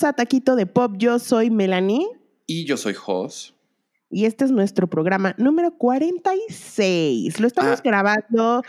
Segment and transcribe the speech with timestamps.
[0.00, 0.94] Bienvenidos a Taquito de Pop.
[0.96, 2.06] Yo soy Melanie.
[2.46, 3.54] Y yo soy Jos.
[4.10, 7.38] Y este es nuestro programa número 46.
[7.38, 7.82] Lo estamos Ah.
[7.84, 8.62] grabando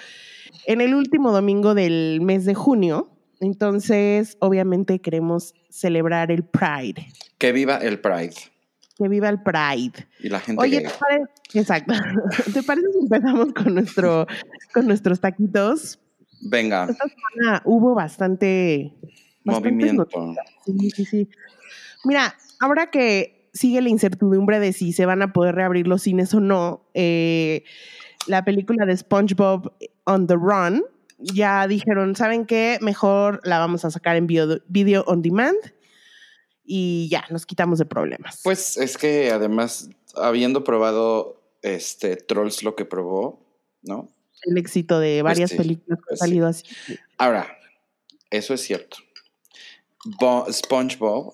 [0.68, 3.10] en el último domingo del mes de junio.
[3.40, 7.08] Entonces, obviamente queremos celebrar el Pride.
[7.38, 8.36] Que viva el Pride.
[8.98, 10.06] Que viva el Pride.
[10.20, 10.82] Y la gente Oye.
[10.82, 11.94] ¿te pare- exacto.
[12.54, 14.28] ¿Te parece si empezamos con, nuestro,
[14.74, 15.98] con nuestros taquitos?
[16.42, 18.94] Venga, Esta semana hubo bastante...
[19.44, 20.08] movimiento.
[20.14, 20.46] noticias.
[20.66, 21.30] Sí, sí, sí.
[22.04, 26.34] Mira, ahora que sigue la incertidumbre de si se van a poder reabrir los cines
[26.34, 27.64] o no, eh,
[28.28, 29.74] la película de SpongeBob
[30.06, 30.84] on the Run,
[31.18, 32.78] ya dijeron, ¿saben qué?
[32.82, 35.58] Mejor la vamos a sacar en video, video on demand
[36.64, 38.42] y ya, nos quitamos de problemas.
[38.44, 43.46] Pues es que además, habiendo probado este Trolls lo que probó,
[43.84, 44.10] ¿no?
[44.44, 46.26] el éxito de varias sí, películas que han pues sí.
[46.26, 46.66] salido así.
[47.18, 47.58] Ahora,
[48.30, 48.98] eso es cierto.
[50.06, 51.34] Bo- SpongeBob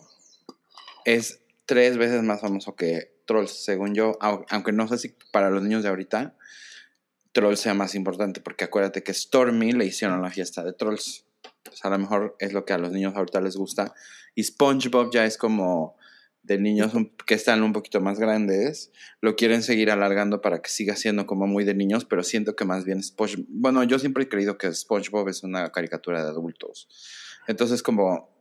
[1.05, 5.49] es tres veces más famoso que Trolls, según yo, au- aunque no sé si para
[5.49, 6.35] los niños de ahorita
[7.33, 11.25] Trolls sea más importante, porque acuérdate que Stormy le hicieron la fiesta de Trolls.
[11.83, 13.93] A lo mejor es lo que a los niños ahorita les gusta.
[14.35, 15.97] Y SpongeBob ya es como
[16.41, 16.93] de niños
[17.25, 18.91] que están un poquito más grandes.
[19.21, 22.65] Lo quieren seguir alargando para que siga siendo como muy de niños, pero siento que
[22.65, 23.45] más bien SpongeBob...
[23.49, 26.87] Bueno, yo siempre he creído que SpongeBob es una caricatura de adultos.
[27.47, 28.36] Entonces como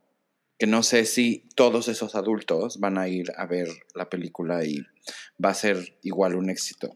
[0.59, 4.79] que no sé si todos esos adultos van a ir a ver la película y
[5.43, 6.91] va a ser igual un éxito.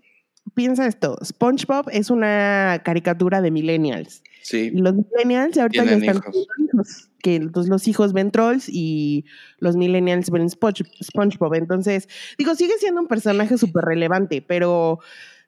[0.55, 4.23] Piensa esto, SpongeBob es una caricatura de millennials.
[4.43, 7.11] Sí, Y los millennials ahorita ya están hijos.
[7.23, 9.27] que entonces los hijos ven trolls y
[9.59, 11.55] los millennials ven Sponge- SpongeBob.
[11.55, 14.99] Entonces, digo, sigue siendo un personaje súper relevante, pero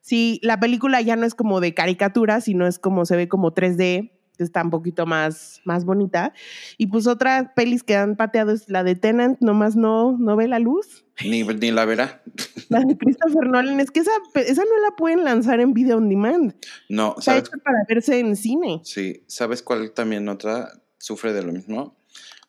[0.02, 3.54] si la película ya no es como de caricatura, sino es como se ve como
[3.54, 4.10] 3D,
[4.42, 6.32] que está un poquito más, más bonita.
[6.78, 10.48] Y pues otras pelis que han pateado es la de Tenant, nomás no, no ve
[10.48, 11.04] la luz.
[11.24, 12.22] ni, ni la verá.
[12.68, 16.08] La de Christopher Nolan, es que esa, esa no la pueden lanzar en video on
[16.08, 16.54] demand.
[16.88, 17.42] No, Está ¿sabes?
[17.48, 18.80] hecha para verse en cine.
[18.82, 21.94] Sí, ¿sabes cuál también otra sufre de lo mismo?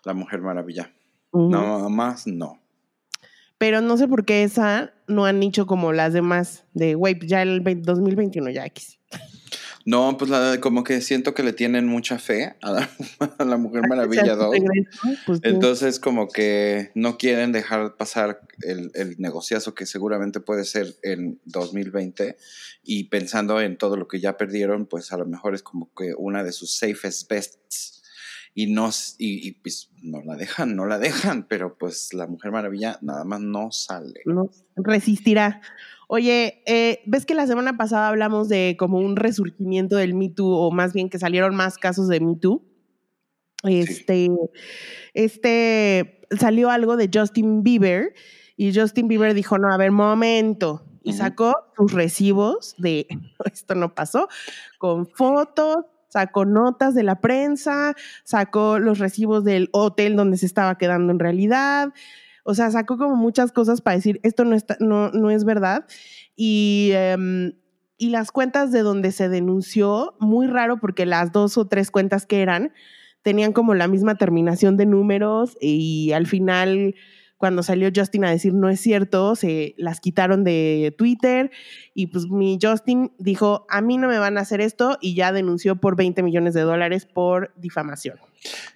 [0.06, 0.94] La Mujer Maravilla.
[1.32, 1.50] Ujú.
[1.50, 2.62] No, más no.
[3.58, 7.42] Pero no sé por qué esa no han dicho como las demás de, güey, ya
[7.42, 9.00] el 20 2021 ya X.
[9.86, 12.90] No, pues la, como que siento que le tienen mucha fe a la,
[13.38, 14.56] a la Mujer Maravilla 2.
[15.26, 15.40] Pues.
[15.44, 21.40] Entonces, como que no quieren dejar pasar el, el negociazo que seguramente puede ser en
[21.46, 22.38] 2020
[22.84, 26.14] y pensando en todo lo que ya perdieron, pues a lo mejor es como que
[26.18, 28.03] una de sus safest bests
[28.56, 32.28] y no, s- y, y, pues no la dejan, no la dejan, pero pues la
[32.28, 34.22] Mujer Maravilla nada más no sale.
[34.26, 35.62] no resistirá.
[36.08, 40.46] Oye, eh, ves que la semana pasada hablamos de como un resurgimiento del Me Too,
[40.48, 42.62] o más bien que salieron más casos de Me Too.
[43.64, 44.30] Este,
[45.14, 48.14] este salió algo de Justin Bieber
[48.58, 50.86] y Justin Bieber dijo: No, a ver, momento.
[51.06, 53.08] Y sacó sus recibos de
[53.52, 54.28] esto no pasó,
[54.78, 60.78] con fotos, sacó notas de la prensa, sacó los recibos del hotel donde se estaba
[60.78, 61.92] quedando en realidad.
[62.44, 65.88] O sea, sacó como muchas cosas para decir esto no, está, no, no es verdad.
[66.36, 67.54] Y, em,
[67.98, 72.28] y las cuentas de donde se denunció, muy raro porque las dos o tres cuentas
[72.28, 72.72] que eran
[73.24, 76.94] tenían como la misma terminación de números y al final
[77.44, 81.52] cuando salió Justin a decir no es cierto, se las quitaron de Twitter
[81.94, 85.34] y pues mi Justin dijo, a mí no me van a hacer esto y ya
[85.34, 88.18] denunció por 20 millones de dólares por difamación.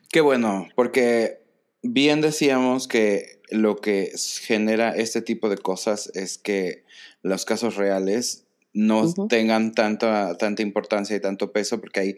[0.10, 1.40] Qué bueno, porque
[1.82, 4.12] bien decíamos que lo que
[4.42, 6.84] genera este tipo de cosas es que
[7.22, 12.18] los casos reales no tengan tanta, tanta importancia y tanto peso, porque hay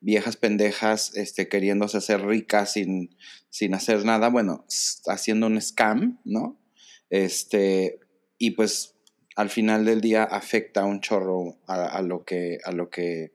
[0.00, 3.16] viejas pendejas este, queriéndose hacer ricas sin,
[3.50, 4.64] sin hacer nada, bueno,
[5.06, 6.60] haciendo un scam, ¿no?
[7.10, 8.00] Este,
[8.38, 8.94] y pues
[9.36, 13.32] al final del día afecta un chorro a, a lo que, a lo que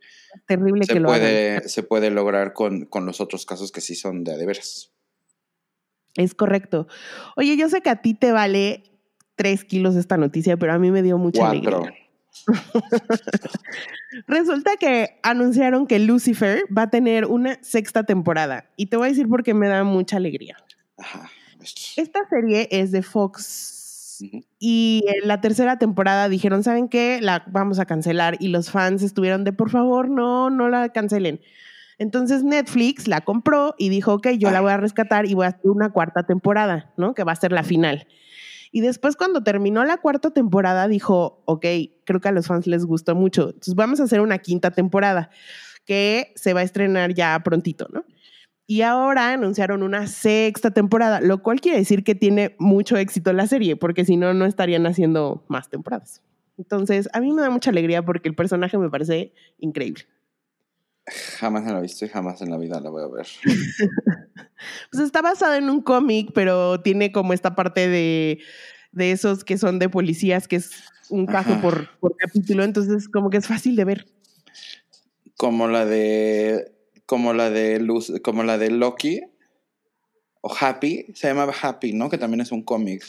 [0.47, 3.95] Terrible se que lo puede, se puede lograr con, con los otros casos que sí
[3.95, 4.91] son de a de veras.
[6.15, 6.87] Es correcto.
[7.37, 8.83] Oye, yo sé que a ti te vale
[9.35, 11.77] tres kilos esta noticia, pero a mí me dio mucha Cuatro.
[11.77, 12.00] alegría.
[14.27, 18.65] Resulta que anunciaron que Lucifer va a tener una sexta temporada.
[18.75, 20.57] Y te voy a decir por qué me da mucha alegría.
[20.97, 21.29] Ajá.
[21.97, 23.77] Esta serie es de Fox.
[24.59, 27.19] Y en la tercera temporada dijeron, ¿saben qué?
[27.21, 28.37] La vamos a cancelar.
[28.39, 31.41] Y los fans estuvieron de, por favor, no, no la cancelen.
[31.97, 35.49] Entonces Netflix la compró y dijo, ok, yo la voy a rescatar y voy a
[35.49, 37.13] hacer una cuarta temporada, ¿no?
[37.13, 38.07] Que va a ser la final.
[38.71, 41.65] Y después cuando terminó la cuarta temporada dijo, ok,
[42.05, 43.47] creo que a los fans les gustó mucho.
[43.49, 45.29] Entonces vamos a hacer una quinta temporada
[45.85, 48.05] que se va a estrenar ya prontito, ¿no?
[48.67, 53.45] Y ahora anunciaron una sexta temporada, lo cual quiere decir que tiene mucho éxito la
[53.45, 56.21] serie, porque si no, no estarían haciendo más temporadas.
[56.57, 60.03] Entonces, a mí me da mucha alegría porque el personaje me parece increíble.
[61.39, 63.27] Jamás la he visto y jamás en la vida la voy a ver.
[64.91, 68.39] pues está basada en un cómic, pero tiene como esta parte de,
[68.91, 70.71] de esos que son de policías, que es
[71.09, 74.07] un caso por, por, capítulo, entonces como que es fácil de ver.
[75.37, 76.71] Como la de.
[77.05, 79.21] Como la de Luz, como la de Loki.
[80.41, 81.07] O Happy.
[81.13, 82.09] Se llamaba Happy, ¿no?
[82.09, 83.03] Que también es un cómic.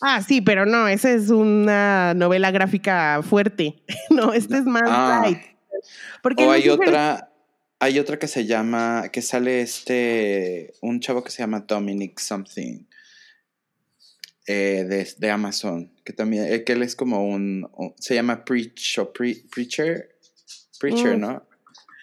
[0.00, 3.82] Ah, sí, pero no, esa es una novela gráfica fuerte.
[4.10, 5.20] no, este es más ah.
[5.22, 5.40] light.
[6.22, 7.30] Porque o hay otra,
[7.78, 12.84] hay otra que se llama, que sale este, un chavo que se llama Dominic Something.
[14.48, 17.68] Eh, de, Amazon, que también, eh, que él es como un,
[17.98, 20.16] se llama Preach o Preacher,
[20.78, 21.20] Preacher, mm.
[21.20, 21.42] ¿no?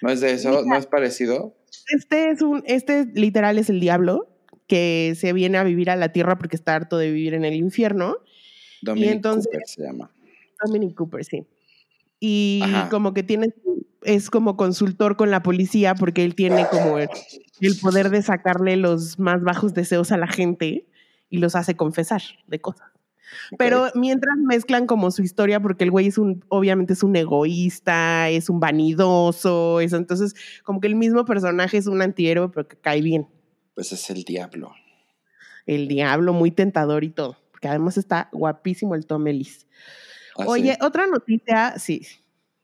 [0.01, 0.61] ¿No es de eso?
[0.65, 1.55] ¿No es parecido?
[1.87, 4.27] Este es un, este literal es el diablo
[4.67, 7.53] que se viene a vivir a la tierra porque está harto de vivir en el
[7.53, 8.17] infierno.
[8.81, 10.11] Dominic y entonces, Cooper se llama.
[10.65, 11.47] Dominic Cooper, sí.
[12.19, 13.53] Y como que tiene,
[14.05, 17.09] es como consultor con la policía porque él tiene como el,
[17.81, 20.87] poder de sacarle los más bajos deseos a la gente
[21.29, 22.87] y los hace confesar de cosas.
[23.57, 28.29] Pero mientras mezclan como su historia, porque el güey es un, obviamente es un egoísta,
[28.29, 32.77] es un vanidoso, eso, entonces como que el mismo personaje es un antihéroe, pero que
[32.77, 33.27] cae bien.
[33.73, 34.73] Pues es el diablo.
[35.65, 37.37] El diablo, muy tentador y todo.
[37.51, 39.67] Porque además está guapísimo el Tom Ellis.
[40.37, 42.05] ¿Ah, Oye, otra noticia, sí.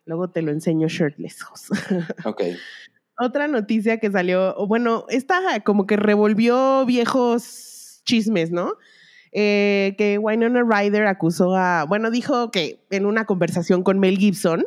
[0.10, 1.46] Luego te lo enseño shirtless.
[2.26, 2.42] ok.
[3.20, 8.74] otra noticia que salió, bueno, esta como que revolvió viejos chismes, ¿no?
[9.32, 14.66] Eh, que Winona Ryder acusó a, bueno, dijo que en una conversación con Mel Gibson,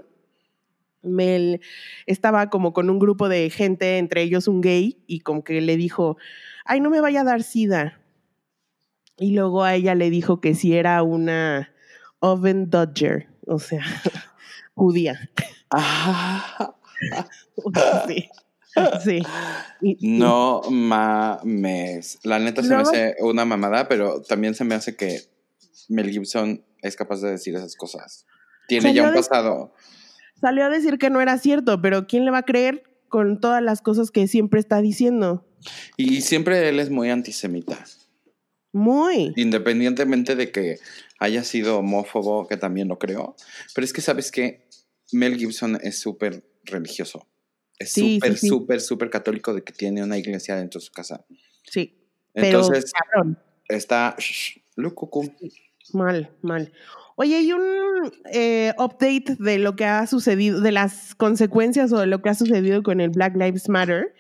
[1.03, 1.61] Mel
[2.07, 5.77] estaba como con un grupo de gente, entre ellos un gay, y como que le
[5.77, 6.19] dijo,
[6.65, 8.01] ay, no me vaya a dar sida.
[9.17, 11.73] Y luego a ella le dijo que si era una
[12.21, 13.85] oven dodger, o sea,
[14.75, 15.31] judía.
[18.07, 18.29] sí.
[19.05, 19.23] Sí.
[20.01, 22.19] no mames.
[22.23, 25.21] La neta se me hace una mamada, pero también se me hace que
[25.89, 28.27] Mel Gibson es capaz de decir esas cosas.
[28.69, 29.75] Tiene ya un pasado.
[30.41, 33.63] Salió a decir que no era cierto, pero ¿quién le va a creer con todas
[33.63, 35.47] las cosas que siempre está diciendo?
[35.97, 37.85] Y siempre él es muy antisemita.
[38.73, 39.35] Muy.
[39.37, 40.79] Independientemente de que
[41.19, 43.37] haya sido homófobo, que también lo creo.
[43.75, 44.62] Pero es que sabes que
[45.13, 47.27] Mel Gibson es súper religioso.
[47.79, 51.25] Es súper, súper, súper católico de que tiene una iglesia dentro de su casa.
[51.65, 51.99] Sí.
[52.35, 52.93] Entonces,
[53.69, 54.17] está
[55.93, 56.73] Mal, mal.
[57.17, 62.07] Oye, hay un eh, update de lo que ha sucedido, de las consecuencias o de
[62.07, 64.15] lo que ha sucedido con el Black Lives Matter.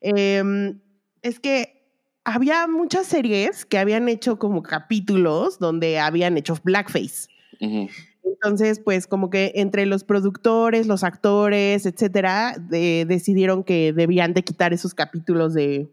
[0.00, 0.80] Em,
[1.22, 1.76] es que
[2.24, 7.28] había muchas series que habían hecho como capítulos donde habían hecho blackface.
[8.26, 14.72] Entonces, pues como que entre los productores, los actores, etcétera, decidieron que debían de quitar
[14.72, 15.88] esos capítulos de,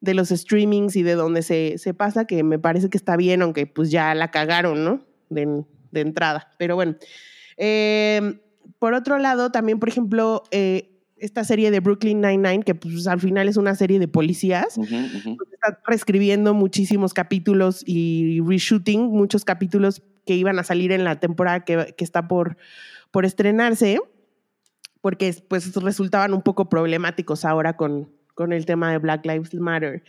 [0.00, 3.42] de los streamings y de donde se, se, pasa, que me parece que está bien,
[3.42, 5.04] aunque pues ya la cagaron, ¿no?
[5.28, 6.50] De, de entrada.
[6.58, 6.96] Pero bueno.
[7.58, 8.40] Eh,
[8.78, 13.20] por otro lado, también, por ejemplo, eh, esta serie de Brooklyn Nine-Nine, que pues al
[13.20, 20.02] final es una serie de policías, pues, está reescribiendo muchísimos capítulos y reshooting muchos capítulos
[20.26, 22.56] que iban a salir en la temporada que, que está por,
[23.10, 24.00] por estrenarse,
[25.00, 30.04] porque pues resultaban un poco problemáticos ahora con, con el tema de Black Lives Matter.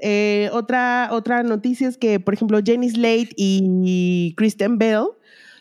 [0.00, 5.04] Eh, otra, otra noticia es que, por ejemplo, Jenny Slate y Kristen Bell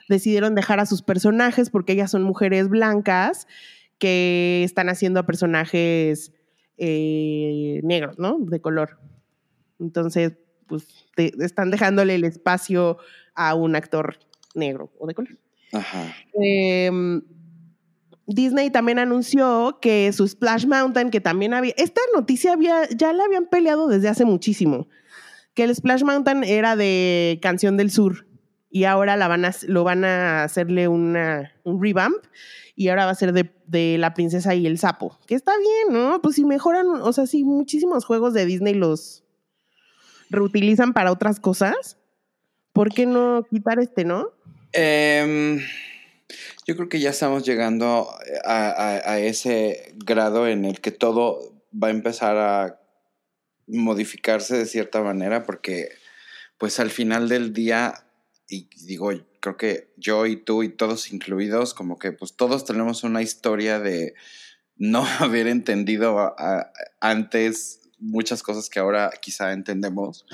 [0.10, 3.48] decidieron dejar a sus personajes porque ellas son mujeres blancas
[4.00, 6.34] que están haciendo a personajes
[6.78, 8.40] eh, negros, ¿no?
[8.40, 8.98] De color.
[9.80, 10.34] Entonces,
[10.66, 12.98] pues están dejándole el espacio
[13.40, 14.20] a un actor
[14.54, 15.40] negro o de color.
[15.72, 16.14] Ajá.
[16.34, 17.22] Em,
[18.28, 23.24] Disney también anunció que su Splash Mountain, que también había, esta noticia había, ya la
[23.24, 24.90] habían peleado desde hace muchísimo,
[25.54, 28.28] que el Splash Mountain era de Canción del Sur
[28.70, 32.18] y ahora la van a, lo van a hacerle una, un revamp
[32.76, 35.98] y ahora va a ser de, de, La Princesa y el Sapo, que está bien,
[35.98, 36.22] ¿no?
[36.22, 39.24] Pues si mejoran, o sea, si muchísimos juegos de Disney los
[40.30, 41.99] reutilizan para otras cosas,
[42.80, 44.32] ¿por qué no quitar este, no?
[44.72, 45.60] Em,
[46.66, 48.10] yo creo que ya estamos llegando
[48.46, 52.80] a, ese grado en el que todo va a empezar a
[53.68, 55.90] modificarse de cierta manera, porque
[56.58, 58.06] pues al final del día,
[58.48, 63.04] y digo, creo que yo y tú y todos incluidos, como que pues todos tenemos
[63.04, 64.14] una historia de,
[64.78, 66.34] no haber entendido
[67.02, 70.26] antes muchas cosas que ahora quizá entendemos.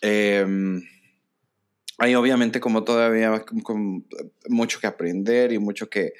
[0.00, 0.82] Em,
[1.98, 3.44] hay obviamente como todavía
[4.48, 6.14] mucho que aprender y mucho que...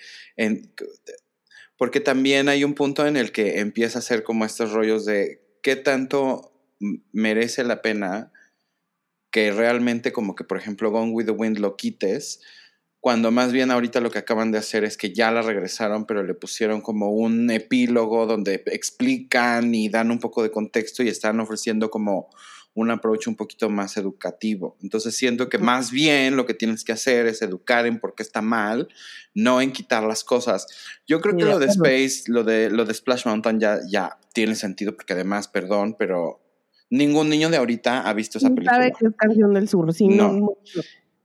[1.77, 5.41] porque también hay un punto en el que empieza a ser como estos rollos de
[5.63, 6.53] qué tanto
[7.13, 8.33] merece la pena
[9.31, 12.41] que realmente como que, por ejemplo, Gone with the Wind lo quites,
[13.01, 16.25] cuando más bien ahorita lo que acaban de hacer es que ya la regresaron, pero
[16.25, 21.39] le pusieron como un epílogo donde explican y dan un poco de contexto y están
[21.39, 22.31] ofreciendo como
[22.79, 24.77] un approach un poquito más educativo.
[24.81, 28.23] Entonces siento que más bien lo que tienes que hacer es educar en por qué
[28.23, 28.89] está mal,
[29.35, 30.67] no en quitar las cosas.
[31.05, 34.55] Yo creo que lo de Space, lo de, lo de Splash Mountain ya, ya tiene
[34.55, 36.41] sentido porque además, perdón, pero
[36.89, 38.75] ningún niño de ahorita ha visto esa película.
[38.75, 40.57] Sabe que es Canción del Sur, sí, no.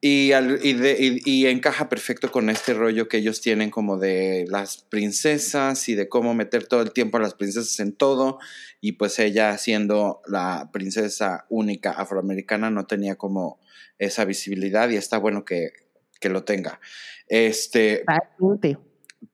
[0.05, 5.95] Y, y, encaja perfecto con este rollo que ellos tienen como de las princesas y
[5.95, 8.37] de cómo meter todo el tiempo a las princesas en todo.
[8.81, 13.61] Y pues ella siendo la princesa única afroamericana no tenía como
[13.97, 15.71] esa visibilidad y está bueno que,
[16.19, 16.81] que lo tenga.
[17.29, 18.03] Este,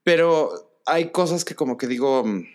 [0.03, 2.45] pero hay cosas que como que digo, mm,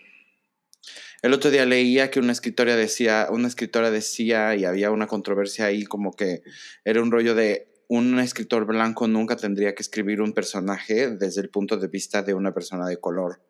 [1.21, 5.65] el otro día leía que una escritora decía, una escritora decía y había una controversia
[5.65, 6.43] ahí como que
[6.85, 11.49] era un rollo de un escritor blanco nunca tendría que escribir un personaje desde el
[11.49, 13.41] punto de vista de una persona de color.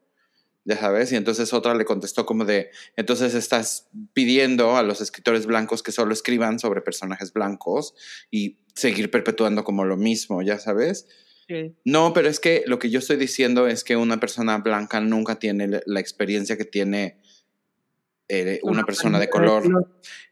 [0.67, 5.45] Ya sabes, y entonces otra le contestó como de, entonces estás pidiendo a los escritores
[5.45, 7.93] blancos que solo escriban sobre personajes blancos
[8.31, 11.07] y seguir perpetuando como lo mismo, ya sabes.
[11.83, 15.37] No, pero es que lo que yo estoy diciendo es que una persona blanca nunca
[15.37, 17.19] tiene la experiencia que tiene
[18.27, 19.89] eh, una persona de color.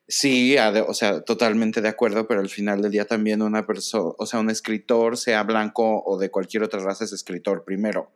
[0.08, 4.26] Sí, o sea, totalmente de acuerdo, pero al final del día también una persona, o
[4.26, 8.12] sea, un escritor, sea blanco o de cualquier otra raza, es escritor primero,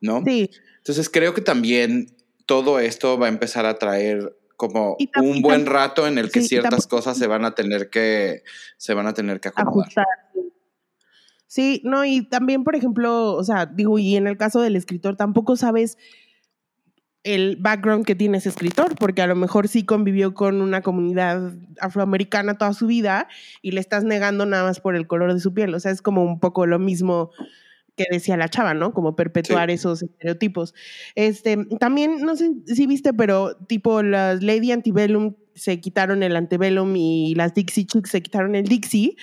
[0.00, 0.22] ¿no?
[0.24, 0.50] Sí.
[0.78, 2.16] Entonces creo que también
[2.46, 6.86] todo esto va a empezar a traer como un buen rato en el que ciertas
[6.86, 8.44] cosas se van a tener que,
[8.76, 9.88] se van a tener que acomodar.
[9.88, 10.06] Ajustar.
[11.46, 15.16] Sí, no, y también, por ejemplo, o sea, digo, y en el caso del escritor,
[15.16, 15.98] tampoco sabes
[17.24, 21.54] el background que tiene ese escritor, porque a lo mejor sí convivió con una comunidad
[21.80, 23.28] afroamericana toda su vida
[23.62, 25.74] y le estás negando nada más por el color de su piel.
[25.74, 27.30] O sea, es como un poco lo mismo
[27.96, 28.92] que decía la chava, ¿no?
[28.92, 30.74] Como perpetuar esos estereotipos.
[31.14, 36.94] Este, también, no sé si viste, pero tipo las Lady Antebellum se quitaron el Antebellum
[36.96, 39.16] y las Dixie Chicks se quitaron el Dixie,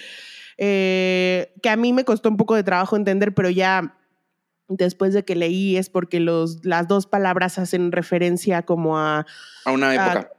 [0.58, 3.98] eh, que a mí me costó un poco de trabajo entender, pero ya
[4.78, 9.26] después de que leí es porque los, las dos palabras hacen referencia como a...
[9.66, 10.32] A una época.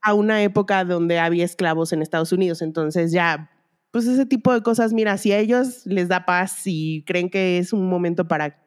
[0.00, 2.62] A, una época donde había esclavos en Estados Unidos.
[2.62, 3.50] Entonces ya,
[3.90, 7.58] pues ese tipo de cosas, mira, si a ellos les da paz y creen que
[7.58, 8.62] es un momento para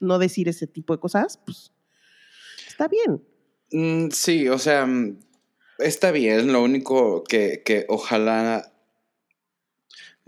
[0.00, 1.72] no decir ese tipo de cosas, pues
[2.66, 3.22] está bien.
[3.70, 5.18] Mm, sí, o sea, mm,
[5.78, 6.52] está bien.
[6.52, 8.72] Lo único que, que ojalá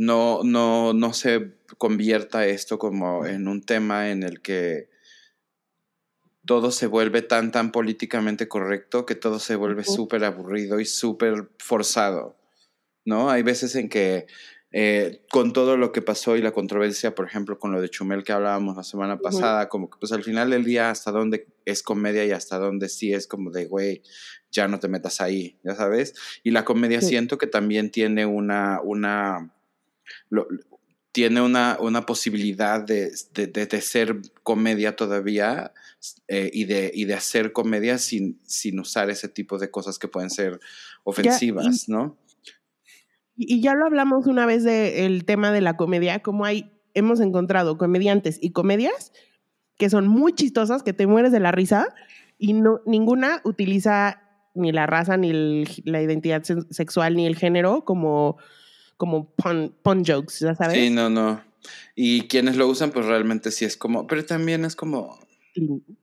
[0.01, 4.89] no, no, no se convierta esto como en un tema en el que
[6.47, 11.51] todo se vuelve tan, tan políticamente correcto que todo se vuelve súper aburrido y súper
[11.59, 12.39] forzado,
[13.05, 13.29] ¿no?
[13.29, 14.27] Hay veces en que
[14.73, 18.25] eh, con todo lo que pasó y la controversia, por ejemplo, con lo de Chumel
[18.25, 21.83] que hablábamos la semana pasada, como que pues al final del día hasta dónde es
[21.83, 24.03] comedia y hasta dónde sí es como de, güey,
[24.51, 26.15] ya no te metas ahí, ya sabes.
[26.43, 29.53] Y la comedia siento que también tiene una, una,
[31.13, 35.73] tiene una, una posibilidad de, de, ser comedia todavía
[36.29, 40.09] eh, y, de, y de hacer comedia sin, sin usar ese tipo de cosas que
[40.09, 40.61] pueden ser
[41.03, 42.17] ofensivas, ¿no?
[43.37, 47.79] Y ya lo hablamos una vez del tema de la comedia, como hay, hemos encontrado
[47.79, 49.13] comediantes y comedias
[49.81, 51.95] que son muy chistosas, que te mueres de la risa,
[52.37, 54.21] y no, ninguna utiliza
[54.55, 58.37] ni la raza, ni la identidad sexual, ni el género como
[59.01, 60.77] como pun, jokes, ¿ya sabes?
[60.77, 61.43] Sí, no, no.
[61.95, 65.19] Y quienes lo usan, pues realmente sí es como, pero también es como,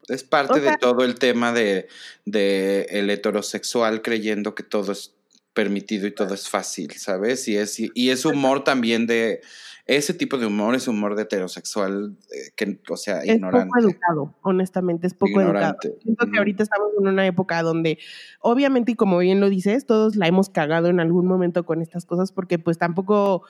[0.08, 1.88] es parte de todo el tema de,
[2.25, 5.13] de, el heterosexual creyendo que todo es
[5.54, 7.48] permitido y todo es fácil, ¿sabes?
[7.48, 9.42] Y es, y es humor también de,
[9.88, 13.67] ese tipo de humor es humor de heterosexual, eh, que, o sea, es ignorante.
[13.67, 15.77] poco educado, honestamente, es poco educado.
[16.03, 17.98] Siento que ahorita estamos en una época donde,
[18.41, 22.06] obviamente, y como bien lo dices, todos la hemos cagado en algún momento con estas
[22.06, 23.44] cosas, porque pues tampoco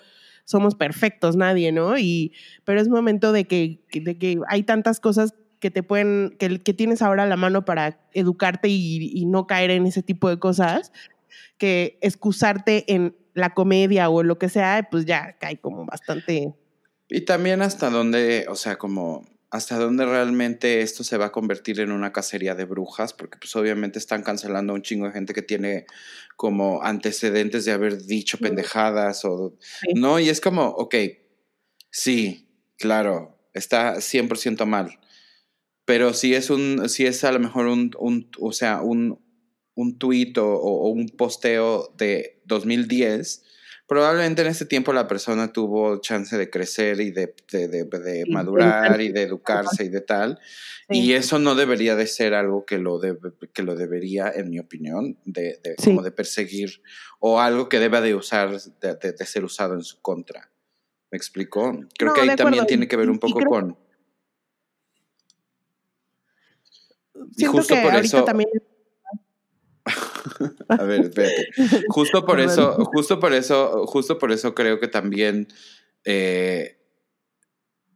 [0.46, 1.98] somos perfectos, nadie, ¿no?
[1.98, 6.60] Y, pero es momento de que, de que hay tantas cosas que te pueden, que,
[6.60, 10.29] que tienes ahora a la mano para educarte y, y no caer en ese tipo
[10.29, 10.91] de cosas,
[11.58, 16.54] que excusarte en la comedia o lo que sea, pues ya cae como bastante.
[17.10, 21.80] Y también hasta donde, o sea, como hasta dónde realmente esto se va a convertir
[21.80, 25.34] en una cacería de brujas, porque pues obviamente están cancelando a un chingo de gente
[25.34, 25.86] que tiene
[26.36, 29.56] como antecedentes de haber dicho pendejadas o...
[29.96, 30.96] No, y es como, ok,
[31.90, 35.00] sí, claro, está 100% mal,
[35.86, 39.20] pero si es un, si es a lo mejor un, un o sea, un,
[39.78, 43.44] un tuit o, o un posteo de 2010,
[43.88, 47.34] probablemente en ese tiempo la persona tuvo chance de crecer y de,
[48.28, 50.40] madurar y de educarse y de tal.
[50.90, 53.00] Y eso no debería de ser algo que lo,
[53.54, 56.82] que lo debería, en mi opinión, de, como de perseguir
[57.20, 60.52] o algo que deba de usar, de, ser usado en su contra.
[61.10, 61.80] ¿Me explicó?
[61.98, 63.78] Creo que ahí también tiene que ver un poco con...
[67.38, 68.24] y justo por eso...
[68.26, 68.50] También
[70.70, 71.50] a ver, espérate.
[71.90, 75.48] Justo por eso, justo por eso, justo por eso creo que también
[76.06, 76.78] eh,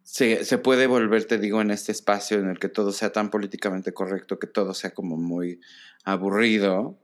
[0.04, 3.30] se, se, puede volver, te digo, en este espacio en el que todo sea tan
[3.30, 5.62] políticamente correcto, que todo sea como muy
[6.04, 6.98] aburrido,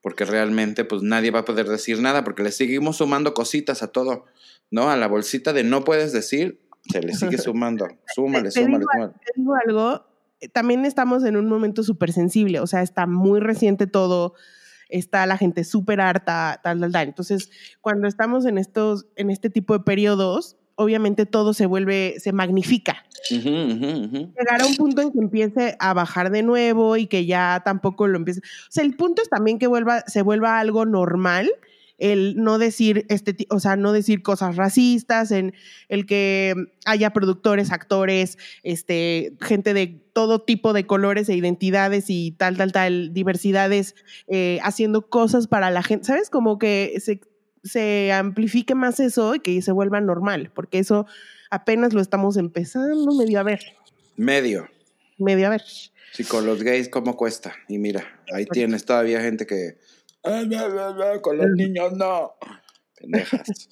[0.00, 3.88] porque realmente pues nadie va a poder decir nada, porque le seguimos sumando cositas a
[3.88, 4.24] todo,
[4.70, 4.88] ¿no?
[4.88, 9.12] A la bolsita de no puedes decir, se le sigue sumando, súmale, súmale, súmale.
[9.24, 10.06] Te digo algo,
[10.52, 14.34] también estamos en un momento súper sensible, o sea, está muy reciente todo,
[14.88, 17.08] está la gente súper harta, tal, tal, tal.
[17.08, 17.50] Entonces,
[17.80, 23.04] cuando estamos en, estos, en este tipo de periodos, obviamente todo se vuelve, se magnifica.
[23.30, 28.06] Llegar a un punto en que empiece a bajar de nuevo y que ya tampoco
[28.06, 28.40] lo empiece.
[28.40, 31.50] O sea, el punto es también que vuelva, se vuelva algo normal
[31.98, 35.54] el no decir este, o sea, no decir cosas racistas, en
[35.88, 42.32] el que haya productores, actores, este, gente de todo tipo de colores e identidades y
[42.32, 43.94] tal, tal, tal, diversidades,
[44.28, 46.30] eh, haciendo cosas para la gente, ¿sabes?
[46.30, 47.20] Como que se,
[47.64, 51.06] se amplifique más eso y que se vuelva normal, porque eso
[51.50, 53.60] apenas lo estamos empezando medio a ver.
[54.16, 54.68] Medio.
[55.18, 55.62] Medio a ver.
[56.12, 57.54] Sí, con los gays, ¿cómo cuesta?
[57.68, 59.76] Y mira, ahí tienes todavía gente que
[61.22, 62.32] con los niños no.
[62.98, 63.68] Pendejas.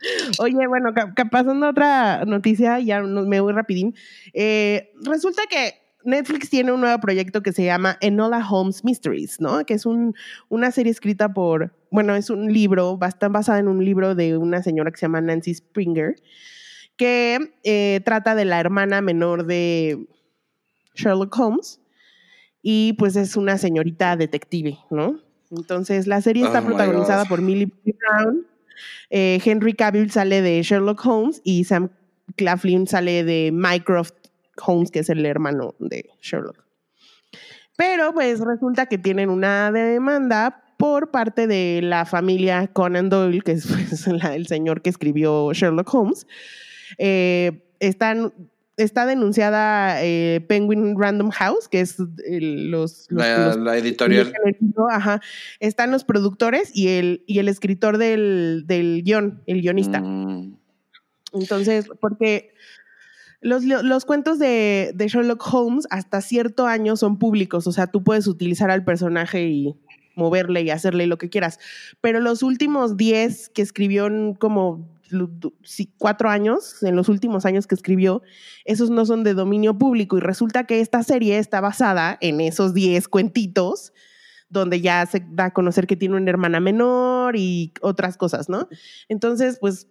[0.38, 0.94] Oye, bueno,
[1.30, 3.94] pasando a otra noticia, ya me voy rapidín.
[4.32, 9.64] Eh, resulta que Netflix tiene un nuevo proyecto que se llama Enola Holmes Mysteries, ¿no?
[9.66, 10.14] Que es un,
[10.48, 14.62] una serie escrita por, bueno, es un libro, está basada en un libro de una
[14.62, 16.16] señora que se llama Nancy Springer,
[16.96, 20.06] que eh, trata de la hermana menor de
[20.94, 21.80] Sherlock Holmes
[22.62, 25.20] y pues es una señorita detective, ¿no?
[25.50, 28.46] Entonces, la serie está oh protagonizada por Millie Brown.
[29.10, 31.90] Eh, Henry Cavill sale de Sherlock Holmes y Sam
[32.36, 34.14] Claflin sale de Mycroft
[34.64, 36.64] Holmes, que es el hermano de Sherlock.
[37.76, 43.52] Pero pues resulta que tienen una demanda por parte de la familia Conan Doyle, que
[43.52, 46.26] es pues, el señor que escribió Sherlock Holmes.
[46.98, 48.32] Eh, están
[48.82, 54.32] está denunciada eh, Penguin Random House, que es los, la, editorial.
[54.90, 55.20] ajá.
[55.60, 60.00] Están los productores y el, y el escritor del, del guion, el guionista.
[60.00, 60.56] Mm.
[61.32, 62.52] Entonces, porque
[63.40, 68.04] los, los cuentos de, de, Sherlock Holmes hasta cierto año son públicos, o sea, tú
[68.04, 69.74] puedes utilizar al personaje y
[70.14, 71.58] moverle y hacerle lo que quieras,
[72.00, 74.99] pero los últimos 10 que escribió como
[75.98, 78.22] cuatro años, en los últimos años que escribió,
[78.64, 82.74] esos no son de dominio público y resulta que esta serie está basada en esos
[82.74, 83.92] diez cuentitos
[84.50, 88.68] donde ya se da a conocer que tiene una hermana menor y otras cosas, ¿no?
[89.08, 89.86] Entonces, pues,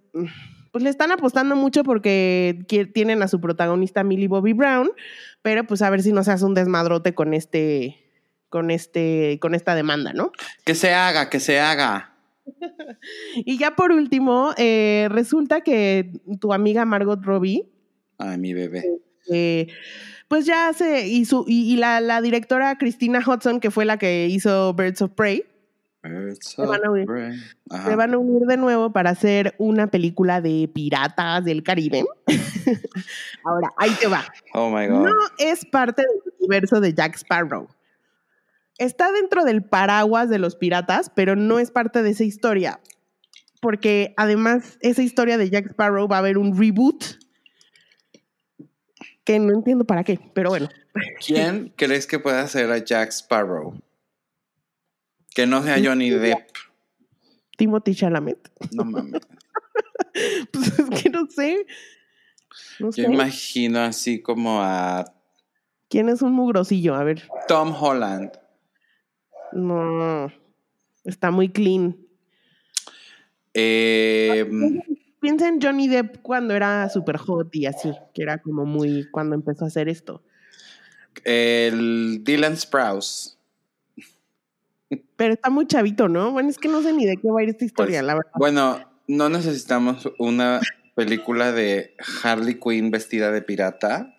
[0.71, 2.59] pues le están apostando mucho porque
[2.93, 4.91] tienen a su protagonista Millie Bobby Brown,
[5.41, 8.03] pero pues a ver si no se hace un desmadrote con este,
[8.49, 10.31] con este, con esta demanda, ¿no?
[10.65, 12.13] Que se haga, que se haga.
[13.35, 17.69] Y ya por último, eh, resulta que tu amiga Margot Robbie.
[18.17, 18.83] Ay, mi bebé.
[19.29, 19.67] Eh,
[20.27, 21.07] pues ya se.
[21.07, 25.45] Y, y, la, directora Christina Hudson, que fue la que hizo Birds of Prey.
[26.39, 27.07] se, van a unir,
[27.85, 32.05] se van a unir de nuevo para hacer una película de piratas del Caribe.
[33.43, 34.25] Ahora, ahí te va.
[34.53, 35.05] Oh my God.
[35.05, 37.67] No es parte del universo de Jack Sparrow
[38.79, 42.79] está dentro del paraguas de los piratas, pero no es parte de esa historia.
[43.61, 47.03] Porque además, esa historia de Jack Sparrow va a haber un reboot.
[49.23, 50.69] Que no entiendo para qué, pero bueno.
[51.25, 53.77] ¿Quién crees que pueda hacer a Jack Sparrow?
[55.35, 56.49] Que no sea Johnny Depp.
[57.57, 58.49] Timothy Chalamet.
[58.71, 59.21] No mames.
[60.51, 61.67] pues es que no sé.
[62.79, 65.13] Yo imagino así como a.
[65.89, 66.95] ¿Quién es un mugrosillo?
[66.95, 67.23] A ver.
[67.47, 68.31] Tom Holland.
[69.53, 70.31] No,
[71.03, 71.97] está muy clean.
[73.53, 74.49] Eh,
[75.19, 79.35] piensa en Johnny Depp cuando era super hot y así, que era como muy cuando
[79.35, 80.23] empezó a hacer esto.
[81.23, 83.37] El Dylan Sprouse.
[85.15, 86.31] Pero está muy chavito, ¿no?
[86.31, 88.15] Bueno, es que no sé ni de qué va a ir esta historia, Pues, la
[88.15, 88.31] verdad.
[88.35, 90.61] Bueno, no necesitamos una
[90.95, 94.15] película de Harley Quinn vestida de pirata.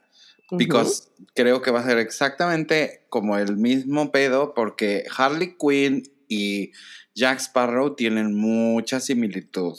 [0.52, 6.72] Because creo que va a ser exactamente como el mismo pedo, porque Harley Quinn y
[7.14, 9.78] Jack Sparrow tienen mucha similitud,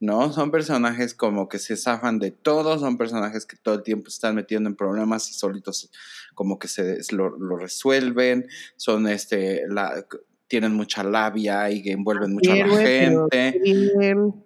[0.00, 0.32] ¿no?
[0.32, 4.34] Son personajes como que se zafan de todo, son personajes que todo el tiempo están
[4.34, 5.90] metiendo en problemas y solitos
[6.34, 10.06] como que se lo, lo resuelven, son este, la,
[10.48, 13.54] tienen mucha labia y que envuelven mucho a la gente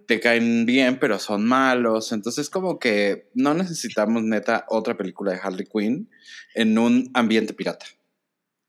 [0.06, 2.12] te caen bien, pero son malos.
[2.12, 6.10] Entonces, como que no necesitamos neta otra película de Harley Quinn
[6.54, 7.86] en un ambiente pirata.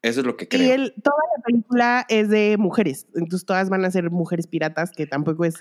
[0.01, 0.67] Eso es lo que creo.
[0.67, 4.91] Y el, toda la película es de mujeres, entonces todas van a ser mujeres piratas,
[4.91, 5.55] que tampoco es,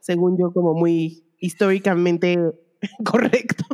[0.00, 2.38] según yo, como muy históricamente
[3.04, 3.64] correcto.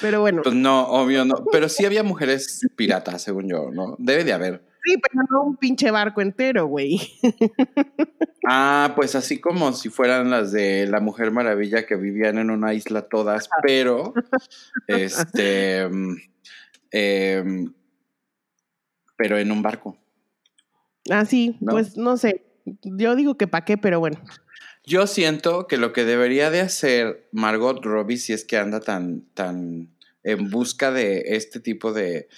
[0.00, 1.44] Pero bueno, Pues no, obvio no.
[1.52, 3.96] Pero sí había mujeres piratas, según yo, ¿no?
[3.98, 4.73] Debe de haber.
[4.84, 7.00] Sí, pero no un pinche barco entero, güey.
[8.46, 12.74] Ah, pues así como si fueran las de la Mujer Maravilla que vivían en una
[12.74, 14.12] isla todas, pero
[14.86, 16.16] este mm,
[16.90, 17.72] em,
[19.16, 19.96] pero en un barco.
[21.10, 21.72] Así, ¿No?
[21.72, 22.44] pues no sé.
[22.82, 24.20] Yo digo que pa' qué, pero bueno.
[24.84, 29.22] Yo siento que lo que debería de hacer Margot Robbie, si es que anda tan,
[29.32, 32.28] tan en busca de este tipo de,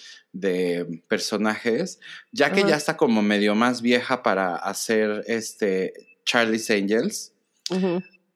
[0.40, 2.00] de personajes,
[2.32, 5.92] ya que ya está como medio más vieja para hacer este
[6.24, 7.32] Charlie's Angels,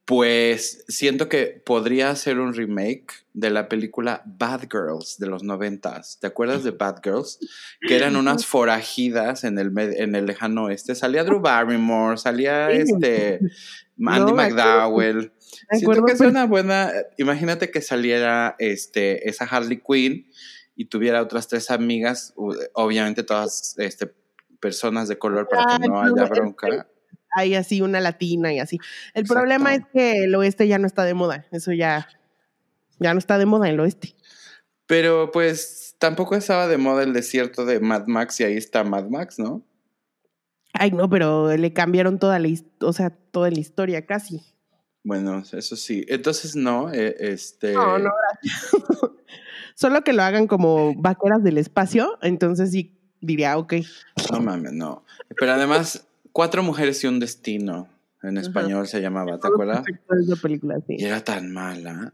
[0.04, 6.18] pues siento que podría hacer un remake de la película Bad Girls de los noventas.
[6.20, 7.38] ¿Te acuerdas de Bad Girls?
[7.86, 10.94] Que eran unas forajidas en el, en el lejano oeste.
[10.94, 13.38] Salía Drew Barrymore, salía este
[14.04, 14.34] Andy No.
[14.34, 15.32] McDowell.
[15.70, 16.92] Siento que es una buena.
[17.18, 20.26] Imagínate que saliera este, esa Harley Quinn
[20.80, 22.32] y tuviera otras tres amigas,
[22.72, 24.10] obviamente todas este,
[24.60, 26.86] personas de color para que Ah, no no, haya bronca.
[27.36, 28.78] Hay así una latina y así.
[29.12, 29.40] El Exacto.
[29.40, 31.44] problema es que el oeste ya no está de moda.
[31.52, 32.08] Eso ya,
[32.98, 34.14] ya no está de moda el oeste.
[34.86, 39.10] Pero pues tampoco estaba de moda el desierto de Mad Max y ahí está Mad
[39.10, 39.62] Max, ¿no?
[40.72, 42.48] Ay, no, pero le cambiaron toda la,
[42.80, 44.40] o sea, toda la historia casi.
[45.04, 46.06] Bueno, eso sí.
[46.08, 47.74] Entonces no, eh, este.
[47.74, 48.70] No, no, gracias.
[49.80, 53.74] Solo que lo hagan como vaqueras del espacio, entonces sí diría, ok.
[54.30, 55.04] No mames, no.
[55.38, 57.88] Pero además, Cuatro mujeres y un destino.
[58.22, 58.46] En Ajá.
[58.46, 59.82] español se llamaba, ¿te acuerdas?
[60.42, 60.96] Película, sí.
[60.98, 61.92] Y era tan mala.
[61.94, 62.12] La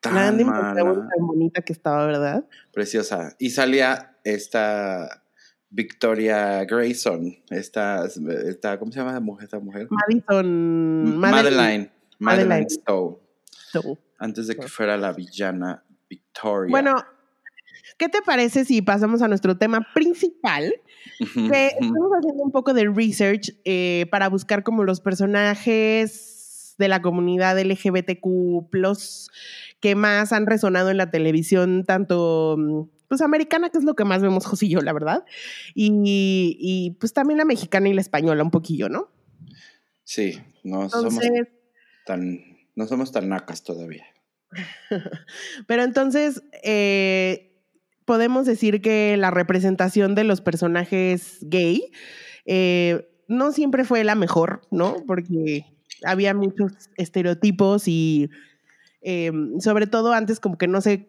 [0.00, 1.08] Tan Andy McDowell mala.
[1.08, 2.44] tan bonita que estaba, ¿verdad?
[2.72, 3.34] Preciosa.
[3.38, 5.22] Y salía esta
[5.70, 7.36] Victoria Grayson.
[7.50, 9.88] Esta, esta ¿cómo se llama esta mujer?
[9.90, 11.18] Madison.
[11.18, 11.58] Madeline.
[11.58, 12.70] Madeline Madeline.
[12.70, 13.18] Stowe.
[14.18, 16.70] Antes de que fuera la villana Victoria.
[16.70, 16.96] Bueno,
[17.98, 20.74] ¿qué te parece si pasamos a nuestro tema principal?
[21.18, 27.00] Que estamos haciendo un poco de research eh, para buscar como los personajes de la
[27.00, 28.70] comunidad LGBTQ
[29.80, 34.04] que más han resonado en la televisión, tanto mm, pues americana, que es lo que
[34.04, 35.24] más vemos José y yo, la verdad,
[35.74, 39.10] y, y, pues también la mexicana y la española un poquillo, ¿no?
[40.04, 41.20] Sí, no somos
[42.04, 42.40] tan,
[42.74, 44.06] no somos tan nacas todavía.
[45.66, 47.52] pero entonces eh,
[48.04, 51.90] podemos decir que la representación de los personajes gay
[52.46, 54.96] eh, no siempre fue la mejor, ¿no?
[55.06, 55.66] Porque
[56.04, 58.30] había muchos estereotipos y
[59.02, 61.08] eh, sobre todo antes como que no se,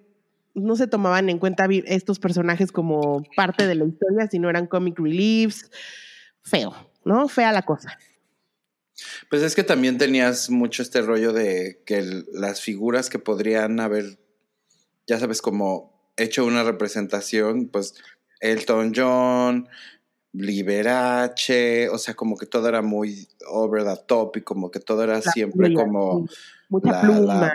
[0.55, 4.99] no se tomaban en cuenta estos personajes como parte de la historia, sino eran comic
[4.99, 5.69] reliefs.
[6.41, 7.27] Feo, ¿no?
[7.27, 7.97] Fea la cosa.
[9.29, 13.79] Pues es que también tenías mucho este rollo de que el- las figuras que podrían
[13.79, 14.17] haber,
[15.07, 17.93] ya sabes, como hecho una representación, pues
[18.39, 19.67] Elton John,
[20.33, 25.03] Liberace, o sea, como que todo era muy over the top y como que todo
[25.03, 26.27] era La siempre pluma, como,
[26.69, 27.19] Mucha la- pluma.
[27.35, 27.53] la-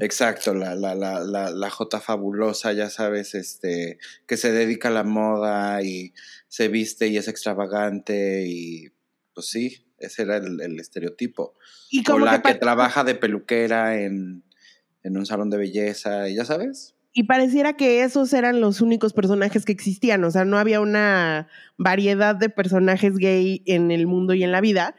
[0.00, 4.92] exacto, la, la, la, la, la J fabulosa, ya sabes, este, que se dedica a
[4.92, 6.12] la moda y
[6.48, 8.90] se viste y es extravagante y
[9.34, 11.54] pues sí, ese era el, el estereotipo.
[11.90, 14.44] Y O la que trabaja de peluquera en,
[15.02, 16.94] en un salón de belleza, y ya sabes.
[17.16, 21.46] Y pareciera que esos eran los únicos personajes que existían, o sea, no había una
[21.78, 24.96] variedad de personajes gay en el mundo y en la vida,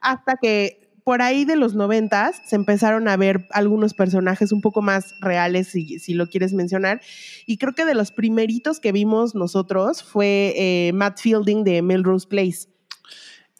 [0.00, 4.80] hasta que por ahí de los noventas se empezaron a ver algunos personajes un poco
[4.80, 7.02] más reales, si, si lo quieres mencionar,
[7.44, 12.26] y creo que de los primeritos que vimos nosotros fue eh, Matt Fielding de Melrose
[12.26, 12.69] Place.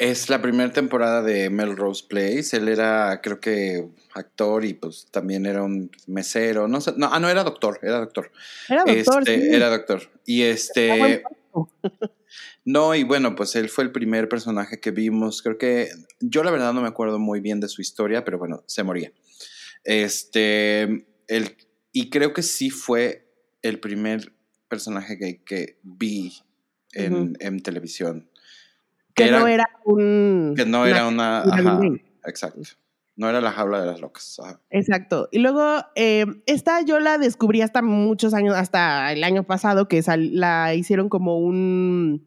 [0.01, 2.57] Es la primera temporada de Melrose Place.
[2.57, 6.69] Él era, creo que, actor y pues también era un mesero.
[6.69, 8.33] No sé, no, ah, no, era doctor, era doctor.
[8.67, 9.55] Era doctor, Este, sí.
[9.55, 10.11] Era doctor.
[10.25, 11.23] Y este.
[12.65, 15.43] No, y bueno, pues él fue el primer personaje que vimos.
[15.43, 15.89] Creo que.
[16.21, 19.13] Yo la verdad no me acuerdo muy bien de su historia, pero bueno, se moría.
[19.85, 21.07] Este.
[21.27, 21.57] El,
[21.93, 23.27] y creo que sí fue
[23.63, 24.33] el primer
[24.69, 26.33] personaje gay que vi
[26.93, 28.30] en, en televisión.
[29.15, 30.55] Que no era un.
[30.57, 31.43] Que no era una.
[31.45, 32.03] una Ajá, gay.
[32.25, 32.61] exacto.
[33.17, 34.41] No era la jaula de las locas.
[34.43, 34.61] ajá.
[34.71, 35.29] Exacto.
[35.31, 40.03] Y luego, eh, esta yo la descubrí hasta muchos años, hasta el año pasado, que
[40.03, 42.27] sal- la hicieron como un,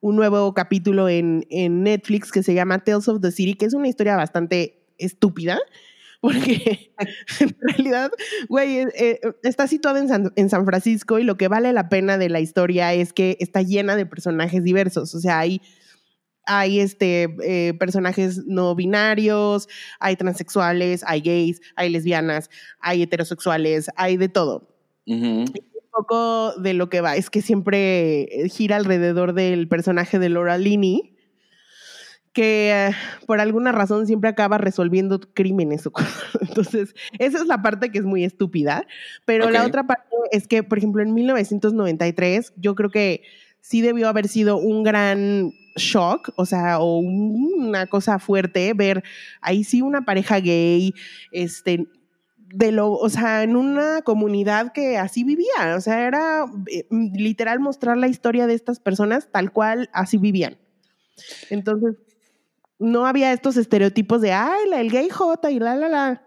[0.00, 3.74] un nuevo capítulo en, en Netflix que se llama Tales of the City, que es
[3.74, 5.58] una historia bastante estúpida,
[6.20, 6.92] porque
[7.40, 8.12] en realidad,
[8.48, 11.88] güey, eh, eh, está situada en San, en San Francisco y lo que vale la
[11.88, 15.12] pena de la historia es que está llena de personajes diversos.
[15.14, 15.60] O sea, hay
[16.46, 22.50] hay este, eh, personajes no binarios, hay transexuales, hay gays, hay lesbianas,
[22.80, 24.68] hay heterosexuales, hay de todo.
[25.06, 25.46] Un
[25.90, 30.56] poco de lo que va es que siempre eh, gira alrededor del personaje de Laura
[30.56, 31.16] Linney,
[32.32, 32.90] que eh,
[33.26, 35.88] por alguna razón siempre acaba resolviendo crímenes.
[36.40, 38.86] Entonces, esa es la parte que es muy estúpida.
[39.24, 43.22] Pero la otra parte es que, por ejemplo, en 1993, yo creo que
[43.62, 49.02] sí debió haber sido un gran shock, o sea, o un- una cosa fuerte ver
[49.40, 50.92] ahí sí una pareja gay,
[51.32, 51.86] este,
[52.52, 57.60] de lo, o sea, en una comunidad que así vivía, o sea, era eh, literal
[57.60, 60.58] mostrar la historia de estas personas tal cual así vivían.
[61.50, 61.96] Entonces,
[62.78, 66.22] no había estos estereotipos de, ay, el gay J y la, la, la.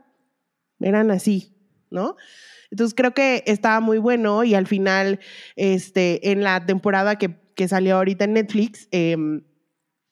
[0.80, 1.52] Eran así,
[1.90, 2.16] ¿no?
[2.74, 5.20] Entonces creo que estaba muy bueno y al final,
[5.56, 9.44] este, en la temporada que, que salió ahorita en Netflix, em,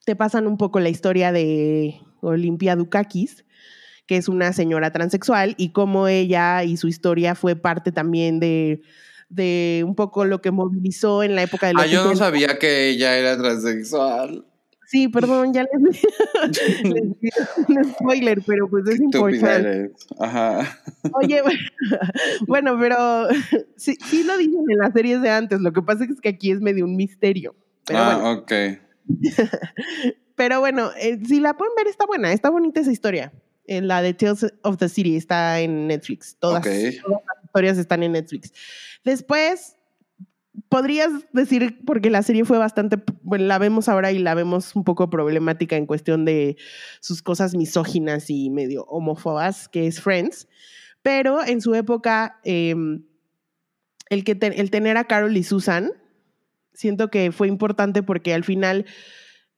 [0.04, 3.44] te pasan un poco la historia de Olimpia Dukakis,
[4.06, 8.82] que es una señora transexual, y cómo ella y su historia fue parte también de,
[9.28, 12.24] de un poco lo que movilizó en la época de los Ah, yo no 70.
[12.24, 14.46] sabía que ella era transexual.
[14.92, 16.02] Sí, perdón, ya les,
[16.84, 17.30] les di
[17.66, 19.90] un spoiler, pero pues es importante.
[20.20, 20.78] Ajá.
[21.14, 21.40] Oye,
[22.46, 23.26] bueno, pero
[23.76, 26.50] sí, sí lo dicen en las series de antes, lo que pasa es que aquí
[26.50, 27.56] es medio un misterio.
[27.86, 28.52] Pero ah, bueno, ok.
[30.36, 33.32] pero bueno eh, si la pueden ver, está buena, está bonita esa historia.
[33.66, 36.36] La de Tales of the City está en Netflix.
[36.38, 36.70] Todas, Ok.
[37.02, 38.52] todas las historias están en Netflix.
[39.04, 39.78] Después,
[40.68, 44.84] podrías decir, porque la serie fue bastante, bueno, la vemos ahora y la vemos un
[44.84, 46.56] poco problemática en cuestión de
[47.00, 50.48] sus cosas misóginas y medio homófobas, que es Friends.
[51.02, 52.74] Pero en su época, eh,
[54.08, 55.92] el, que el tener a Carol y Susan,
[56.74, 58.86] siento que fue importante porque al final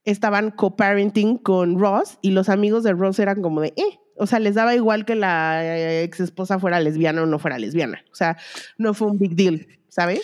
[0.05, 4.39] estaban co-parenting con Ross y los amigos de Ross eran como de, eh, o sea,
[4.39, 8.05] les daba igual que la ex esposa fuera lesbiana o no fuera lesbiana.
[8.13, 8.37] O sea,
[8.79, 10.23] no fue un big deal, ¿sabes?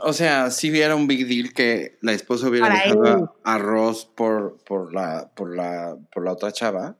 [0.00, 4.04] O sea, sí era un big deal que la esposa hubiera Para dejado a Ross
[4.04, 6.98] por, por, la, por, la, por la otra chava,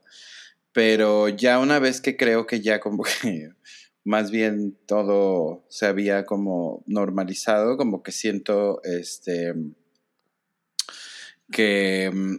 [0.71, 3.49] pero ya una vez que creo que ya como que
[4.03, 9.53] más bien todo se había como normalizado, como que siento este
[11.51, 12.35] que mm,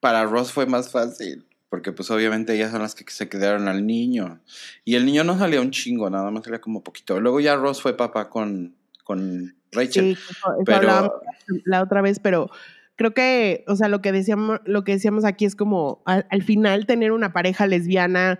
[0.00, 1.47] para Ross fue más fácil.
[1.68, 4.40] Porque pues obviamente ellas son las que se quedaron al niño.
[4.84, 7.20] Y el niño no salía un chingo, nada más salía como poquito.
[7.20, 10.16] Luego ya Ross fue papá con, con Rachel.
[10.16, 11.22] Sí, eso, eso pero
[11.64, 12.50] la otra vez, pero
[12.96, 16.42] creo que, o sea, lo que decíamos, lo que decíamos aquí es como al, al
[16.42, 18.38] final tener una pareja lesbiana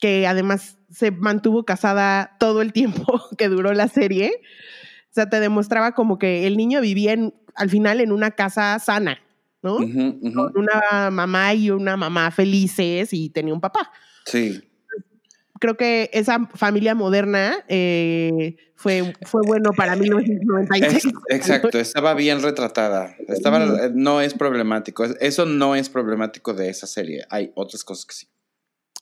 [0.00, 4.32] que además se mantuvo casada todo el tiempo que duró la serie.
[5.10, 8.78] O sea, te demostraba como que el niño vivía en, al final en una casa
[8.78, 9.18] sana,
[9.62, 9.76] ¿no?
[9.76, 13.90] Con una mamá y una mamá felices y tenía un papá.
[14.26, 14.62] Sí.
[15.60, 21.04] Creo que esa familia moderna eh, fue, fue bueno para 1996.
[21.04, 23.14] Ex- exacto, estaba bien retratada.
[23.28, 25.04] Estaba, eh, no es problemático.
[25.04, 27.26] Es- Eso no es problemático de esa serie.
[27.28, 28.26] Hay otras cosas que sí.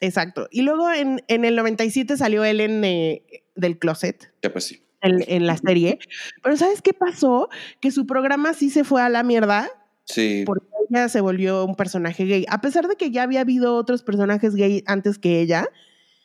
[0.01, 0.49] Exacto.
[0.51, 3.23] Y luego en, en el 97 salió Ellen eh,
[3.55, 4.83] del closet Ya pues sí.
[5.01, 6.01] en, en la serie.
[6.42, 7.49] Pero ¿sabes qué pasó?
[7.81, 9.71] Que su programa sí se fue a la mierda
[10.09, 10.42] Sí.
[10.47, 12.47] porque ella se volvió un personaje gay.
[12.49, 15.68] A pesar de que ya había habido otros personajes gay antes que ella,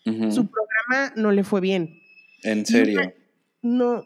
[0.05, 1.99] su programa no le fue bien.
[2.43, 3.13] En serio.
[3.61, 4.05] No,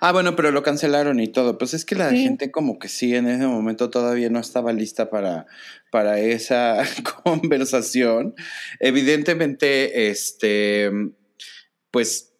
[0.00, 1.58] Ah, bueno, pero lo cancelaron y todo.
[1.58, 2.22] Pues es que la Sí.
[2.22, 5.46] gente como que sí, en ese momento todavía no estaba lista para,
[5.90, 6.78] para esa
[7.24, 8.34] conversación.
[8.80, 10.90] Evidentemente, este,
[11.90, 12.32] pues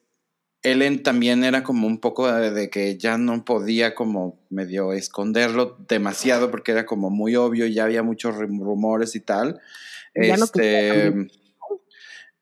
[0.71, 5.77] Ellen también era como un poco de, de, que ya no podía como medio esconderlo
[5.89, 9.61] demasiado porque era como muy obvio, ya había muchos rumores y tal.
[10.15, 11.27] Ya este, no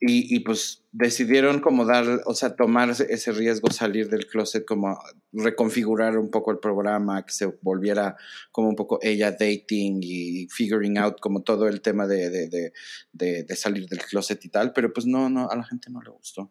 [0.07, 4.99] y, y, pues decidieron como dar, o sea, tomar ese riesgo, salir del closet, como
[5.33, 8.17] reconfigurar un poco el programa, que se volviera
[8.53, 12.73] como un poco ella dating y figuring out como todo el tema de, de,
[13.13, 16.03] de, de salir del closet y tal, pero pues no, no, a la gente no
[16.03, 16.51] le gustó.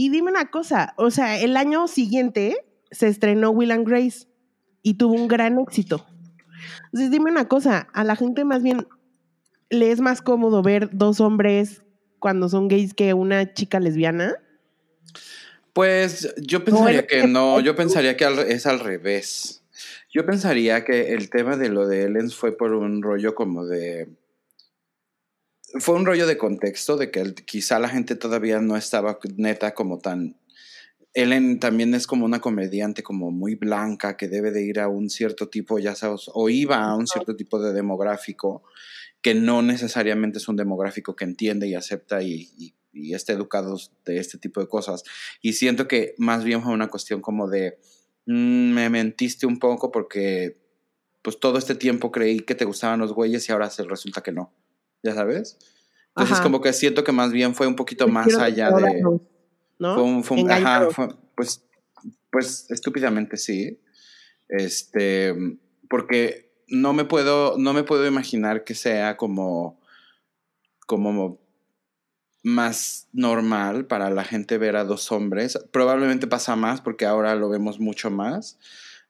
[0.00, 4.28] Y dime una cosa, o sea, el año siguiente se estrenó Will and Grace
[4.80, 6.06] y tuvo un gran éxito.
[6.84, 8.88] Entonces dime una cosa, a la gente más bien
[9.68, 11.82] le es más cómodo ver dos hombres
[12.18, 14.36] cuando son gays que una chica lesbiana?
[15.74, 19.62] Pues yo pensaría que no, yo pensaría que es al revés.
[20.10, 24.08] Yo pensaría que el tema de lo de Ellen fue por un rollo como de...
[25.78, 29.98] Fue un rollo de contexto, de que quizá la gente todavía no estaba neta como
[29.98, 30.36] tan...
[31.12, 35.10] Ellen también es como una comediante como muy blanca que debe de ir a un
[35.10, 38.62] cierto tipo, ya sabes, o iba a un cierto tipo de demográfico
[39.22, 44.38] que no necesariamente es un demográfico que entiende y acepta y, esté educado de este
[44.38, 45.04] tipo de cosas.
[45.40, 47.78] Y siento que más bien fue una cuestión como de,
[48.26, 50.58] mm, me mentiste un poco porque
[51.22, 54.32] pues todo este tiempo creí que te gustaban los güeyes y ahora se resulta que
[54.32, 54.52] no,
[55.02, 55.58] ¿ya sabes?
[56.16, 59.02] Entonces como que siento que más bien fue un poquito más allá de...
[59.78, 59.94] ¿no?
[59.94, 60.88] Fue un, fue ajá,
[61.34, 61.64] pues,
[62.30, 63.80] pues estúpidamente sí.
[64.48, 65.34] Este,
[65.88, 69.80] porque no me puedo, no me puedo imaginar que sea como,
[70.86, 71.40] como
[72.42, 75.58] más normal para la gente ver a dos hombres.
[75.72, 78.58] Probablemente pasa más porque ahora lo vemos mucho más.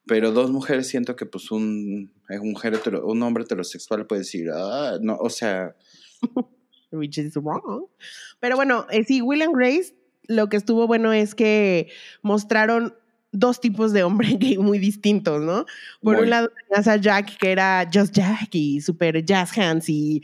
[0.05, 2.55] Pero dos mujeres siento que pues un, un,
[3.03, 5.75] un hombre heterosexual puede decir, ah, no, o sea...
[6.91, 7.85] Which is wrong.
[8.39, 9.95] Pero bueno, eh, sí, Will Grace,
[10.27, 11.89] lo que estuvo bueno es que
[12.21, 12.95] mostraron
[13.31, 15.65] dos tipos de hombre gay muy distintos, ¿no?
[16.01, 20.21] Por un lado tenías a Jack, que era Just Jack y super jazz hands y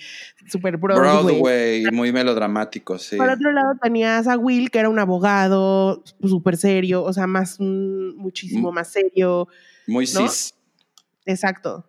[0.47, 1.35] super Broadway.
[1.35, 3.17] Broadway, muy melodramático, sí.
[3.17, 7.59] Por otro lado tenías a Will, que era un abogado súper serio, o sea, más,
[7.59, 9.47] muchísimo más serio.
[9.87, 10.53] Muy cis.
[11.25, 11.85] Exacto.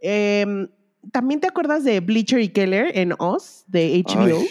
[0.00, 0.68] Em,
[1.12, 4.42] ¿También te acuerdas de Bleacher y Keller en Oz, de HBO?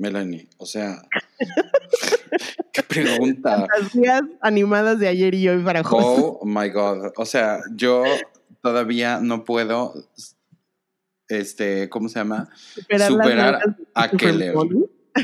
[0.00, 1.02] Melanie, o sea...
[2.72, 3.66] Qué pregunta.
[3.66, 6.04] Fantasías animadas de ayer y hoy para José.
[6.06, 7.12] Oh my God.
[7.16, 8.04] O sea, yo
[8.62, 9.92] todavía no puedo,
[11.28, 12.48] este, ¿cómo se llama?
[13.08, 13.60] Superar,
[13.94, 14.54] a Keller.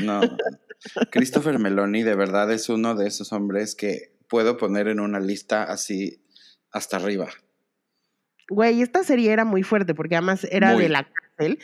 [0.03, 0.21] No.
[1.11, 5.63] Christopher Meloni de verdad es uno de esos hombres que puedo poner en una lista
[5.63, 6.21] así
[6.71, 7.29] hasta arriba.
[8.49, 11.59] Güey, esta serie era muy fuerte porque además era de la cárcel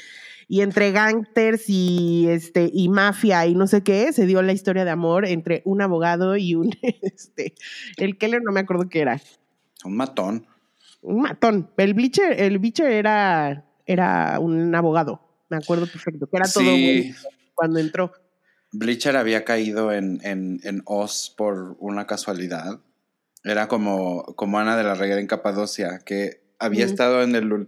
[0.47, 4.85] y entre gangsters y este y mafia y no sé qué, se dio la historia
[4.85, 7.55] de amor entre un abogado y un este
[7.97, 9.21] el Keller no me acuerdo qué era.
[9.83, 10.45] Un matón.
[11.01, 11.69] Un matón.
[11.77, 17.13] El Bleacher, el Bleacher era era un abogado, me acuerdo perfecto, que era todo sí.
[17.53, 18.11] cuando entró.
[18.71, 22.79] Bleacher había caído en, en, en Oz por una casualidad.
[23.43, 27.67] Era como, como Ana de la Reguera en Capadocia, que había estado en el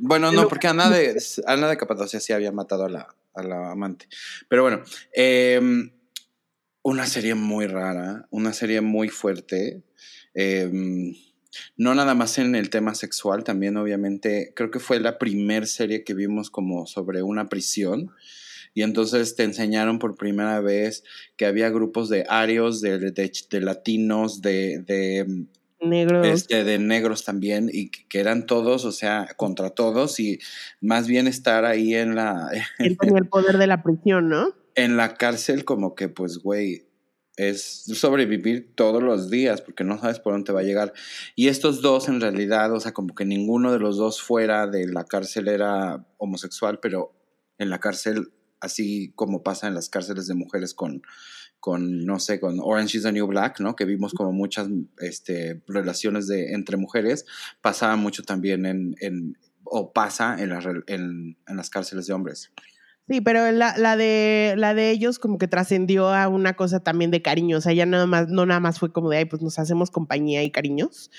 [0.00, 3.70] bueno, no, porque Ana de, Ana de Capadocia sí había matado a la, a la
[3.70, 4.08] amante.
[4.48, 5.92] Pero bueno, em,
[6.82, 9.82] una serie muy rara, una serie muy fuerte.
[10.34, 11.14] Em,
[11.76, 16.04] no nada más en el tema sexual, también obviamente creo que fue la primer serie
[16.04, 18.10] que vimos como sobre una prisión.
[18.72, 21.02] Y entonces te enseñaron por primera vez
[21.36, 25.46] que había grupos de arios, de, de, latinos, de, de
[25.80, 26.26] negros.
[26.26, 30.38] Este, de negros también, y que eran todos, o sea, contra todos, y
[30.80, 32.48] más bien estar ahí en la...
[32.78, 34.54] Él tenía el poder de la prisión, ¿no?
[34.74, 36.90] En la cárcel, como que, pues, güey,
[37.36, 40.92] es sobrevivir todos los días, porque no sabes por dónde va a llegar.
[41.34, 44.86] Y estos dos, en realidad, o sea, como que ninguno de los dos fuera de
[44.86, 47.14] la cárcel era homosexual, pero
[47.58, 51.02] en la cárcel, así como pasa en las cárceles de mujeres con
[51.60, 53.76] con, no sé, con Orange is the New Black, ¿no?
[53.76, 54.68] Que vimos como muchas
[54.98, 57.26] este, relaciones de, entre mujeres,
[57.60, 60.52] pasaba mucho también en, en o pasa en,
[60.86, 62.50] en, en, las cárceles de hombres.
[63.08, 67.10] Sí, pero la, la, de, la de ellos como que trascendió a una cosa también
[67.10, 69.42] de cariño, o sea, ya nada más, no nada más fue como de, ay, pues
[69.42, 71.10] nos hacemos compañía y cariños,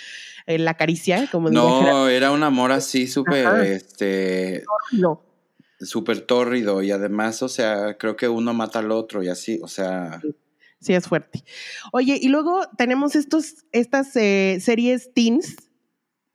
[0.47, 4.63] eh, la caricia, como No, era un amor así súper, este...
[4.91, 5.30] No
[5.81, 9.67] súper tórrido y además, o sea, creo que uno mata al otro y así, o
[9.67, 10.21] sea...
[10.79, 11.43] Sí, es fuerte.
[11.91, 15.55] Oye, y luego tenemos estos, estas eh, series teens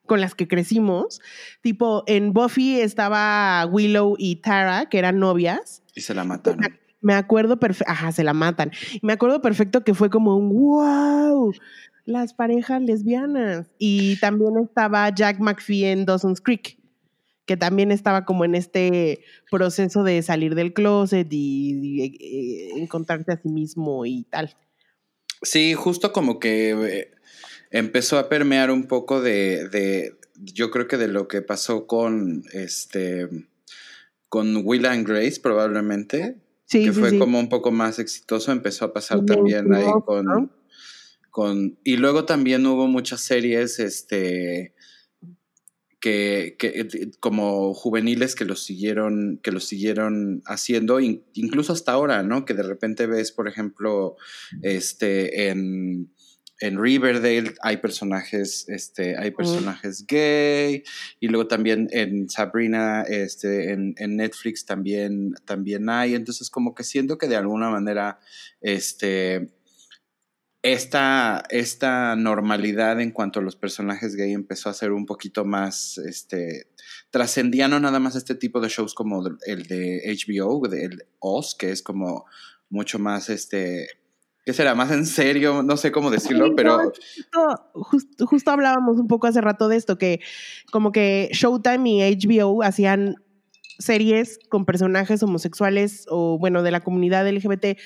[0.07, 1.21] con las que crecimos,
[1.63, 5.83] tipo en Buffy estaba Willow y Tara, que eran novias.
[5.95, 6.61] Y se la mataron.
[7.01, 8.73] Me acuerdo perfecto, ajá, se la matan.
[9.03, 11.53] Me acuerdo perfecto que fue como un wow,
[12.05, 13.69] las parejas lesbianas.
[13.79, 16.79] Y también estaba Jack McPhee en Dawson's Creek,
[17.47, 19.21] que también estaba como en este
[19.51, 24.55] proceso de salir del closet y, eh, encontrarse a sí mismo y tal.
[25.43, 27.11] Sí, justo como que eh,
[27.71, 32.45] empezó a permear un poco de, de, yo creo que de lo que pasó con
[32.53, 33.29] este,
[34.29, 36.37] con Will and Grace probablemente,
[36.69, 40.51] que fue como un poco más exitoso, empezó a pasar también ahí con,
[41.31, 44.75] con, y luego también hubo muchas series, este,
[46.07, 52.45] que, que, como juveniles que los siguieron, que los siguieron haciendo, incluso hasta ahora, ¿no?
[52.45, 54.15] Que de repente ves, por ejemplo,
[54.63, 56.13] este, en
[56.61, 60.85] en Riverdale hay personajes, este, hay personajes gay,
[61.21, 66.15] y luego también en Sabrina, este, en, Netflix también, también hay.
[66.15, 68.21] Entonces, como que siento que de alguna manera,
[68.63, 69.49] este,
[70.73, 75.99] esta, esta normalidad en cuanto a los personajes gay empezó a ser un poquito más,
[75.99, 76.67] este,
[77.11, 81.71] trascendía no nada más este tipo de shows como el de HBO, el Oz, que
[81.71, 82.25] es como
[82.69, 83.89] mucho más, este,
[84.45, 84.77] ¿Qué será?
[84.77, 86.93] Más en serio, no sé cómo decirlo, pero...
[87.73, 90.21] Justo, justo, hablábamos un poco hace rato de esto, que
[90.71, 93.17] como que Showtime y HBO hacían
[93.81, 97.77] series con personajes homosexuales o, bueno, de la comunidad LGBT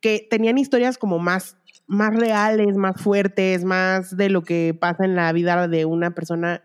[0.00, 1.56] que tenían historias como más,
[1.86, 6.62] más reales, más fuertes, más de lo que pasa en la vida de una persona.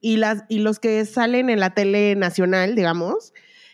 [0.00, 3.32] Y, las, y los que salen en la tele nacional, digamos,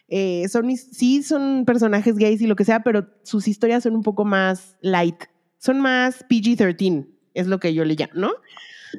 [0.08, 4.02] eh, son, sí son personajes gays y lo que sea, pero sus historias son un
[4.02, 5.24] poco más light.
[5.58, 8.32] Son más PG-13, es lo que yo le llamo, ¿no?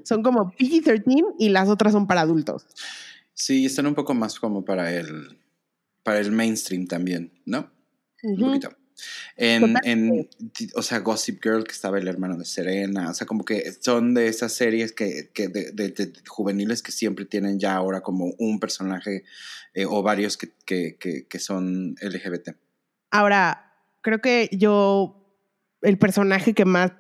[0.04, 2.68] Son como PG-13 y las otras son para adultos.
[3.34, 5.40] Sí, están un poco más como para el,
[6.04, 7.72] para el mainstream también, ¿no?
[8.24, 8.70] Un poquito.
[9.38, 10.30] En, en,
[10.76, 14.14] o sea, Gossip Girl, que estaba el hermano de Serena, o sea, como que son
[14.14, 18.60] de esas series que, que de, de, juveniles que siempre tienen ya ahora como un
[18.60, 19.24] personaje
[19.74, 22.56] eh, o varios que, que, que, son LGBT.
[23.12, 25.16] Ahora, creo que yo,
[25.82, 26.92] el personaje que más,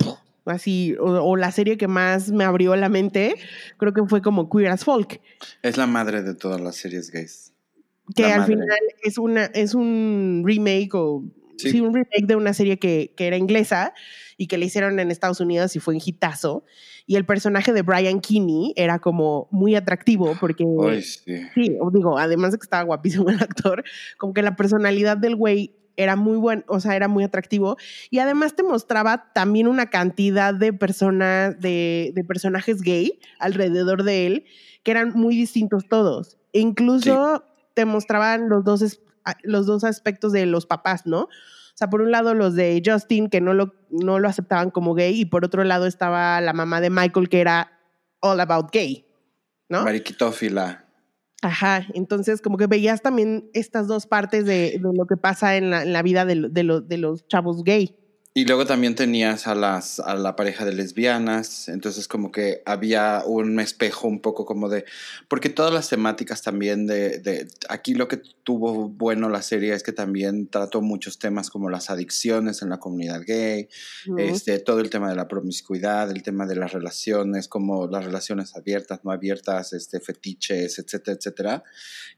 [0.45, 3.35] así, o, la serie que más me abrió la mente,
[3.77, 5.19] creo que fue como Queer as Folk.
[5.61, 7.53] Es la madre de todas las series gays.
[8.15, 11.23] Que al final es, una, es un remake o
[11.59, 11.81] Sí.
[11.81, 13.93] un remake de una serie que, que, era inglesa
[14.37, 16.63] y que le hicieron en Estados Unidos y fue un hitazo.
[17.05, 20.63] Y el personaje de Brian Kinney era como muy atractivo porque,
[21.01, 21.37] sí.
[21.53, 23.83] sí, digo, además de que estaba guapísimo el actor,
[24.17, 27.77] como que la personalidad del güey era muy buen, o sea, era muy atractivo.
[28.09, 34.25] Y además te mostraba también una cantidad de personas, de, de personajes gay alrededor de
[34.25, 34.45] él,
[34.83, 36.37] que eran muy distintos todos.
[36.53, 37.43] E incluso
[37.73, 38.81] te mostraban los dos
[39.43, 41.21] los dos aspectos de los papás, ¿no?
[41.21, 44.93] O sea, por un lado los de Justin, que no lo, no lo aceptaban como
[44.93, 47.79] gay, y por otro lado estaba la mamá de Michael, que era
[48.19, 49.05] all about gay,
[49.69, 49.83] ¿no?
[49.83, 50.85] Mariquitófila.
[51.41, 56.01] Ajá, entonces como que veías también estas dos partes de, lo que pasa en la,
[56.01, 57.98] vida de, de los chavos gay.
[58.39, 63.21] Y luego también tenías a, las, a la pareja de lesbianas, entonces como que había
[63.25, 64.85] un espejo un poco como de,
[65.27, 69.83] porque todas las temáticas también de, de, aquí lo que tuvo bueno la serie es
[69.83, 73.67] que también trató muchos temas como las adicciones en la comunidad gay,
[74.17, 78.55] este, todo el tema de la promiscuidad, el tema de las relaciones, como las relaciones
[78.55, 81.63] abiertas, no abiertas, este, fetiches, etcétera, etcétera,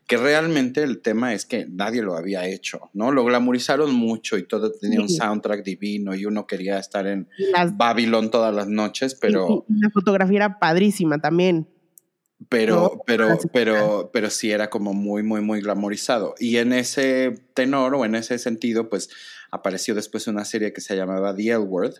[0.05, 3.11] que realmente el tema es que nadie lo había hecho, ¿no?
[3.11, 7.29] Lo glamorizaron mucho y todo tenía un soundtrack divino y uno quería estar en
[7.73, 9.65] Babylon todas las noches, pero...
[9.67, 11.67] la fotografía era padrísima también.
[12.49, 16.33] Pero, pero, pero, pero sí era como muy, muy, muy glamorizado.
[16.39, 19.09] Y en ese tenor o en ese sentido, pues
[19.51, 21.95] apareció después una serie que se llamaba The L Word,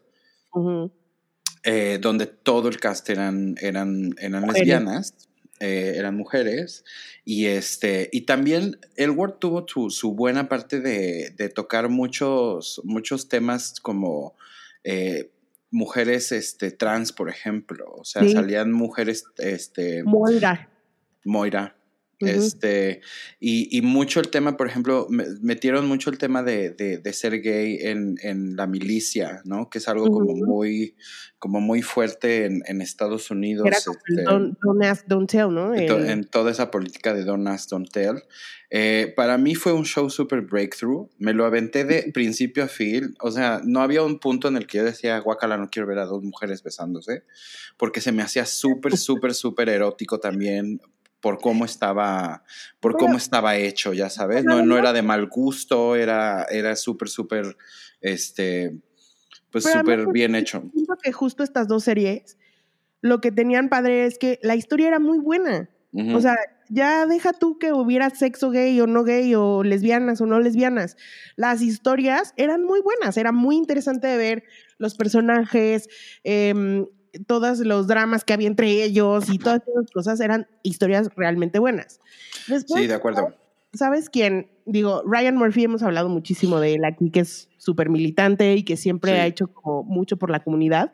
[1.64, 5.31] eh, donde todo el cast eran, eran, eran lesbianas
[5.62, 6.84] eh, eran mujeres.
[7.24, 13.80] Y, este, y también Elward tuvo su, buena parte de, de, tocar muchos, muchos temas
[13.80, 14.36] como
[14.84, 15.32] eh,
[15.70, 17.86] mujeres este, trans, por ejemplo.
[17.96, 19.24] O sea, salían mujeres...
[19.38, 20.70] Este, Moira.
[21.24, 21.76] Moira.
[22.22, 23.02] Este,
[23.40, 27.78] y, y, mucho el tema, por ejemplo, metieron mucho el tema de, de, ser gay
[27.82, 29.70] en, en, la milicia, ¿no?
[29.70, 30.96] Que es algo como muy,
[31.40, 33.66] como muy fuerte en, en Estados Unidos.
[33.66, 35.74] Era este, don't, ask, don't tell, ¿no?
[35.74, 38.22] En, toda esa política de don't ask, don't tell.
[38.70, 41.10] Eh, para mí fue un show super breakthrough.
[41.18, 43.16] Me lo aventé de principio a fin.
[43.22, 45.98] O sea, no había un punto en el que yo decía, guacala, no quiero ver
[45.98, 47.24] a dos mujeres besándose.
[47.76, 50.80] Porque se me hacía súper, súper, súper erótico también
[51.22, 52.44] por cómo estaba,
[52.80, 54.44] por cómo estaba hecho, ya sabes.
[54.44, 57.56] No, no era de mal gusto, era, era súper, súper,
[58.02, 58.76] este,
[59.52, 60.64] pues súper bien hecho.
[60.74, 62.38] Siento que justo estas dos series,
[63.02, 65.70] lo que tenían padre es que la historia era muy buena.
[66.14, 66.38] O sea,
[66.70, 70.96] ya deja tú que hubiera sexo gay o no gay o lesbianas o no lesbianas.
[71.36, 74.44] Las historias eran muy buenas, era muy interesante de ver
[74.78, 75.90] los personajes,
[76.24, 76.86] em,
[77.28, 82.00] todos los dramas que había entre ellos y todas esas cosas eran historias realmente buenas.
[82.48, 83.36] Después, sí, de acuerdo.
[83.74, 84.52] ¿sabes quién?
[84.66, 88.78] Digo, Ryan Murphy, hemos hablado muchísimo de él aquí, que es súper militante y que
[88.78, 89.18] siempre Sí.
[89.18, 90.92] ha hecho como mucho por la comunidad.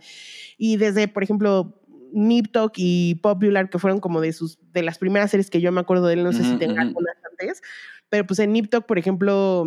[0.57, 1.82] Y desde, por ejemplo,
[2.13, 5.72] Nip Tuck y Popular, que fueron como de sus de las primeras series que yo
[5.72, 6.82] me acuerdo de él, no sé si Ujú, tenga ujú.
[6.89, 7.61] algunas antes,
[8.09, 9.65] pero pues en Nip Tuck, por ejemplo,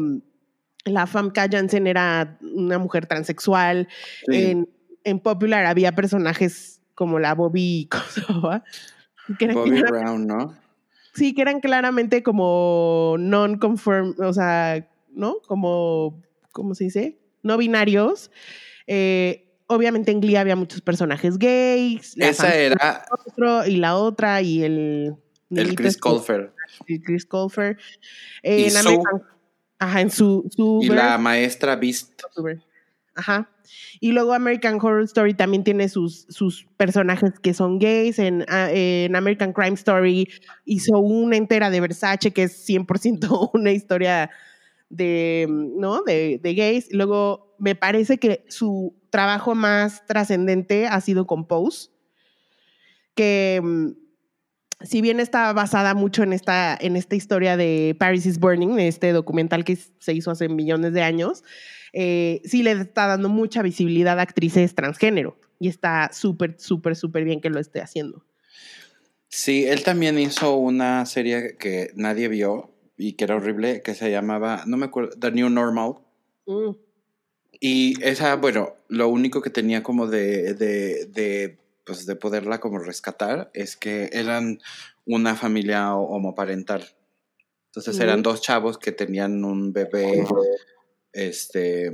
[0.84, 3.88] la Famke Janssen era una mujer transexual.
[4.26, 4.36] Sí.
[4.36, 4.68] En,
[5.04, 8.64] en Popular había personajes como la Bobby, ¿cómo se llamaba?
[9.38, 10.54] Que eran Bobby Brown, ¿no?
[11.14, 15.36] Sí, que eran claramente como non-conform, o sea, ¿no?
[15.46, 16.22] Como,
[16.52, 17.18] ¿cómo se dice?
[17.42, 18.30] No binarios.
[18.86, 22.14] Eh, obviamente en Glee había muchos personajes gays.
[22.16, 25.14] Esa era otro, y la otra, y el...
[25.50, 26.52] el Chris este, Colfer.
[26.86, 27.78] el Chris Colfer.
[28.42, 28.70] En.
[28.76, 29.22] American-
[29.78, 30.46] Ajá, en su...
[30.54, 32.20] su Y la maestra Beast.
[33.14, 33.50] Ajá.
[34.00, 38.18] Y luego American Horror Story también tiene sus, sus personajes que son gays.
[38.18, 40.28] En, ah, en American Crime Story
[40.64, 44.30] hizo una entera de Versace que es 100% una historia
[44.88, 46.02] de, ¿no?
[46.02, 46.88] de, de gays.
[46.92, 51.90] Luego me parece que su trabajo más trascendente ha sido con Pose,
[53.14, 53.90] que mm,
[54.82, 59.12] si bien está basada mucho en esta, en esta historia de Paris is Burning, este
[59.12, 61.44] documental que se hizo hace millones de años,
[61.92, 65.38] eh, sí le está dando mucha visibilidad a actrices transgénero.
[65.58, 68.24] Y está súper, súper, súper bien que lo esté haciendo.
[69.28, 74.10] Sí, él también hizo una serie que nadie vio y que era horrible, que se
[74.10, 75.94] llamaba, no me acuerdo, The New Normal.
[76.46, 76.70] Mm.
[77.60, 82.78] Y esa, bueno, lo único que tenía como de, de, de, pues de poderla como
[82.78, 84.60] rescatar es que eran
[85.04, 86.84] una familia ho- homoparental.
[87.66, 90.24] Entonces eran dos chavos que tenían un bebé,
[91.12, 91.90] este,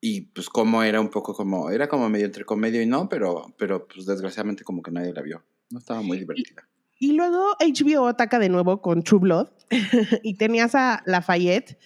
[0.00, 3.54] y pues como era un poco como, era como medio entre comedia y no, pero,
[3.58, 5.42] pero pues desgraciadamente como que nadie la vio.
[5.70, 6.68] No estaba muy divertida.
[6.98, 9.48] Y luego HBO ataca de nuevo con True Blood
[10.22, 11.78] y tenías a Lafayette,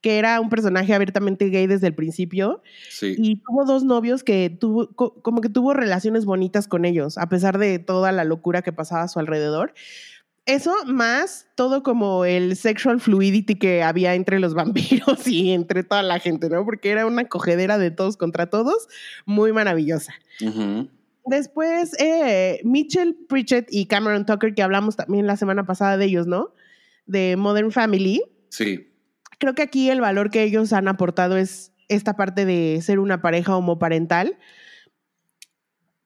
[0.00, 3.14] que era un personaje abiertamente gay desde el principio Sí.
[3.18, 7.28] y tuvo dos novios que tuvo, co- como que tuvo relaciones bonitas con ellos, a
[7.28, 9.72] pesar de toda la locura que pasaba a su alrededor.
[10.46, 16.02] Eso más todo como el sexual fluidity que había entre los vampiros y entre toda
[16.02, 16.64] la gente, ¿no?
[16.64, 18.88] Porque era una cogedera de todos contra todos,
[19.24, 20.14] muy maravillosa.
[21.24, 26.28] Después, eh, Mitchell Pritchett y Cameron Tucker, que hablamos también la semana pasada de ellos,
[26.28, 26.54] ¿no?
[27.06, 28.22] De Modern Family.
[28.50, 28.92] Sí.
[29.38, 33.20] Creo que aquí el valor que ellos han aportado es esta parte de ser una
[33.20, 34.38] pareja homoparental.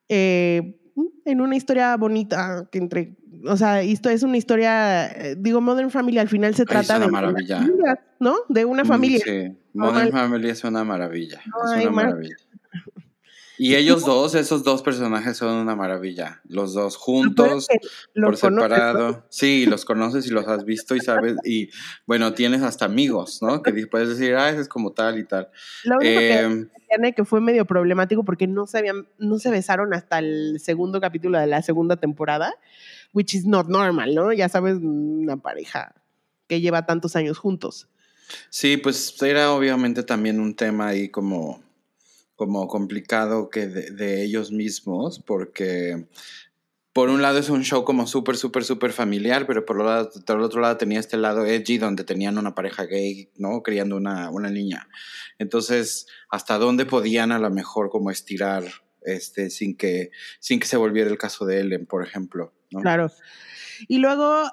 [0.09, 0.81] Eh,
[1.27, 3.17] en una historia bonita, que entre,
[3.47, 6.87] o sea, esto es una historia, eh, digo, Modern Family al final se Ay, es
[6.87, 7.59] trata una de maravilla.
[7.61, 8.37] las familias, ¿no?
[8.49, 9.21] De una Mm, familia.
[9.25, 9.57] Sí.
[9.75, 11.41] Modern Family es una maravilla.
[11.47, 12.37] No es una maravilla.
[13.63, 16.41] Y ellos dos, esos dos personajes son una maravilla.
[16.49, 17.67] Los dos juntos,
[18.15, 18.63] por conoces, ¿no?
[18.63, 19.27] separado.
[19.29, 21.35] Sí, los conoces y los has visto y sabes.
[21.45, 21.69] Y
[22.07, 23.63] bueno, tienes hasta amigos, ¿no?
[23.63, 25.51] Que puedes decir, ah, ese es como tal y tal.
[25.85, 29.51] Lo único que Eh, tiene que fue medio problemático porque no se habían, no se
[29.51, 32.55] besaron hasta el segundo capítulo de la segunda temporada,
[33.13, 34.33] which is not normal, ¿no?
[34.33, 35.95] Ya sabes, una pareja
[36.47, 37.89] que lleva tantos años juntos.
[38.49, 41.63] Sí, pues era obviamente también un tema ahí como,
[42.37, 46.07] como complicado que de, ellos mismos, porque
[46.93, 50.37] por un lado es un show como súper, súper, súper familiar, pero por, lado- por
[50.37, 53.63] el otro lado tenía este lado edgy donde tenían una pareja gay, ¿no?
[53.63, 54.89] Criando una, una niña.
[55.39, 58.65] Entonces, ¿hasta dónde podían a lo mejor como estirar
[59.03, 62.53] este sin que, sin que se volviera el caso de Ellen, por ejemplo?
[62.71, 62.81] ¿No?
[62.81, 63.11] Claro.
[63.89, 64.45] Y luego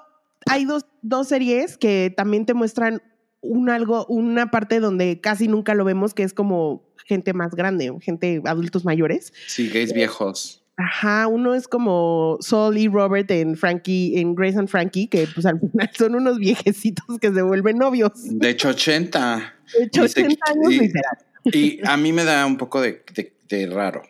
[0.46, 3.02] hay dos, dos series que también te muestran
[3.40, 7.92] un algo, una parte donde casi nunca lo vemos, que es como gente más grande,
[8.00, 9.32] gente adultos mayores.
[9.46, 10.62] Sí, gays viejos.
[10.76, 15.44] Ajá, uno es como Saul y Robert en Frankie, en Grace and Frankie, que pues
[15.46, 18.12] al final son unos viejecitos que se vuelven novios.
[18.14, 19.54] De hecho, 80.
[19.78, 21.18] De hecho, Y se- 80 años y- literal.
[21.44, 24.02] Y a mí me da un poco de, de- de raro,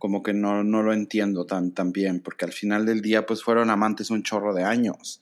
[0.00, 3.44] como que no, no lo entiendo tan, tan bien, porque al final del día pues
[3.44, 5.20] fueron amantes un chorro de años.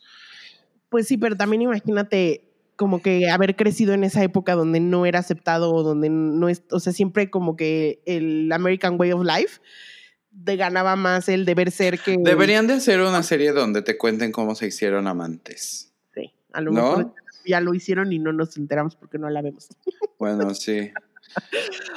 [0.89, 2.45] Pues sí, pero también imagínate
[2.77, 6.63] como que haber crecido en esa época donde no era aceptado o donde no es,
[6.71, 9.61] o sea, siempre como que el American Way of Life
[10.31, 12.17] de ganaba más el deber ser que...
[12.17, 15.93] Deberían de hacer una serie donde te cuenten cómo se hicieron amantes.
[16.15, 16.97] Sí, a lo ¿No?
[16.97, 17.15] mejor
[17.45, 19.69] ya lo hicieron y no nos enteramos porque no la vemos.
[20.19, 20.93] Bueno, sí.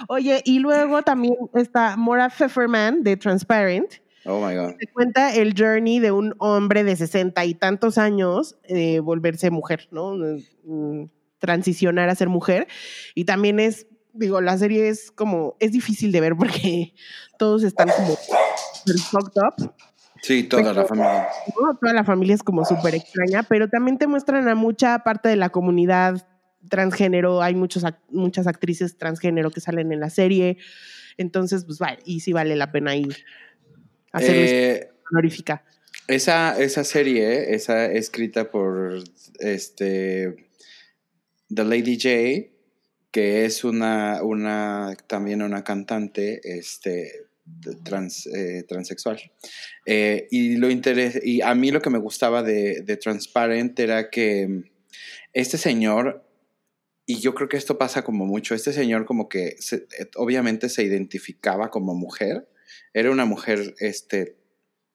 [0.08, 3.96] Oye, y luego también está Mora Pfefferman de Transparent.
[4.26, 4.76] Oh my God.
[4.78, 9.88] Te cuenta el journey de un hombre de sesenta y tantos años eh, volverse mujer,
[9.92, 10.16] ¿no?
[10.64, 11.06] Mm,
[11.40, 12.68] Transicionar a ser mujer.
[13.16, 16.94] Y también es, digo, la serie es como, es difícil de ver porque
[17.40, 19.74] todos están como super fucked up.
[20.22, 21.28] Sí, toda la familia.
[21.60, 21.76] ¿no?
[21.78, 25.36] Toda la familia es como súper extraña, pero también te muestran a mucha parte de
[25.36, 26.28] la comunidad
[26.70, 27.42] transgénero.
[27.42, 30.58] Hay muchos, muchas actrices transgénero que salen en la serie.
[31.18, 33.16] Entonces, pues vale, y sí vale la pena ir
[34.12, 35.64] a hacerles Eh, honorífica.
[36.08, 39.04] esa, esa serie, esa escrita por
[39.40, 40.48] este
[41.54, 42.50] The Lady J,
[43.12, 47.26] que es una, una también una cantante este,
[47.84, 49.20] trans, eh, transexual.
[49.86, 54.10] Eh, y, lo interes- y a mí lo que me gustaba de, de Transparent era
[54.10, 54.72] que
[55.34, 56.26] este señor,
[57.12, 60.70] y yo creo que esto pasa como mucho, este señor como que se- eh, obviamente
[60.70, 62.48] se identificaba como mujer,
[62.94, 64.38] era una mujer este,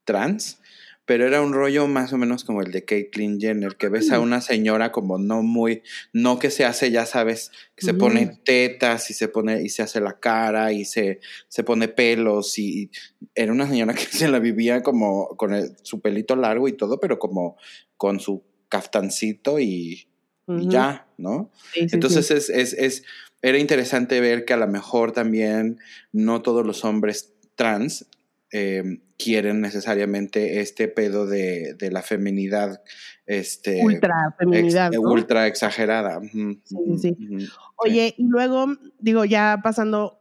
[0.04, 0.60] trans,
[1.04, 4.18] pero era un rollo más o menos como el de Caitlyn Jenner, que ves a
[4.18, 4.22] Mm.
[4.22, 7.98] una señora como no muy, no que se hace, ya sabes, que se Mm.
[7.98, 12.58] pone tetas y se pone y se hace la cara y se, se pone pelos
[12.58, 12.90] y
[13.36, 16.98] era una señora que se la vivía como con el- su pelito largo y todo,
[16.98, 17.56] pero como
[17.96, 20.08] con su caftancito y,
[20.48, 21.50] y ya, ¿no?
[21.72, 21.94] Sí, sí, sí.
[21.96, 23.04] Entonces Es, es, es-
[23.42, 25.78] era interesante ver que a lo mejor también
[26.12, 28.06] no todos los hombres trans
[28.52, 32.82] eh, quieren necesariamente este pedo de, de la feminidad
[33.26, 34.88] este, ultra feminidad.
[34.92, 35.10] ex- ¿no?
[35.10, 36.20] ultra exagerada.
[36.64, 37.16] Sí, sí.
[37.76, 38.66] Oye, y luego,
[38.98, 40.18] digo, ya pasando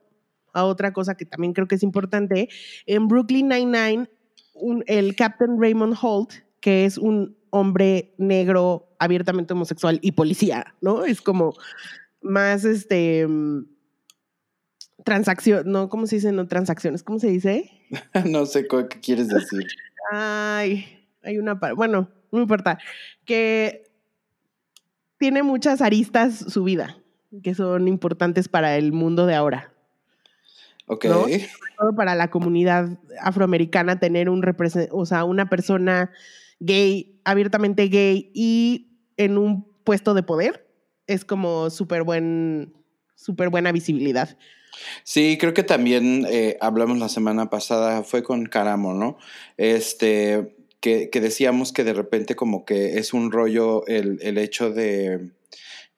[0.53, 2.49] a otra cosa que también creo que es importante,
[2.85, 4.09] en Brooklyn Nine-Nine,
[4.87, 11.05] el Captain Raymond Holt, que es un hombre negro abiertamente homosexual y policía, ¿no?
[11.05, 11.53] Es como
[12.21, 13.27] más este
[15.03, 16.31] transacción, no, ¿cómo se dice?
[16.31, 17.71] No transacciones, ¿cómo se dice?
[18.25, 19.67] no sé qué quieres decir.
[20.11, 22.79] Ay, hay una par- bueno, no importa,
[23.25, 23.83] que
[25.17, 26.97] tiene muchas aristas su vida,
[27.43, 29.71] que son importantes para el mundo de ahora.
[30.87, 31.05] Ok.
[31.05, 31.25] ¿No?
[31.77, 34.43] todo para la comunidad afroamericana tener un
[34.91, 36.11] o sea, una persona
[36.59, 40.67] gay, abiertamente gay y en un puesto de poder
[41.07, 42.73] es como súper buen,
[43.15, 44.37] súper buena visibilidad.
[45.03, 49.17] Sí, creo que también eh, hablamos la semana pasada, fue con Caramo, ¿no?
[49.57, 54.71] Este, que, que decíamos que de repente como que es un rollo el, el hecho
[54.71, 55.31] de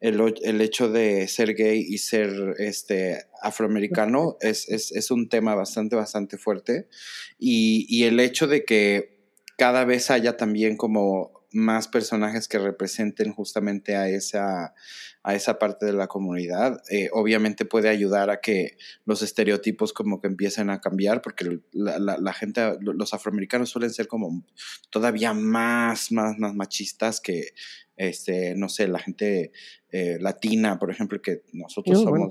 [0.00, 5.56] el, el hecho de ser gay y ser este afroamericano es, es, es un tema
[5.56, 6.88] bastante, bastante fuerte.
[7.36, 9.17] Y, y el hecho de que
[9.58, 14.74] cada vez haya también como más personajes que representen justamente a esa,
[15.22, 20.20] a esa parte de la comunidad, eh, obviamente puede ayudar a que los estereotipos como
[20.20, 24.44] que empiecen a cambiar, porque la, la- la gente, los afroamericanos suelen ser como
[24.90, 27.54] todavía más, más, más machistas que,
[27.96, 29.52] este, no sé, la gente
[29.90, 32.26] eh, latina, por ejemplo, que nosotros bueno.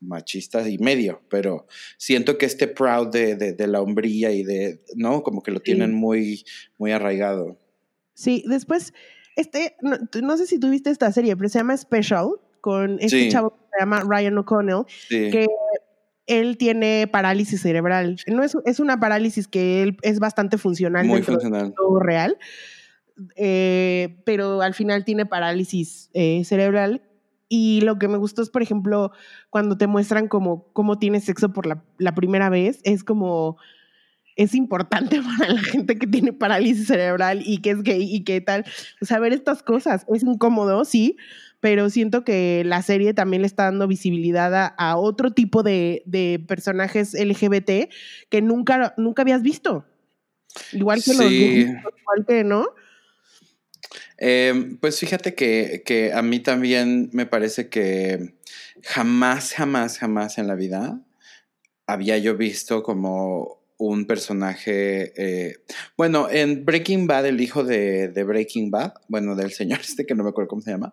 [0.00, 4.80] Machistas y medio, pero siento que este proud de, de, de la hombría y de,
[4.94, 5.22] ¿no?
[5.22, 5.64] Como que lo Sí.
[5.64, 6.44] tienen muy,
[6.78, 7.58] muy arraigado.
[8.14, 8.92] Sí, después,
[9.36, 12.30] este, no, sé si tuviste esta serie, pero se llama Special,
[12.60, 13.28] con este Sí.
[13.30, 15.30] chavo que se llama Ryan O'Connell, Sí.
[15.30, 15.46] que
[16.26, 18.16] él tiene parálisis cerebral.
[18.26, 21.72] No es, es una parálisis que él es bastante funcional muy funcional.
[21.76, 22.36] todo real,
[23.36, 27.02] eh, pero al final tiene parálisis eh, cerebral.
[27.48, 29.12] Y lo que me gustó es, por ejemplo,
[29.50, 33.56] cuando te muestran cómo, cómo tienes sexo por la, la primera vez, es como,
[34.36, 38.40] es importante para la gente que tiene parálisis cerebral y que es gay y que
[38.40, 38.64] tal,
[39.02, 40.06] saber estas cosas.
[40.08, 41.16] Es incómodo, sí,
[41.60, 46.02] pero siento que la serie también le está dando visibilidad a, a otro tipo de,
[46.06, 47.90] de personajes LGBT
[48.28, 49.84] que nunca, nunca habías visto.
[50.72, 52.66] Igual que los gays, igual que, ¿no?
[54.18, 58.34] Eh, pues fíjate que, que a mí también me parece que
[58.82, 61.00] jamás, jamás, jamás en la vida
[61.86, 65.58] había yo visto como un personaje, eh,
[65.96, 70.14] bueno, en Breaking Bad, el hijo de, de Breaking Bad, bueno, del señor este que
[70.14, 70.92] no me acuerdo cómo se llama,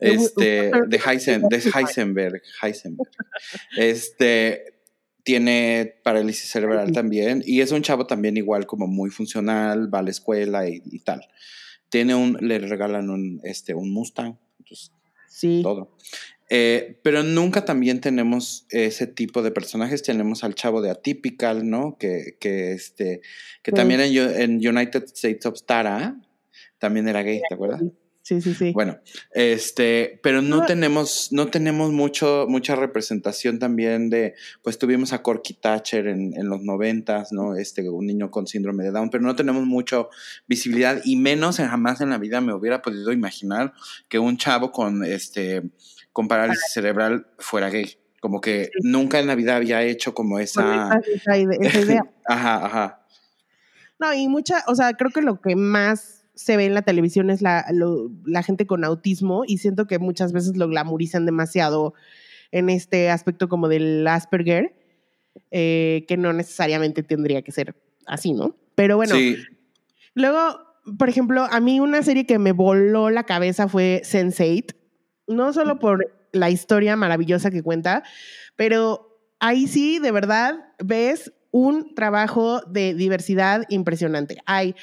[0.00, 3.10] este, de, Heisen, de Heisenberg, Heisenberg,
[3.78, 4.74] este,
[5.24, 10.02] tiene parálisis cerebral también y es un chavo también igual como muy funcional, va a
[10.02, 11.26] la escuela y, y tal.
[11.88, 14.92] Tiene un, le regalan un, este, un Mustang, entonces,
[15.28, 15.60] Sí.
[15.62, 15.96] todo.
[16.48, 20.02] Eh, pero nunca también tenemos ese tipo de personajes.
[20.02, 21.96] Tenemos al chavo de Atypical, ¿no?
[21.98, 23.20] Que, que, este,
[23.62, 26.20] que también en, en, United States of Tara
[26.78, 27.82] también era gay, ¿te acuerdas?
[28.26, 28.72] Sí, sí, sí.
[28.72, 28.98] Bueno,
[29.30, 35.54] este, pero no, tenemos, no tenemos mucho, mucha representación también de, pues tuvimos a Corky
[35.54, 37.54] Thatcher en, en los noventas, ¿no?
[37.54, 40.06] Este, un niño con síndrome de Down, pero no tenemos mucha
[40.48, 43.74] visibilidad y menos jamás en la vida me hubiera podido imaginar
[44.08, 45.62] que un chavo con, este,
[46.12, 47.96] con parálisis cerebral fuera gay.
[48.20, 50.98] Como que nunca en la vida había hecho como esa...
[51.14, 52.02] esa idea.
[52.26, 53.06] ajá, ajá.
[54.00, 57.30] No, y mucha, o sea, creo que lo que más se ve en la televisión
[57.30, 57.66] es la,
[58.24, 61.94] la gente con autismo y siento que muchas veces lo glamorizan demasiado
[62.52, 64.76] en este aspecto como del Asperger,
[65.50, 67.74] eh, que no necesariamente tendría que ser
[68.06, 68.54] así, ¿no?
[68.74, 69.14] Pero bueno,
[70.14, 70.60] luego,
[70.98, 74.76] por ejemplo, a mí una serie que me voló la cabeza fue Sense8,
[75.28, 78.02] no solo por la historia maravillosa que cuenta,
[78.56, 84.36] pero ahí sí, de verdad, ves un trabajo de diversidad impresionante.
[84.44, 84.74] Hay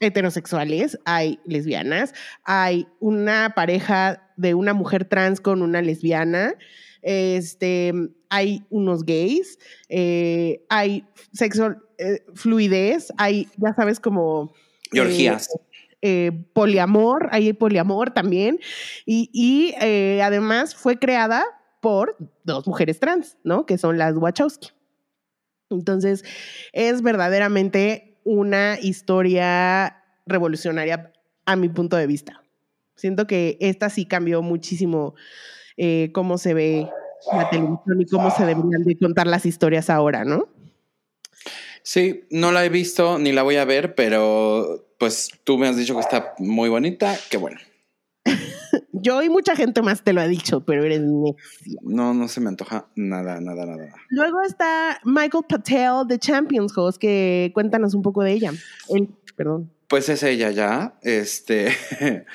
[0.00, 6.54] heterosexuales, hay lesbianas, hay una pareja de una mujer trans con una lesbiana,
[7.02, 7.92] este,
[8.28, 14.54] hay unos gays, eh, hay sexo eh, fluidez, hay, ya sabes, como...
[16.00, 18.60] Eh, poliamor, hay poliamor también,
[19.04, 19.74] y, y
[20.20, 21.44] además fue creada
[21.80, 23.66] por dos mujeres trans, ¿no?
[23.66, 24.70] Que son las Wachowski.
[25.70, 26.24] Entonces,
[26.72, 31.12] es verdaderamente una historia revolucionaria
[31.46, 32.42] a mi punto de vista.
[32.94, 35.14] Siento que esta sí cambió muchísimo
[35.76, 36.88] eh, cómo se ve
[37.32, 40.48] la televisión y cómo se deberían de contar las historias ahora, ¿no?
[41.82, 45.76] Sí, no la he visto ni la voy a ver, pero pues tú me has
[45.76, 47.58] dicho que está muy bonita, qué bueno.
[49.08, 51.00] Yo y mucha gente más te lo ha dicho, pero eres.
[51.00, 53.94] No, no se me antoja nada, nada, nada.
[54.10, 58.52] Luego está Michael Patel de Champions Host, que cuéntanos un poco de ella.
[59.34, 59.72] perdón.
[59.88, 60.98] Pues es ella ya.
[61.00, 61.72] Este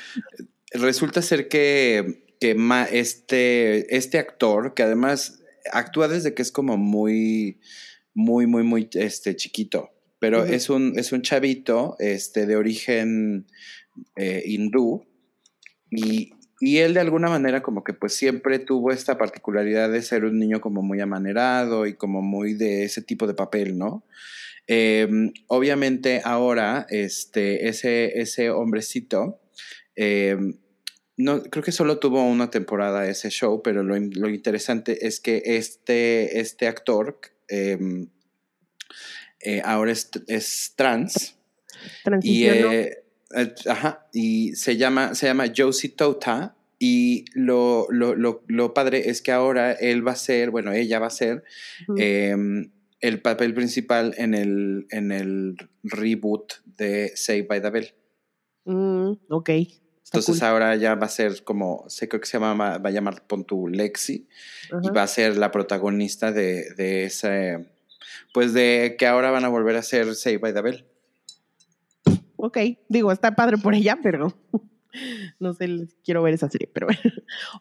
[0.73, 2.57] resulta ser que, que
[2.91, 7.59] este, este actor, que además actúa desde que es como muy,
[8.15, 9.91] muy, muy, muy este, chiquito.
[10.17, 13.45] Pero es, un, es un chavito este, de origen
[14.15, 15.05] eh, hindú.
[15.91, 16.31] Y,
[16.65, 20.39] y él de alguna manera como que pues siempre tuvo esta particularidad de ser un
[20.39, 24.05] niño como muy amanerado y como muy de ese tipo de papel, ¿no?
[24.65, 29.41] Em, obviamente ahora este, ese, ese hombrecito,
[29.97, 30.57] em,
[31.17, 35.43] no, creo que solo tuvo una temporada ese show, pero lo, lo interesante es que
[35.45, 38.07] este, este actor em,
[39.41, 41.35] eh, ahora es, es trans.
[42.21, 43.02] Y, eh,
[43.67, 46.55] ajá, y se llama, se llama Josie Tota.
[46.79, 51.07] Y lo, lo, lo, padre es que ahora él va a ser, bueno, ella va
[51.07, 51.45] a ser
[51.97, 57.93] em, el papel principal en el, en el reboot de Save by the Bell.
[58.65, 59.49] Mm, ok.
[60.05, 63.25] Entonces ahora ya va a ser como, sé creo que se llama, va a llamar
[63.25, 64.27] Pontu Lexi
[64.83, 67.65] y va a ser la protagonista de, de ese,
[68.33, 70.85] pues de que ahora van a volver a ser Save by the Bell
[72.43, 72.57] ok,
[72.89, 74.37] digo, está padre por ella, pero
[75.39, 76.87] no sé, quiero ver esa serie, pero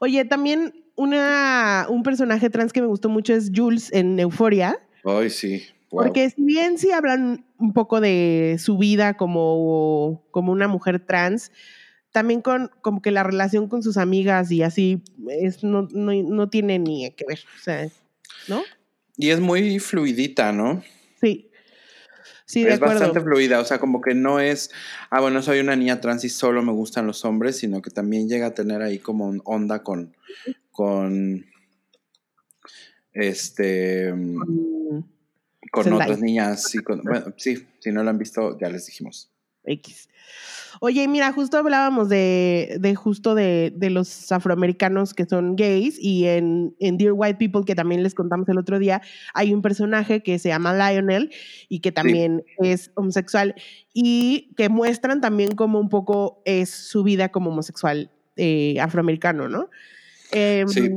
[0.01, 4.80] Oye, también una, un personaje trans que me gustó mucho es Jules en Euforia.
[5.05, 5.62] Ay, sí.
[5.89, 11.53] Porque si bien sí hablan un poco de su vida como, como una mujer trans,
[12.11, 16.49] también con como que la relación con sus amigas y así es, no, no, no
[16.49, 17.89] tiene ni que ver, o sea,
[18.49, 18.62] ¿no?
[19.16, 20.83] Y es muy fluidita, ¿no?
[21.20, 21.51] Sí
[22.55, 24.70] es bastante fluida, o sea, como que no es,
[25.11, 28.28] ah, bueno, soy una niña trans y solo me gustan los hombres, sino que también
[28.28, 30.14] llega a tener ahí como un onda con,
[30.70, 31.46] con,
[33.12, 34.14] este,
[35.70, 36.70] con otras niñas,
[37.03, 39.32] bueno, sí, si no lo han visto, ya les dijimos.
[39.64, 40.08] X.
[40.80, 46.26] Oye, mira, justo hablábamos de, de justo de, de, los afroamericanos que son gays y
[46.26, 49.02] en, en, Dear White People, que también les contamos el otro día,
[49.34, 51.30] hay un personaje que se llama Lionel
[51.68, 53.54] y que también es homosexual
[53.92, 59.68] y que muestran también como un poco es su vida como homosexual eh, afroamericano, ¿no?
[60.32, 60.90] Em, sí.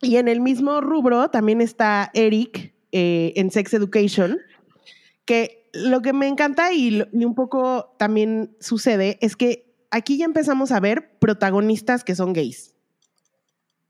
[0.00, 4.38] Y en el mismo rubro también está Eric eh, en Sex Education,
[5.24, 10.72] que lo que me encanta y, un poco también sucede es que aquí ya empezamos
[10.72, 12.74] a ver protagonistas que son gays,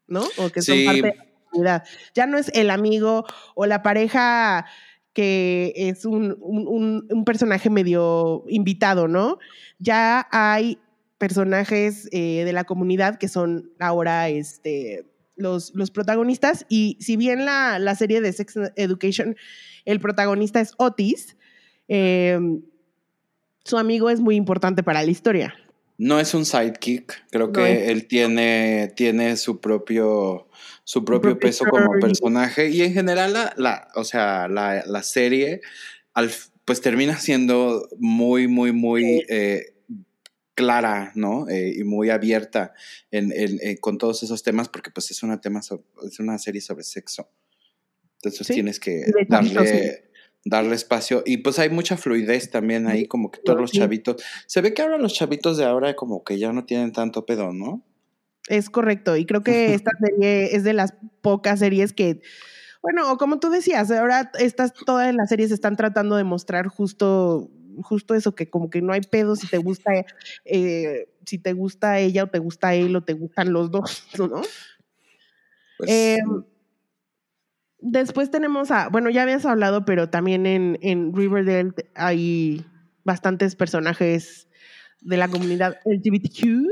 [0.06, 0.24] ¿no?
[0.38, 1.84] O que son parte de la comunidad.
[2.14, 3.24] Ya no es el amigo
[3.54, 4.66] o la pareja
[5.12, 9.38] que es un, un, personaje medio invitado, ¿no?
[9.78, 10.78] Ya hay
[11.18, 15.06] personajes eh, de la comunidad que son ahora este,
[15.36, 16.64] los, los protagonistas.
[16.70, 19.36] Y si bien la, la, serie de Sex Education,
[19.84, 21.36] el protagonista es Otis,
[21.88, 22.38] eh,
[23.64, 25.54] su amigo es muy importante para la historia.
[25.98, 30.48] No es un sidekick, creo que él tiene, tiene su propio,
[30.84, 35.60] su propio, peso como personaje y en general la, la o sea, la, la serie
[36.12, 36.30] al,
[36.64, 39.74] pues termina siendo muy, muy, muy eh,
[40.54, 41.48] clara, ¿no?
[41.48, 42.72] Eh, y muy abierta
[43.10, 46.60] en, en, en, con todos esos temas porque pues es una, tema es una serie
[46.60, 47.30] sobre sexo.
[48.16, 48.54] Entonces ¿Sí?
[48.54, 50.11] tienes que darle,
[50.44, 51.22] darle espacio.
[51.24, 54.22] Y pues hay mucha fluidez también ahí, como que todos los chavitos.
[54.46, 57.52] Se ve que ahora los chavitos de ahora como que ya no tienen tanto pedo,
[57.52, 57.82] ¿no?
[58.48, 59.16] Es correcto.
[59.16, 62.20] Y creo que esta serie es de las pocas series que
[62.82, 67.48] bueno, como tú decías, ahora estas, todas las series están tratando de mostrar justo,
[67.80, 69.92] justo eso, que como que no hay pedo si te gusta,
[70.44, 74.42] eh, si te gusta ella o te gusta él o te gustan los dos, ¿no?
[75.78, 76.18] Pues, eh,
[77.82, 82.64] después tenemos a, bueno, ya habías hablado, pero también en, en Riverdale hay
[83.04, 84.48] bastantes personajes
[85.00, 86.68] de la comunidad LGBTQ.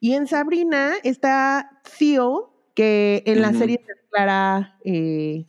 [0.00, 3.42] Y en Sabrina está Theo, que en uh -huh.
[3.42, 5.44] la serie se declara eh,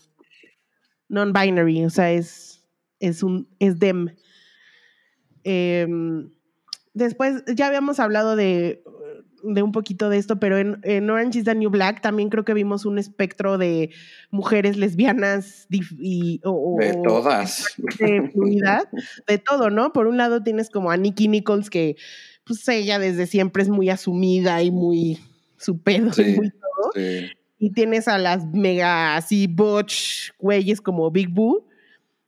[1.08, 2.66] non-binary, o sea, es,
[3.00, 4.16] es un es dem.
[5.44, 5.88] Eh,
[6.94, 8.84] después, ya habíamos hablado de,
[9.44, 12.46] de, un poquito de esto, pero en, en, Orange is the New Black también creo
[12.46, 13.92] que vimos un espectro de
[14.32, 17.66] mujeres lesbianas y, o, de todas.
[18.00, 18.88] De fluidad,
[19.28, 19.94] de todo, ¿no?
[19.94, 21.98] Por un lado tienes como a Nikki Nichols, que
[22.46, 25.20] pues ella desde siempre es muy asumida y muy
[25.58, 26.92] su pedo sí, y muy todo.
[26.96, 27.28] Sí.
[27.60, 31.68] Y tienes a las mega así butch güeyes como Big Boo.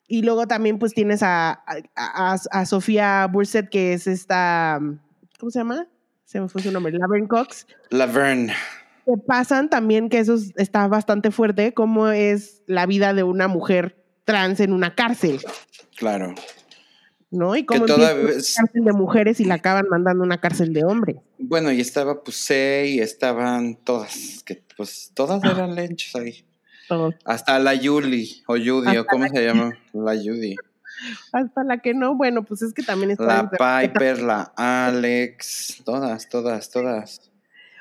[0.07, 4.80] Y luego también pues tienes a, a, a, a Sofía Burset, que es esta,
[5.39, 5.88] ¿cómo se llama?
[6.26, 7.68] Se me fue su nombre, Laverne Cox.
[7.90, 8.54] Laverne.
[9.06, 14.04] Que pasan también, que eso está bastante fuerte, cómo es la vida de una mujer
[14.26, 15.40] trans en una cárcel.
[15.96, 16.34] Claro.
[17.36, 17.56] ¿no?
[17.56, 18.56] Y como toda vez...
[18.56, 21.18] cárcel de mujeres y la acaban mandando a una cárcel de hombres.
[21.38, 26.46] Bueno, y estaba Pusey y estaban todas, que pues todas eran lenchas ahí.
[26.88, 27.16] Todos.
[27.26, 30.56] Hasta la Yuli, o Judy, Hasta o cómo se llama, la Judy.
[31.32, 33.50] Hasta la que no, bueno, pues es que también está.
[33.58, 37.32] La Piper, la Alex, todas, todas, todas.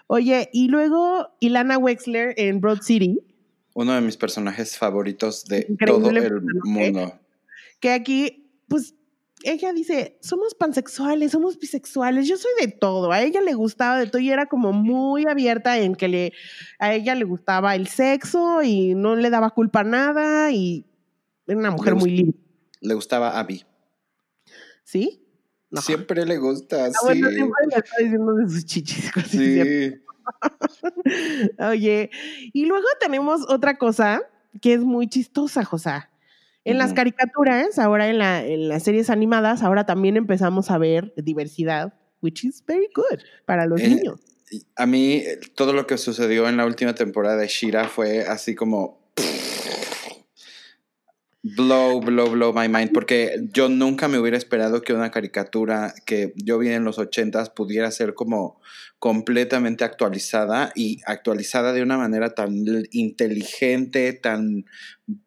[0.07, 3.21] Oye, y luego Ilana Wexler en Broad City.
[3.75, 7.19] Uno de mis personajes favoritos de todo el mundo.
[7.81, 8.95] Que aquí, pues
[9.45, 14.07] ella dice, somos pansexuales, somos bisexuales, yo soy de todo, a ella le gustaba de
[14.07, 16.33] todo y era como muy abierta en que le,
[16.79, 20.87] a ella le gustaba el sexo y no le daba culpa a nada y
[21.47, 22.44] era una mujer muy libre.
[22.85, 23.64] Le gustaba Abby.
[24.85, 25.26] ¿Sí?
[25.70, 25.80] No.
[25.80, 26.97] Siempre le gusta, ah, sí.
[27.03, 29.11] Bueno, siempre le está diciendo de sus chichis.
[29.28, 29.95] Sí.
[31.59, 32.11] Oye,
[32.53, 34.22] y luego tenemos otra cosa
[34.61, 35.91] que es muy chistosa, José.
[36.64, 36.82] En uh -huh.
[36.82, 41.95] las caricaturas, ahora en, la, en, las series animadas, ahora también empezamos a ver diversidad,
[42.22, 44.20] which is very good para los eh, niños.
[44.76, 45.24] A mí,
[45.57, 49.12] todo lo que sucedió en la última temporada de Shira fue así como.
[51.47, 56.33] Blow, blow, blow my mind, porque yo nunca me hubiera esperado que una caricatura que
[56.37, 58.63] yo vi en los ochentas pudiera ser como
[58.99, 64.65] completamente actualizada y actualizada de una manera tan inteligente, tan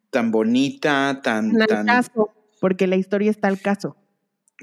[0.10, 1.52] tan bonita, tan...
[1.52, 3.96] Tan al tan, caso, porque la historia está al caso.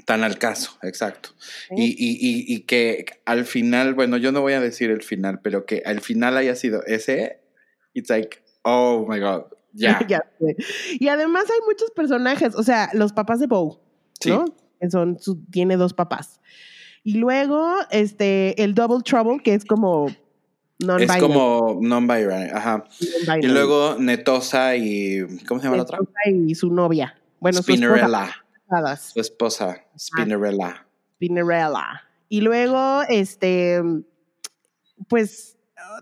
[0.05, 1.29] Tan al caso, exacto.
[1.71, 5.39] Y, y, y, y, que al final, bueno, yo no voy a decir el final,
[5.41, 7.39] pero que al final haya sido ese,
[7.93, 9.45] it's like, oh my God,
[9.75, 9.99] ya.
[10.07, 10.23] ya.
[10.99, 13.81] Y además hay muchos personajes, o sea, los papás de Bo,
[14.19, 14.29] sí.
[14.29, 14.45] ¿no?
[14.89, 16.41] Son, su, tiene dos papás.
[17.03, 20.07] Y luego, este, el Double Trouble, que es como
[20.77, 22.83] es como non-binary, ajá.
[23.27, 25.21] Non y luego Netosa y.
[25.47, 25.99] ¿Cómo se llama Netosa la otra?
[26.25, 27.15] Y su novia.
[27.39, 28.27] Bueno, Spinnerella.
[28.27, 28.97] Su esposa.
[28.97, 30.67] Su esposa, Spinnerella.
[30.67, 32.01] Ah, Spinnerella.
[32.27, 33.81] Y luego, este.
[35.07, 35.54] Pues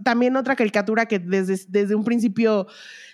[0.04, 2.68] también otra caricatura que desde, desde un principio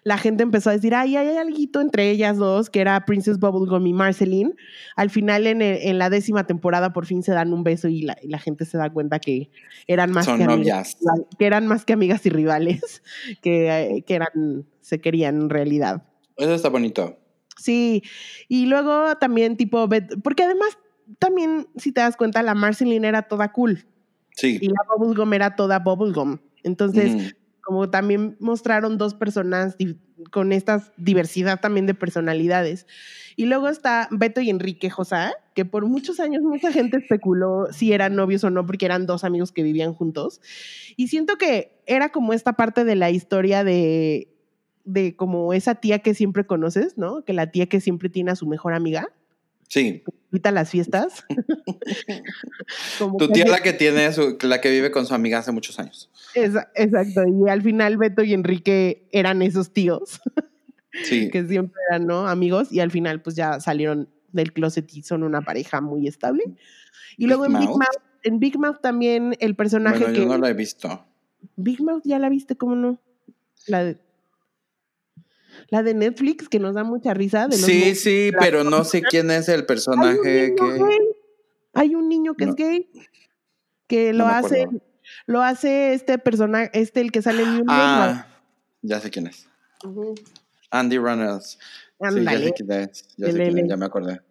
[0.03, 3.86] la gente empezó a decir, ay, hay algo entre ellas dos, que era Princess Bubblegum
[3.86, 4.55] y Marceline.
[4.95, 8.03] Al final, en, el, en, la décima temporada, por fin se dan un beso y
[8.03, 9.51] la, y la gente se da cuenta que
[9.88, 10.95] eran más Son que novias.
[10.95, 13.03] amigas, que eran más que amigas y rivales,
[13.41, 16.03] que, que eran, se querían en realidad.
[16.38, 17.17] Eso está bonito.
[17.57, 18.03] Sí,
[18.47, 19.89] y luego también tipo,
[20.24, 20.78] porque además
[21.17, 23.86] también, si te das cuenta, la Marceline era toda cool.
[24.36, 24.59] Sí.
[24.61, 26.38] Y la Bubblegum era toda Bubblegum.
[26.64, 27.39] Entonces, mm
[27.70, 29.78] como también mostraron dos personas
[30.32, 32.88] con esta diversidad también de personalidades.
[33.36, 37.93] Y luego está Beto y Enrique Josá, que por muchos años mucha gente especuló si
[37.93, 40.41] eran novios o no, porque eran dos amigos que vivían juntos.
[40.97, 44.36] Y siento que era como esta parte de la historia de,
[44.84, 47.24] de como esa tía que siempre conoces, ¿no?
[47.24, 49.10] Que la tía que siempre tiene a su mejor amiga.
[49.70, 50.03] Sí.
[50.32, 51.24] Invita a las fiestas.
[52.97, 54.09] tu tía la que tiene,
[54.41, 56.09] la que vive con su amiga hace muchos años.
[56.34, 57.24] exacto.
[57.28, 60.20] Y al final Beto y Enrique eran esos tíos.
[61.03, 61.30] Sí.
[61.32, 62.28] que siempre eran, ¿no?
[62.28, 62.72] Amigos.
[62.72, 66.43] Y al final, pues ya salieron del closet y son una pareja muy estable.
[67.17, 70.20] Y luego en Big Mouth, en Big Mouth también el personaje bueno, que.
[70.20, 71.05] Yo no la he visto.
[71.55, 72.99] Big Mouth ya la viste, ¿cómo no?
[73.67, 73.99] La de
[75.70, 77.47] la de Netflix que nos da mucha risa.
[77.47, 80.80] De sí, sí, pero no sé quién es el personaje que.
[81.74, 82.89] Hay un niño que es gay
[83.88, 84.68] que lo hace,
[85.26, 88.28] lo hace este personaje, este el que sale en Ah,
[88.82, 89.47] ya sé quién es.
[90.72, 91.57] Andy Reynolds.
[92.12, 93.07] Sí, ya sé quién es.
[93.18, 94.22] Ya, sé quién es, ya me acordé.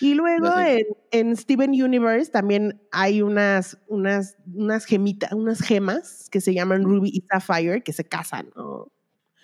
[0.00, 6.40] Y luego en, en, Steven Universe también hay unas, unas, unas gemitas, unas gemas que
[6.40, 8.90] se llaman Ruby y Sapphire que se casan, ¿no?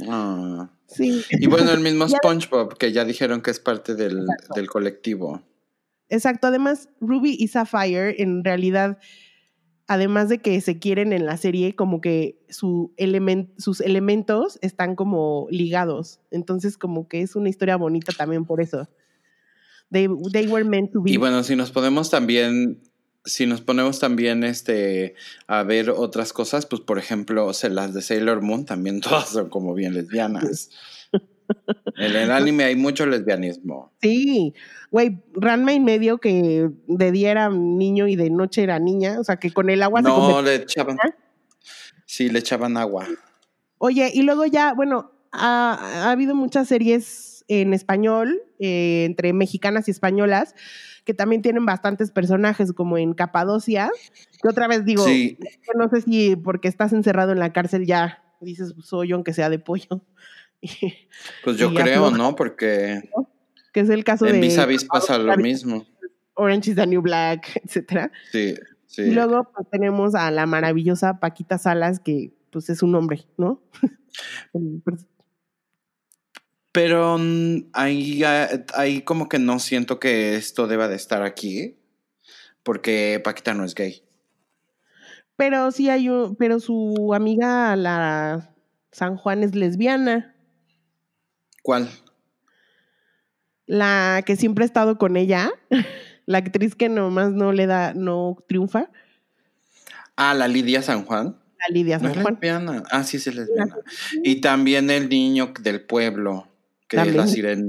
[0.09, 0.71] Ah.
[0.87, 1.23] Sí.
[1.31, 5.43] Y bueno, el mismo SpongeBob, que ya dijeron que es parte del, del, colectivo.
[6.09, 6.47] Exacto.
[6.47, 8.99] Además, Ruby y Sapphire, en realidad,
[9.87, 12.95] además de que se quieren en la serie, como que su
[13.57, 16.21] sus elementos están como ligados.
[16.31, 18.89] Entonces, como que es una historia bonita también por eso.
[19.91, 21.13] They, they were meant to be.
[21.13, 22.83] Y bueno, si nos podemos también
[23.27, 25.15] si nos ponemos también este,
[25.47, 29.75] a ver otras cosas, pues por ejemplo, las de Sailor Moon también todas son como
[29.75, 30.71] bien lesbianas.
[31.97, 33.93] En el anime hay mucho lesbianismo.
[34.01, 34.55] Sí,
[34.91, 39.25] güey, Ranma y medio que de día era niño y de noche era niña, o
[39.25, 40.97] sea que con el agua no, le echaban.
[42.05, 43.07] Sí, le echaban agua.
[43.79, 49.93] Oye, y luego ya, bueno, ha, habido muchas series en español, eh, entre mexicanas y
[49.93, 50.55] españolas,
[51.07, 53.91] que también tienen bastantes personajes, como en Capadocia,
[54.43, 55.07] que otra vez digo,
[55.77, 59.61] no sé si porque estás encerrado en la cárcel ya dices soy aunque sea de
[59.61, 60.03] pollo.
[61.45, 62.35] pues yo creo, ¿no?
[62.35, 63.09] Porque...
[63.73, 64.39] Que es el caso en de...
[64.39, 65.87] En Vis a Vis pasa lo mismo.
[66.35, 68.11] Orange is the New Black, etcétera.
[68.33, 69.03] Sí, sí.
[69.03, 73.63] Y luego pues, tenemos a la maravillosa Paquita Salas, que pues es un hombre, ¿no?
[76.77, 78.23] Pero mm, ahí,
[78.75, 81.79] ahí como que no siento que esto deba de estar aquí,
[82.63, 84.03] porque Paquita no es gay.
[85.37, 88.55] Pero sí hay un, pero su amiga, la
[88.93, 90.35] San Juan, es lesbiana.
[91.63, 91.89] ¿Cuál?
[93.65, 95.51] La que siempre ha estado con ella,
[96.27, 98.91] la actriz que nomás no le da, no triunfa.
[100.15, 101.41] Ah, la Lidia San Juan.
[101.59, 102.35] La Lidia San Juan.
[102.35, 102.83] lesbiana.
[102.91, 103.77] Ah, sí, sí es lesbiana.
[104.23, 106.49] Y también el niño del pueblo
[106.89, 107.27] que es, la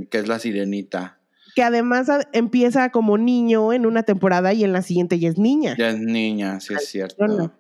[0.09, 1.19] que es la sirenita.
[1.55, 5.75] Que además empieza como niño en una temporada y en la siguiente ya es niña.
[5.77, 7.53] Ya es niña, sí es cierto.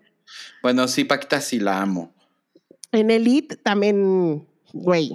[0.61, 2.13] Bueno, sí, Paquita sí la amo.
[2.91, 5.11] En Elite también, güey,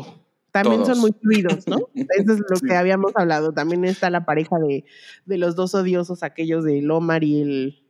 [0.50, 1.88] también son muy fluidos, ¿no?
[1.94, 3.52] Eso es lo que habíamos hablado.
[3.52, 4.84] También está la pareja de,
[5.24, 7.82] de, los dos odiosos, aquellos de Lomar y el,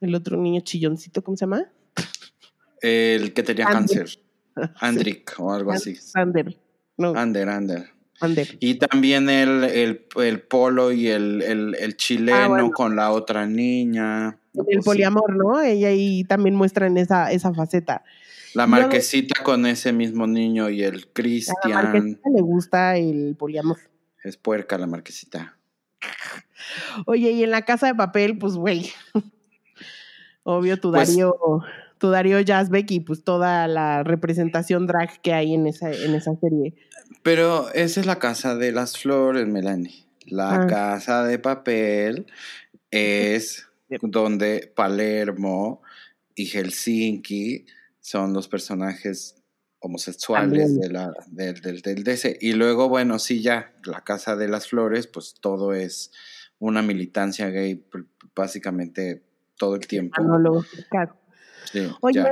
[0.00, 1.70] el otro niño chilloncito, ¿cómo se llama?
[2.80, 4.08] El que tenía cáncer.
[4.80, 5.96] Andrick o algo así.
[6.14, 6.56] Ander.
[7.00, 7.14] No.
[7.16, 7.90] Ander, Ander.
[8.60, 9.64] Y también el,
[10.14, 14.38] el, polo y el, el chileno ah, con la otra niña.
[14.54, 15.60] El pues poliamor, ¿no?
[15.60, 18.04] Ella ahí también muestran esa, esa faceta.
[18.52, 21.56] La marquesita con ese mismo niño y el Cristian.
[21.62, 23.78] A la marquesita le gusta el poliamor.
[24.22, 25.56] Es puerca la marquesita.
[27.06, 28.90] Oye, y en la casa de papel, pues, güey.
[30.42, 31.62] Obvio, tu pues Darío
[32.00, 36.34] tu Darío Yazbek y pues toda la representación drag que hay en esa, en esa
[36.36, 36.74] serie.
[37.22, 40.06] Pero esa es la casa de las flores, Melanie.
[40.26, 40.66] La ah.
[40.66, 42.26] casa de papel
[42.90, 43.68] es
[44.00, 45.82] donde Palermo
[46.34, 47.66] y Helsinki
[48.00, 49.36] son los personajes
[49.80, 52.38] homosexuales de la, del, del, del DC.
[52.40, 56.12] Y luego, bueno, sí, ya, la Casa de las Flores, pues todo es
[56.58, 57.84] una militancia gay
[58.34, 59.22] básicamente
[59.58, 60.22] todo el tiempo.
[60.90, 61.19] claro.
[62.00, 62.24] Oye,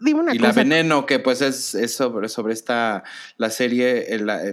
[0.00, 0.48] dime una y cosa.
[0.48, 3.04] la Veneno, que pues es, sobre, sobre esta,
[3.36, 4.04] la serie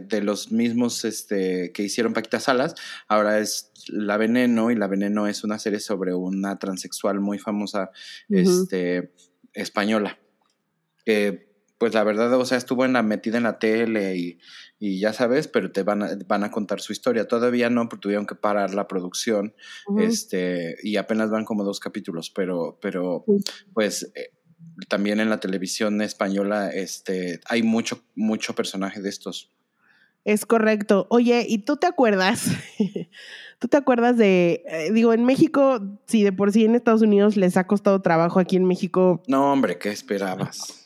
[0.01, 2.76] de los mismos este, que hicieron Paquita Salas,
[3.07, 7.91] ahora es La Veneno, y La Veneno es una serie sobre una transexual muy famosa
[8.30, 9.13] este,
[9.53, 10.20] española,
[11.05, 11.45] que
[11.78, 14.39] pues la verdad, o sea, estuvo en la, metida en la tele y,
[14.78, 17.28] y ya sabes, pero te van a, van a contar su historia.
[17.28, 19.56] Todavía no, porque tuvieron que parar la producción,
[19.98, 23.26] este, y apenas van como dos capítulos, pero, pero
[23.74, 24.32] pues eh,
[24.90, 29.52] también en la televisión española este, hay mucho, mucho personaje de estos.
[30.26, 31.06] Es correcto.
[31.10, 32.48] Oye, ¿y tú te acuerdas?
[33.60, 37.38] ¿Tú te acuerdas de, eh, digo, en México, si de por sí en Estados Unidos
[37.38, 39.24] les ha costado trabajo, aquí en México...
[39.28, 40.84] No, hombre, ¿qué esperabas?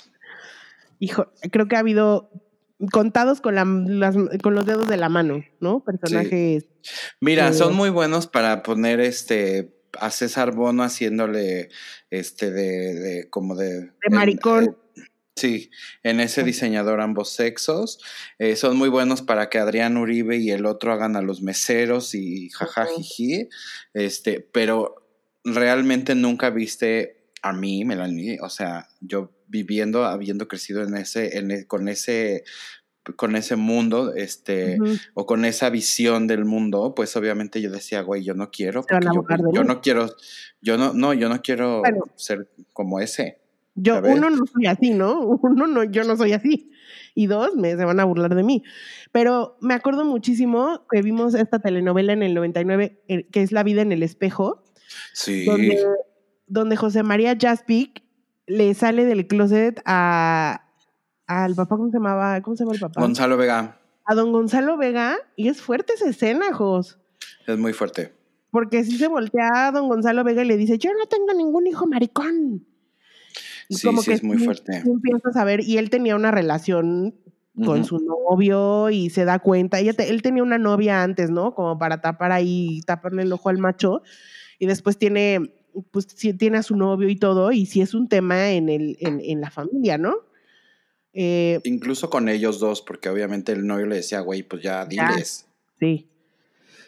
[0.99, 2.29] Hijo, creo que ha habido
[2.91, 5.83] contados con, la, las, con los dedos de la mano, ¿no?
[5.83, 6.65] Personajes.
[7.19, 11.69] Mira, son muy buenos para poner este a César Bono haciéndole
[12.09, 13.81] este de, de como de.
[13.81, 14.77] De maricón.
[15.35, 15.71] sí,
[16.03, 17.99] en ese diseñador ambos sexos.
[18.37, 22.15] Eh, son muy buenos para que Adrián Uribe y el otro hagan a los meseros
[22.15, 23.49] y jajajiji.
[23.93, 24.95] Este, pero
[25.43, 31.51] realmente nunca viste a mí, Melanie, o sea, yo viviendo, habiendo crecido en ese, en,
[31.51, 32.43] e, con ese
[33.15, 34.77] con ese mundo, este,
[35.13, 38.85] o con esa visión del mundo, pues obviamente yo decía, güey, yo no quiero,
[39.51, 40.15] yo, no quiero,
[40.61, 41.81] yo no, no, yo no quiero
[42.15, 43.39] ser como ese.
[43.75, 45.19] Yo, uno, no soy así, ¿no?
[45.41, 46.71] Uno, no, yo no soy así.
[47.15, 48.63] Y dos, me se van a burlar de mí.
[49.11, 53.63] Pero me acuerdo muchísimo que vimos esta telenovela en el 99, eh, que es La
[53.63, 54.63] vida en el espejo.
[55.13, 55.45] Sí.
[55.45, 55.81] Donde,
[56.49, 58.03] donde José María Jaspic
[58.47, 60.65] le sale del closet a,
[61.27, 62.41] al papá, ¿cómo se llamaba?
[62.41, 62.99] ¿Cómo se llama el papá?
[62.99, 63.77] Gonzalo Vega.
[64.05, 66.99] A don Gonzalo Vega, y es fuerte esa escena, Jos.
[67.45, 68.13] Es muy fuerte.
[68.49, 71.67] Porque si se voltea a don Gonzalo Vega y le dice, yo no tengo ningún
[71.67, 72.65] hijo maricón.
[73.69, 74.81] sí, sí, es muy fuerte.
[74.83, 77.15] Y empiezas a ver, y él tenía una relación
[77.65, 81.53] con su novio y se da cuenta, él tenía una novia antes, ¿no?
[81.53, 84.01] Como para tapar ahí, taparle el ojo al macho,
[84.59, 85.58] y después tiene
[85.91, 88.97] pues si tiene a su novio y todo, y si es un tema en, el,
[88.99, 90.15] en, la familia, ¿no?
[91.13, 95.47] Eh, Incluso con ellos dos, porque obviamente el novio le decía, güey, pues ya diles.
[95.79, 96.07] sí,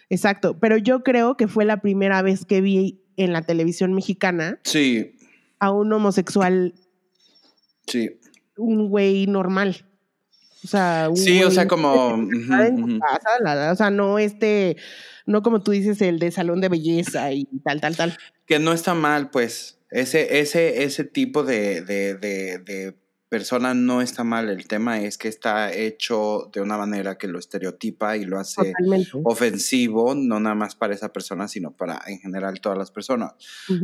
[0.09, 0.57] exacto.
[0.59, 5.15] Pero yo creo que fue la primera vez que vi en la televisión mexicana sí.
[5.59, 6.73] a un homosexual.
[7.87, 8.19] Sí.
[8.57, 9.85] Un güey normal.
[10.63, 12.13] O sea, un sí, o sea, como.
[12.13, 14.77] o sea, no este,
[15.25, 18.17] no como tú dices, el de salón de belleza y tal, tal, tal
[18.51, 19.79] que no está mal, pues.
[19.89, 22.97] Ese, ese, ese tipo de, de, de,
[23.29, 24.49] persona no está mal.
[24.49, 28.73] El tema es que está hecho de una manera que lo estereotipa y lo hace
[29.23, 33.35] ofensivo, no nada más para esa persona, sino para en general todas las personas.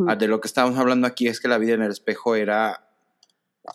[0.06, 2.90] Ah, de lo que estábamos hablando aquí es que la vida en el espejo era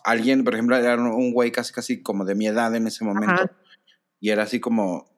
[0.03, 3.49] alguien, por ejemplo, era un güey casi casi como de mi edad en ese momento.
[4.19, 5.12] Y era así como,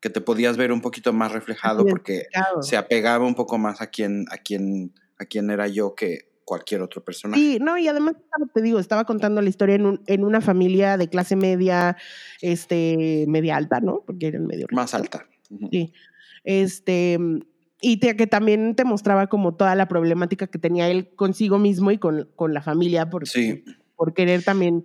[0.00, 2.26] que te podías ver un poquito más reflejado porque
[2.60, 6.80] se apegaba un poco más a quien, a quien a quién era yo que cualquier
[6.82, 7.40] otro personaje.
[7.40, 8.14] Sí, no, y además
[8.54, 11.96] te digo, estaba contando la historia en, un, en una familia de clase media,
[12.40, 14.04] este, media alta, ¿no?
[14.06, 14.66] Porque era el medio.
[14.70, 15.26] Más alta.
[15.72, 15.92] Sí.
[16.44, 17.18] Este,
[17.80, 21.98] y que también te mostraba como toda la problemática que tenía él consigo mismo y
[21.98, 23.24] con, con la familia, por,
[23.96, 24.84] por querer también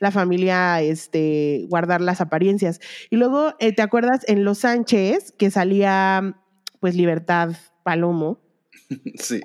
[0.00, 2.80] la familia este, guardar las apariencias.
[3.10, 6.36] Y luego, eh, ¿te acuerdas en Los Sánchez que salía
[6.80, 7.52] pues Libertad
[7.82, 8.40] Palomo?
[9.18, 9.40] Sí.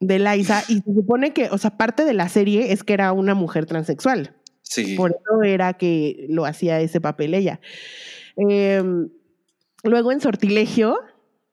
[0.00, 3.12] De Liza, y se supone que, o sea, parte de la serie es que era
[3.12, 4.36] una mujer transexual.
[4.62, 4.96] Sí.
[4.96, 7.60] Por eso era que lo hacía ese papel ella.
[8.36, 9.08] Em,
[9.82, 10.98] luego en Sortilegio,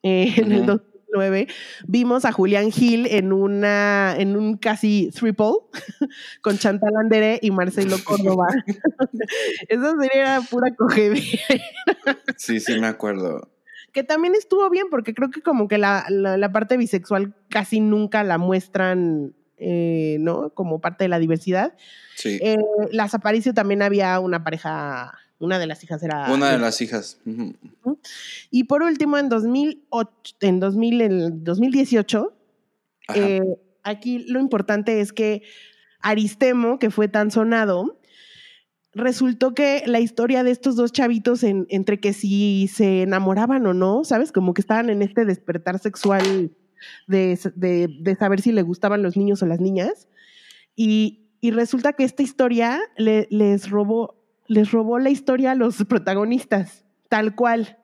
[0.04, 0.66] eh, en el
[1.12, 1.48] 2009,
[1.88, 5.52] vimos a Julián Gil en una, en un casi triple
[6.42, 8.48] con Chantal Andere y Marcelo Córdoba.
[9.68, 11.22] Esa serie era pura cogedia.
[12.38, 13.50] sí, sí me acuerdo
[13.92, 18.24] que también estuvo bien porque creo que como que la, la, parte bisexual casi nunca
[18.24, 20.52] la muestran, eh, ¿no?
[20.52, 21.76] Como parte de la diversidad.
[22.16, 22.40] Sí.
[22.42, 22.58] Eh,
[22.92, 26.32] las Aparicio también había una pareja, una de las hijas era...
[26.32, 27.20] Una de las hijas.
[28.50, 32.34] Y por último, en 2008, en 2000, en 2018,
[33.16, 33.42] eh,
[33.84, 35.44] aquí lo importante es que
[36.02, 38.00] Aristemo, que fue tan sonado,
[38.94, 44.04] resultó que la historia de estos dos chavitos entre que si se enamoraban o no,
[44.04, 44.32] ¿sabes?
[44.32, 46.52] Como que estaban en este despertar sexual
[47.08, 50.08] de, saber si le gustaban los niños o las niñas.
[50.76, 54.21] Y, resulta que esta historia les, robó,
[54.52, 57.78] les robó la historia a los protagonistas, tal cual.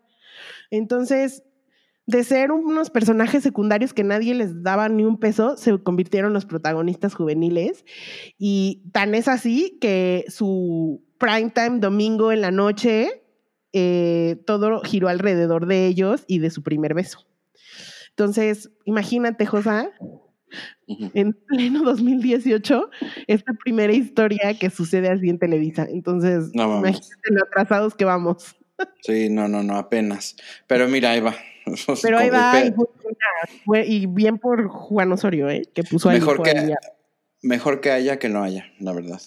[0.69, 1.43] Entonces,
[2.07, 6.45] de ser unos personajes secundarios que nadie les daba ni un peso, se convirtieron los
[6.45, 7.85] protagonistas juveniles.
[8.37, 13.23] Y tan es así que su prime time domingo en la noche,
[13.71, 17.25] eh, todo giró alrededor de ellos y de su primer beso.
[18.09, 19.89] Entonces, imagínate, Josa,
[20.87, 22.89] en pleno 2018,
[23.27, 25.87] esta primera historia que sucede así en Televisa.
[25.89, 28.55] Entonces, imagínate lo atrasados que vamos.
[29.01, 30.35] Sí, no, no, no, apenas.
[30.67, 31.35] Pero mira, ahí va.
[32.01, 32.63] Pero ahí va,
[33.85, 35.63] y, bien por Juan Osorio, ¿eh?
[35.73, 36.73] que puso mejor que,
[37.41, 39.21] Mejor que haya que no haya, la verdad.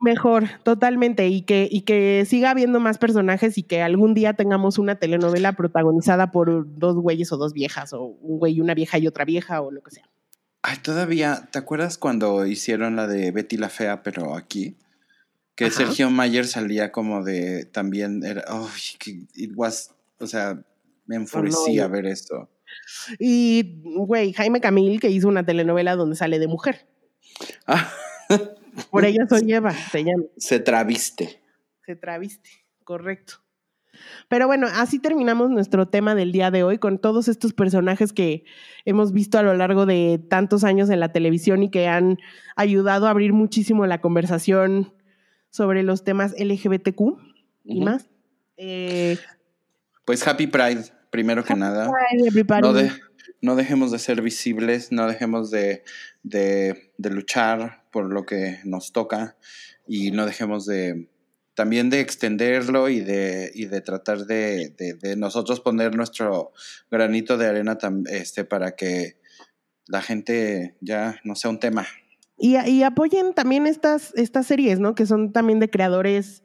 [0.00, 1.28] Mejor, totalmente.
[1.28, 5.52] Y que, y que siga habiendo más personajes y que algún día tengamos una telenovela
[5.52, 9.24] protagonizada por dos güeyes o dos viejas, o un güey y una vieja y otra
[9.24, 10.11] vieja, o lo que sea.
[10.62, 14.76] Ay, todavía, ¿te acuerdas cuando hicieron la de Betty la Fea, pero aquí?
[15.56, 20.64] Que Sergio Mayer salía como de también era, oh, que it was, o sea,
[21.06, 22.48] me enfurecía ver esto.
[23.18, 26.86] Y, güey, Jaime Camil, que hizo una telenovela donde sale de mujer.
[27.66, 27.92] Ah.
[28.90, 30.24] Por ella soy Eva, se llama.
[30.36, 31.42] Se traviste.
[31.84, 32.50] Se traviste,
[32.84, 33.41] correcto.
[34.28, 38.44] Pero bueno, así terminamos nuestro tema del día de hoy con todos estos personajes que
[38.84, 42.18] hemos visto a lo largo de tantos años en la televisión y que han
[42.56, 44.92] ayudado a abrir muchísimo la conversación
[45.50, 47.00] sobre los temas LGBTQ
[47.64, 48.08] y más.
[48.56, 49.18] Eh,
[50.04, 51.90] pues Happy Pride, primero que nada.
[52.60, 52.72] no,
[53.40, 55.84] no, dejemos de ser visibles, no dejemos de,
[56.22, 59.36] de, luchar por lo que nos toca
[59.86, 61.08] y no dejemos de
[61.54, 64.74] también de extenderlo y de, y de tratar de,
[65.16, 66.52] nosotros poner nuestro
[66.90, 67.78] granito de arena
[68.10, 69.16] este, para que
[69.86, 71.86] la gente ya no sea un tema.
[72.38, 74.94] Y, apoyen también estas, estas series, ¿no?
[74.94, 76.42] Que son también de creadores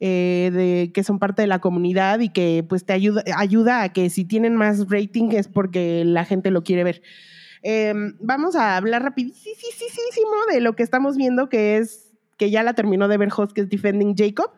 [0.00, 4.10] eh, que son parte de la comunidad y que pues te ayuda, ayuda a que
[4.10, 7.02] si tienen más rating es porque la gente lo quiere ver.
[7.62, 12.09] Em, vamos a hablar rapidísimo de lo que estamos viendo, que es
[12.40, 14.50] que ya la terminó de ver Host, que es Defending Jacob.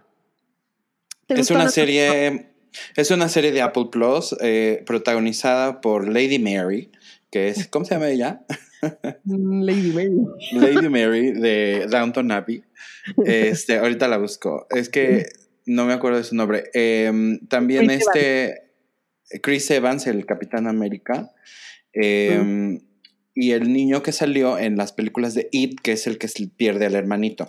[1.27, 2.47] Es una serie...
[2.97, 6.91] Es una serie de Apple Plus eh, protagonizada por Lady Mary,
[7.31, 8.47] que es, ¿cómo se llama ella?
[9.25, 10.25] Mm, Lady Mary.
[10.53, 12.65] Lady Mary de Downton Abbey.
[13.27, 14.67] Este, ahorita la busco.
[14.71, 15.27] Es que
[15.67, 16.65] no me acuerdo de su nombre.
[16.73, 18.73] Em, también este
[19.43, 21.31] Chris Evans, el Capitán América.
[21.93, 22.81] Em,
[23.35, 26.87] y el niño que salió en las películas de It, que es el que pierde
[26.87, 27.49] al hermanito.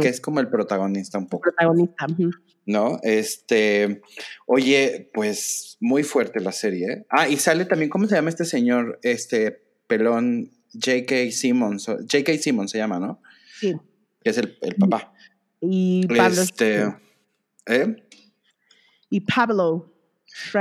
[0.00, 1.42] Que es como el protagonista un poco.
[1.42, 2.06] Protagonista.
[2.64, 3.00] ¿No?
[3.02, 4.00] Este,
[4.46, 6.92] oye, pues muy fuerte la serie.
[6.92, 7.06] ¿eh?
[7.10, 9.00] Ah, y sale también, ¿cómo se llama este señor?
[9.02, 11.30] Este, pelón J.K.
[11.32, 12.38] Simmons, J.K.
[12.38, 13.20] Simmons se llama, ¿no?
[13.60, 13.74] Sí.
[14.22, 15.12] Que es el, papá.
[15.60, 16.42] Y Pablo.
[16.42, 16.84] Este,
[17.66, 17.96] ¿eh?
[19.10, 19.92] Y Pablo.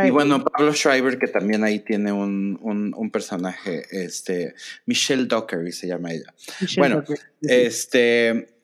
[0.05, 4.53] Y bueno, Pablo Schreiber, que también ahí tiene un, un, personaje, este,
[4.85, 6.33] Michelle Dockery se llama ella.
[6.77, 7.03] bueno,
[7.41, 8.60] este,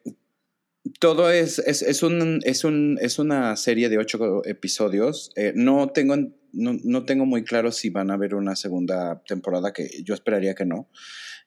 [0.99, 5.31] todo es, es, es, un, es, un, es una serie de ocho episodios.
[5.35, 6.15] Eh, no tengo
[6.53, 10.65] no, tengo muy claro si van a haber una segunda temporada, que yo esperaría que
[10.65, 10.89] no.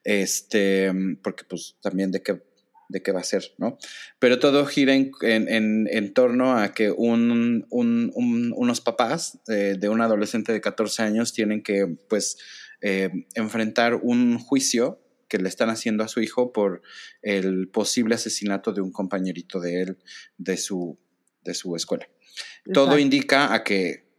[0.04, 0.90] Este,
[1.22, 2.42] porque pues también de qué,
[2.88, 3.76] de qué va a ser, ¿no?
[4.18, 10.52] Pero todo gira en, en, torno a que un, unos papás eh, de un adolescente
[10.52, 12.38] de 14 años tienen que, pues,
[12.82, 15.00] eh, enfrentar un juicio
[15.30, 16.82] que le están haciendo a su hijo por
[17.22, 19.98] el posible asesinato de un compañerito de él,
[20.36, 20.98] de su,
[21.44, 22.08] de su escuela.
[22.74, 24.09] Todo indica a que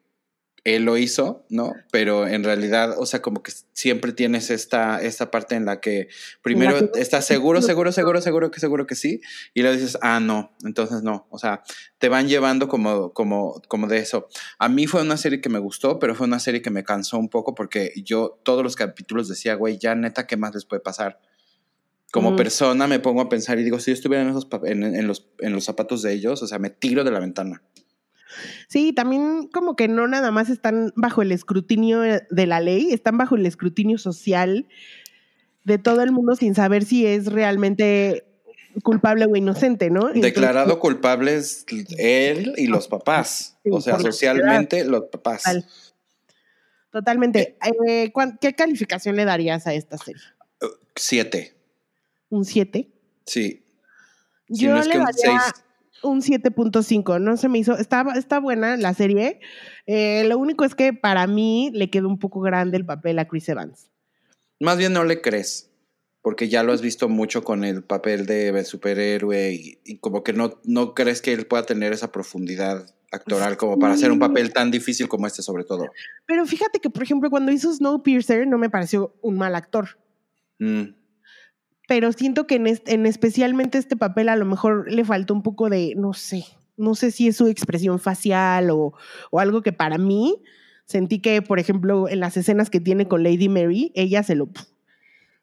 [0.63, 1.73] él lo hizo, ¿no?
[1.91, 6.07] Pero en realidad, o sea, como que siempre tienes esta, esta parte en la que
[6.43, 9.21] primero estás seguro, seguro, seguro, seguro que seguro que sí,
[9.55, 11.25] y luego dices, ah, no, entonces no.
[11.31, 11.63] O sea,
[11.97, 14.27] te van llevando como, como, como de eso.
[14.59, 17.17] A mí fue una serie que me gustó, pero fue una serie que me cansó
[17.17, 20.81] un poco porque yo todos los capítulos decía, güey, ya neta, ¿qué más les puede
[20.81, 21.19] pasar?
[22.11, 25.29] Como persona me pongo a pensar y digo, si yo estuviera en, esos, en, los,
[25.39, 27.63] en los zapatos de ellos, o sea, me tiro de la ventana.
[28.67, 33.17] Sí, también como que no nada más están bajo el escrutinio de la ley, están
[33.17, 34.67] bajo el escrutinio social
[35.63, 38.25] de todo el mundo sin saber si es realmente
[38.83, 40.09] culpable o inocente, ¿no?
[40.09, 41.65] Declarado culpable es
[41.97, 45.43] él y los papás, o sea, socialmente los papás.
[46.91, 47.57] Totalmente.
[47.87, 50.21] Eh, ¿Qué calificación le darías a esta serie?
[50.95, 51.55] Siete.
[52.29, 52.89] ¿Un siete?
[53.25, 53.65] Sí.
[54.47, 55.41] Yo le daría
[56.03, 59.39] un 7.5, no se me hizo, está, está buena la serie,
[59.85, 63.27] eh, lo único es que para mí le quedó un poco grande el papel a
[63.27, 63.89] Chris Evans.
[64.59, 65.71] Más bien no le crees,
[66.21, 70.59] porque ya lo has visto mucho con el papel de superhéroe y, como que no,
[70.63, 74.71] no crees que él pueda tener esa profundidad actoral como para hacer un papel tan
[74.71, 75.87] difícil como este sobre todo.
[76.25, 79.97] Pero fíjate que, por ejemplo, cuando hizo Snowpiercer no me pareció un mal actor.
[80.59, 81.00] Mm
[81.91, 85.93] pero siento que en, especialmente este papel a lo mejor le faltó un poco de,
[85.97, 86.45] no sé,
[86.77, 88.93] no sé si es su expresión facial o,
[89.33, 90.41] algo que para mí
[90.85, 94.47] sentí que, por ejemplo, en las escenas que tiene con Lady Mary, ella se lo,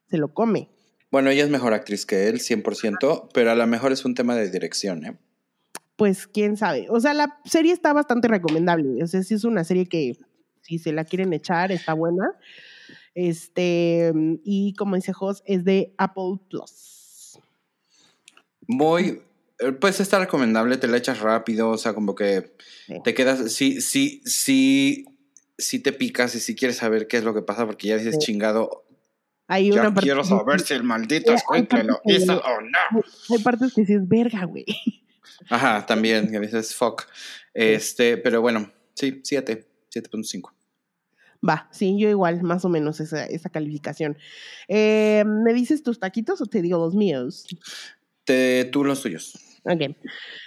[0.08, 0.70] se lo come.
[1.10, 4.34] Bueno, ella es mejor actriz que él, 100%, pero a lo mejor es un tema
[4.34, 5.18] de dirección, ¿eh?
[5.96, 6.86] Pues quién sabe.
[6.88, 9.04] O sea, la serie está bastante recomendable.
[9.04, 10.16] O sea, sí es una serie que
[10.62, 12.24] si se la quieren echar, está buena.
[13.20, 14.12] Este,
[14.44, 17.36] y como dice Jos, es de Apple Plus.
[18.68, 19.22] Muy,
[19.58, 22.54] eh, pues está recomendable, te la echas rápido, o sea, como que
[22.86, 22.94] Sí.
[23.02, 25.04] te quedas, sí, sí, sí,
[25.58, 28.14] sí te picas y sí quieres saber qué es lo que pasa porque ya dices
[28.20, 28.26] Sí.
[28.26, 28.84] chingado,
[29.48, 31.32] Hay ya una parte quiero saber si el maldito
[31.82, 33.02] escuincle lo hizo o no.
[33.30, 34.64] Hay partes que sí es verga, güey.
[35.50, 37.02] Ajá, también, que dices fuck.
[37.52, 40.52] Este, pero bueno, sí, 7, 7.5.
[41.46, 44.16] Va, sí, yo igual, más o menos esa, esa calificación.
[44.66, 47.46] Eh, ¿Me dices tus taquitos o te digo los míos?
[48.24, 49.34] Te, tú los tuyos.
[49.64, 49.96] Ok.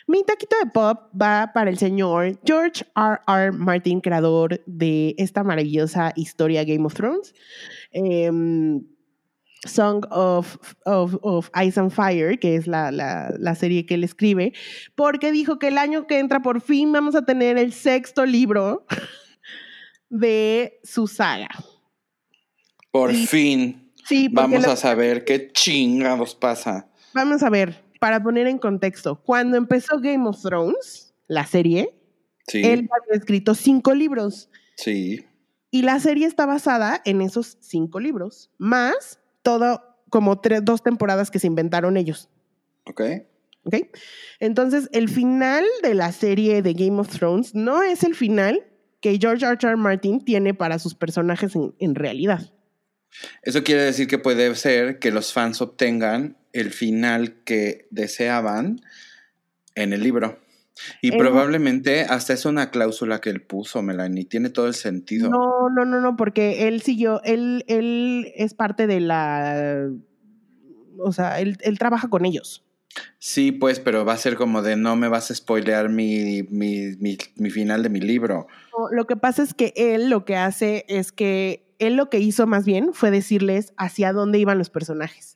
[0.08, 3.20] Mi taquito de pop va para el señor George R.
[3.28, 3.52] R.
[3.52, 7.34] Martin, creador de esta maravillosa historia Game of Thrones.
[7.92, 8.82] Em,
[9.64, 14.04] Song of, of, of Ice and Fire, que es la, la, la serie que él
[14.04, 14.54] escribe,
[14.96, 18.88] porque dijo que el año que entra por fin vamos a tener el sexto libro
[20.12, 21.50] de su saga.
[22.92, 26.90] Por Y- fin Sí, vamos lo- a saber qué chingados pasa.
[27.14, 31.96] vamos a ver, para poner en contexto, cuando empezó Game of Thrones, la serie,
[32.48, 35.24] Sí, él había escrito cinco libros sí.
[35.70, 41.32] y la serie está basada en esos cinco libros, más todo como tres, dos temporadas
[41.32, 42.28] que se inventaron ellos.
[42.86, 43.02] Ok.
[43.64, 43.76] ¿Ok?
[44.40, 48.66] Entonces, el final de la serie de Game of Thrones no es el final
[49.02, 49.58] que George R.
[49.62, 49.76] R.
[49.76, 52.54] Martin tiene para sus personajes en, en realidad.
[53.44, 58.80] Eso quiere decir que puede ser que los fans obtengan el final que deseaban
[59.76, 60.40] en el libro.
[61.02, 64.26] Y Eh, probablemente hasta es una cláusula que él puso, Melanie.
[64.26, 65.30] Tiene todo el sentido.
[65.30, 69.90] No, no, no, no, porque él siguió, él, él es parte de la,
[70.98, 72.64] o sea, él, él trabaja con ellos.
[73.20, 76.96] Sí, pues, pero va a ser como de no me vas a spoilear mi, mi,
[77.00, 78.48] mi, mi final de mi libro.
[78.78, 82.20] No, Lo que pasa es que él lo que hace es que él lo que
[82.20, 85.36] hizo más bien fue decirles hacia dónde iban los personajes.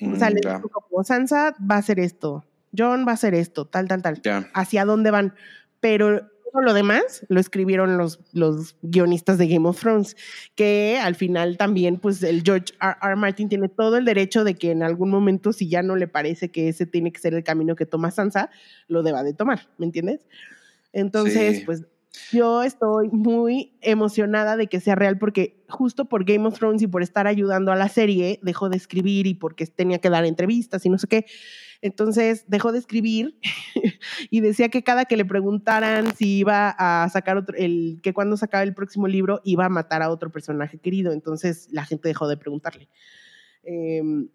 [0.00, 2.44] O sea, Mm, les dijo como Sansa va a hacer esto,
[2.76, 4.20] John va a hacer esto, tal, tal, tal.
[4.22, 4.48] ya.
[4.54, 5.34] Hacia dónde van.
[5.80, 10.16] Pero todo lo demás lo escribieron los, los guionistas de Game of Thrones,
[10.54, 12.96] que al final también, pues el George R.
[13.02, 13.16] R.
[13.16, 16.50] Martin tiene todo el derecho de que en algún momento, si ya no le parece
[16.50, 18.50] que ese tiene que ser el camino que toma Sansa,
[18.88, 20.20] lo deba de tomar, ¿me entiendes?
[20.92, 21.64] Entonces, Sí.
[21.64, 21.84] pues
[22.30, 26.86] yo estoy muy emocionada de que sea real porque justo por Game of Thrones y
[26.86, 30.84] por estar ayudando a la serie, dejó de escribir y porque tenía que dar entrevistas
[30.84, 31.26] y no sé qué.
[31.80, 33.38] Entonces dejó de escribir
[34.30, 38.36] y decía que cada que le preguntaran si iba a sacar otro, el, que cuando
[38.36, 41.12] sacaba el próximo libro iba a matar a otro personaje querido.
[41.12, 42.88] Entonces la gente dejó de preguntarle.
[43.64, 44.28] Em,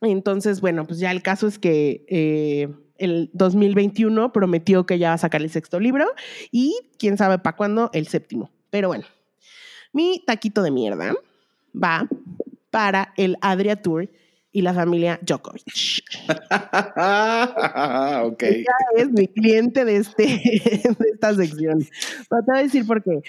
[0.00, 2.68] entonces, bueno, pues ya el caso es que eh,
[3.02, 6.06] el 2021 prometió que ya va a sacar el sexto libro
[6.50, 8.50] y quién sabe para cuándo el séptimo.
[8.70, 9.04] Pero bueno,
[9.92, 11.14] mi taquito de mierda
[11.74, 12.08] va
[12.70, 14.08] para el Adria Tour
[14.52, 15.64] y la familia Djokovic.
[18.24, 18.42] ok.
[18.42, 20.24] Ella es mi cliente de, este,
[20.98, 21.86] de esta sección.
[22.28, 23.22] Pero te voy a decir por qué.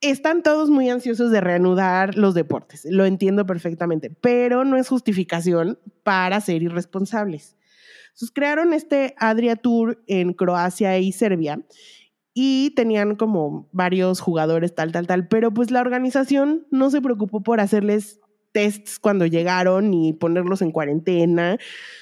[0.00, 5.78] Están todos muy ansiosos de reanudar los deportes, lo entiendo perfectamente, pero no es justificación
[6.02, 7.54] para ser irresponsables.
[8.10, 11.60] Entonces crearon este Adria Tour en Croacia y Serbia
[12.34, 17.42] y tenían como varios jugadores tal, tal, tal, pero pues la organización no se preocupó
[17.42, 18.20] por hacerles
[18.52, 21.56] tests cuando llegaron, ni ponerlos en cuarentena,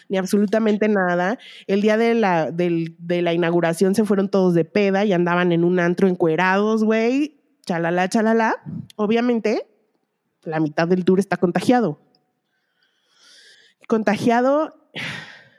[0.09, 1.39] ni absolutamente nada.
[1.67, 5.53] El día de la, del- de la inauguración se fueron todos de peda y andaban
[5.53, 7.41] en un antro encuerados, güey.
[7.67, 8.57] Chalala, chalala.
[8.97, 9.67] Obviamente,
[10.43, 12.01] la mitad del tour está contagiado.
[13.87, 14.75] Contagiado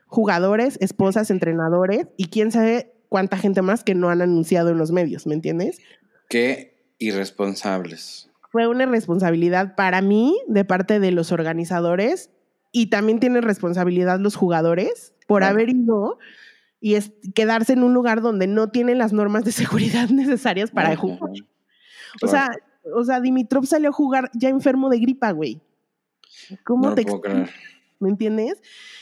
[0.10, 4.91] jugadores, esposas, entrenadores y quién sabe cuánta gente más que no han anunciado en los
[4.91, 5.80] medios, ¿me entiendes?
[6.27, 8.30] Qué irresponsables.
[8.52, 12.31] Fue una responsabilidad para mí de parte de los organizadores
[12.72, 15.53] y también tienen responsabilidad los jugadores por Claro.
[15.56, 16.18] haber ido
[16.81, 19.52] y es- quedarse en un lugar donde no tienen las normas de
[20.06, 21.31] seguridad necesarias para jugar.
[22.23, 22.49] O sea,
[22.95, 25.61] o sea, Dimitrov salió a jugar ya enfermo de gripa, güey.
[26.64, 27.49] ¿Cómo no lo te puedo creer.
[27.99, 28.61] ¿Me entiendes?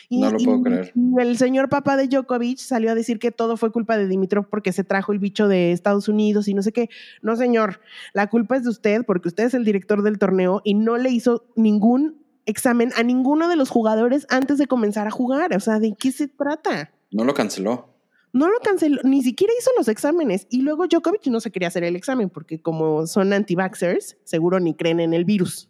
[0.09, 0.91] No lo puedo y- creer.
[0.95, 4.47] y el señor papá de Djokovic salió a decir que todo fue culpa de Dimitrov
[4.49, 6.89] porque se trajo el bicho de Estados Unidos y no sé qué.
[7.21, 7.79] No, señor,
[8.13, 11.09] la culpa es de usted porque usted es el director del torneo y no le
[11.11, 15.55] hizo ningún examen a ninguno de los jugadores antes de comenzar a jugar.
[15.55, 16.91] O sea, ¿de qué se trata?
[17.11, 17.93] No lo canceló.
[18.33, 20.47] No lo canceló, ni siquiera hizo los exámenes.
[20.49, 24.73] Y luego Djokovic no se quería hacer el examen porque como son anti-vaxxers, seguro ni
[24.73, 25.69] creen en el virus.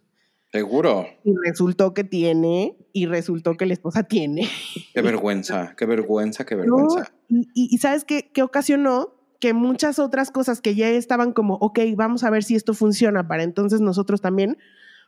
[0.52, 1.06] Seguro.
[1.24, 4.48] Y resultó que tiene, y resultó que la esposa tiene.
[4.94, 7.12] Qué vergüenza, qué vergüenza, qué vergüenza.
[7.28, 9.14] y, y- y ¿sabes qué, qué ocasionó?
[9.40, 13.28] Que muchas otras cosas que ya estaban como, ok, vamos a ver si esto funciona
[13.28, 14.56] para entonces nosotros también,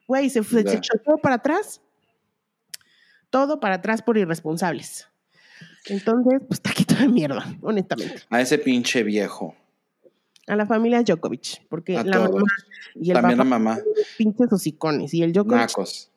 [0.07, 1.81] güey, se, fue- se todo para atrás.
[3.31, 5.09] Todo para atrás por irresponsables.
[5.87, 8.23] Entonces, pues taquito de mierda, honestamente.
[8.29, 9.55] A ese pinche viejo.
[10.51, 12.31] A la familia Djokovic, porque A la todos.
[12.33, 12.47] mamá
[12.95, 13.79] y el También la papá mamá.
[14.19, 16.11] pinches hocicones y el Djokovic Nacos.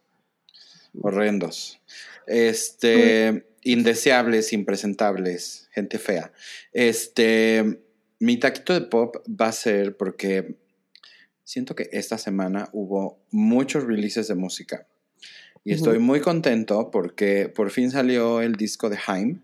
[1.02, 1.80] Horrendos.
[2.28, 3.46] Este.
[3.66, 6.32] Indeseables, impresentables, gente fea.
[6.72, 7.80] Este.
[8.20, 10.56] Mi taquito de pop va a ser porque
[11.44, 14.88] siento que esta semana hubo muchos releases de música.
[15.66, 19.42] Y estoy muy contento porque por fin salió el disco de Haim.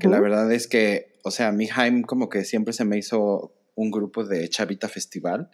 [0.00, 2.98] que la verdad es que, o sea, a mí Haim como que siempre se me
[2.98, 5.50] hizo un grupo de Chavita Festival,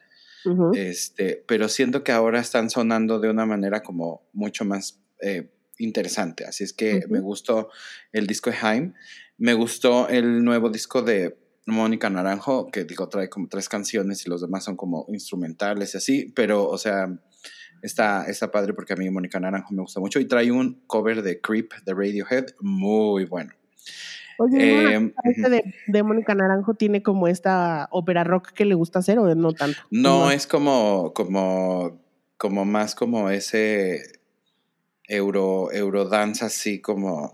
[0.74, 6.44] este, pero siento que ahora están sonando de una manera como mucho más eh, interesante,
[6.44, 7.70] así es que me gustó
[8.12, 8.94] el disco de Haim,
[9.36, 11.36] me gustó el nuevo disco de
[11.66, 15.98] Mónica Naranjo, que digo, trae como tres canciones y los demás son como instrumentales y
[15.98, 17.08] así, pero, o sea,
[17.82, 21.22] está, está padre porque a mí Mónica Naranjo me gusta mucho y trae un cover
[21.22, 23.52] de Creep de Radiohead muy bueno.
[24.38, 25.06] Oye, ¿no?
[25.06, 29.18] Eh, este de, de Mónica Naranjo tiene como esta ópera rock que le gusta hacer
[29.18, 29.78] o no tanto.
[29.90, 32.00] No, es como, como,
[32.36, 34.02] como más como ese
[35.08, 37.32] euro, eurodance así como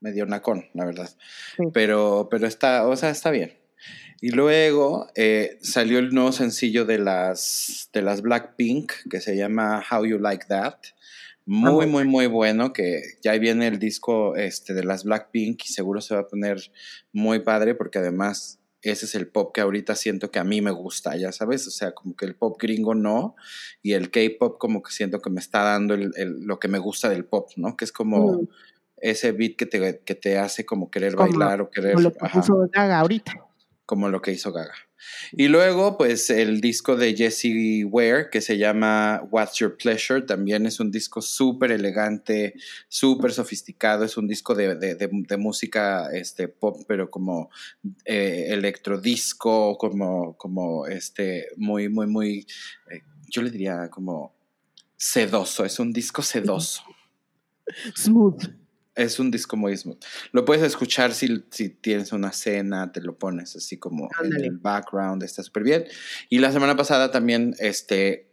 [0.00, 1.10] medio nacón, la verdad.
[1.56, 1.64] Sí.
[1.72, 3.54] Pero, pero está, o sea, está bien.
[4.20, 9.84] Y luego eh, salió el nuevo sencillo de las, de las Blackpink que se llama
[9.90, 10.76] How You Like That.
[11.46, 15.68] Muy, Ah, muy, muy bueno, que ya viene el disco este, de las Blackpink y
[15.68, 16.70] seguro se va a poner
[17.12, 20.70] muy padre porque además ese es el pop que ahorita siento que a mí me
[20.70, 23.34] gusta, ya sabes, o sea, como que el pop gringo no
[23.82, 26.78] y el K-pop como que siento que me está dando el- el- lo que me
[26.78, 27.76] gusta del pop, ¿no?
[27.76, 28.48] Que es como Mm.
[28.98, 31.92] ese beat que te, que te hace como querer Como- bailar o querer...
[31.94, 33.32] Como lo que ajá puso Gaga ahorita.
[33.86, 34.74] Como lo que hizo Gaga.
[35.32, 40.64] Y luego, pues el disco de Jessie Ware, que se llama What's Your Pleasure, también
[40.64, 42.54] es un disco súper elegante,
[42.88, 47.50] súper sofisticado, es un disco de, de- de- de música este, pop, pero como
[48.06, 52.46] eh, electrodisco, como, como este, muy, muy, muy,
[52.90, 54.34] eh, yo le diría como
[54.96, 56.82] sedoso, es un disco sedoso.
[57.94, 58.44] Smooth.
[58.94, 59.98] Es un disco smooth.
[60.32, 64.46] Lo puedes escuchar si, si tienes una cena, te lo pones así como en Ándale.
[64.46, 65.84] el background, está súper bien.
[66.28, 68.28] Y la semana pasada también este,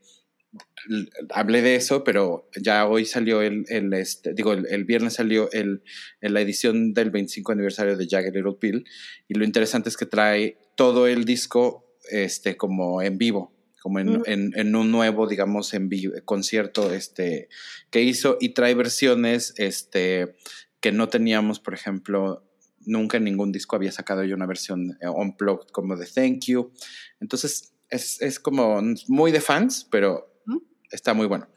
[1.31, 5.51] hablé de eso, pero ya hoy salió el, el, este, digo, el, el viernes salió
[5.51, 5.83] el,
[6.21, 8.85] en la edición del 25 aniversario de Jagged Little Pill.
[9.27, 13.51] Y lo interesante es que trae todo el disco este, como en vivo
[13.81, 14.23] como en, Ujú.
[14.25, 17.49] en- en un nuevo, digamos, en vivo, concierto este,
[17.89, 20.35] que hizo y trae versiones este,
[20.79, 22.43] que no teníamos, por ejemplo,
[22.85, 26.71] nunca en ningún disco había sacado yo una versión eh, unplugged como de Thank You.
[27.19, 30.63] Entonces es, es como muy de fans, pero Ujú.
[30.91, 31.47] está muy bueno.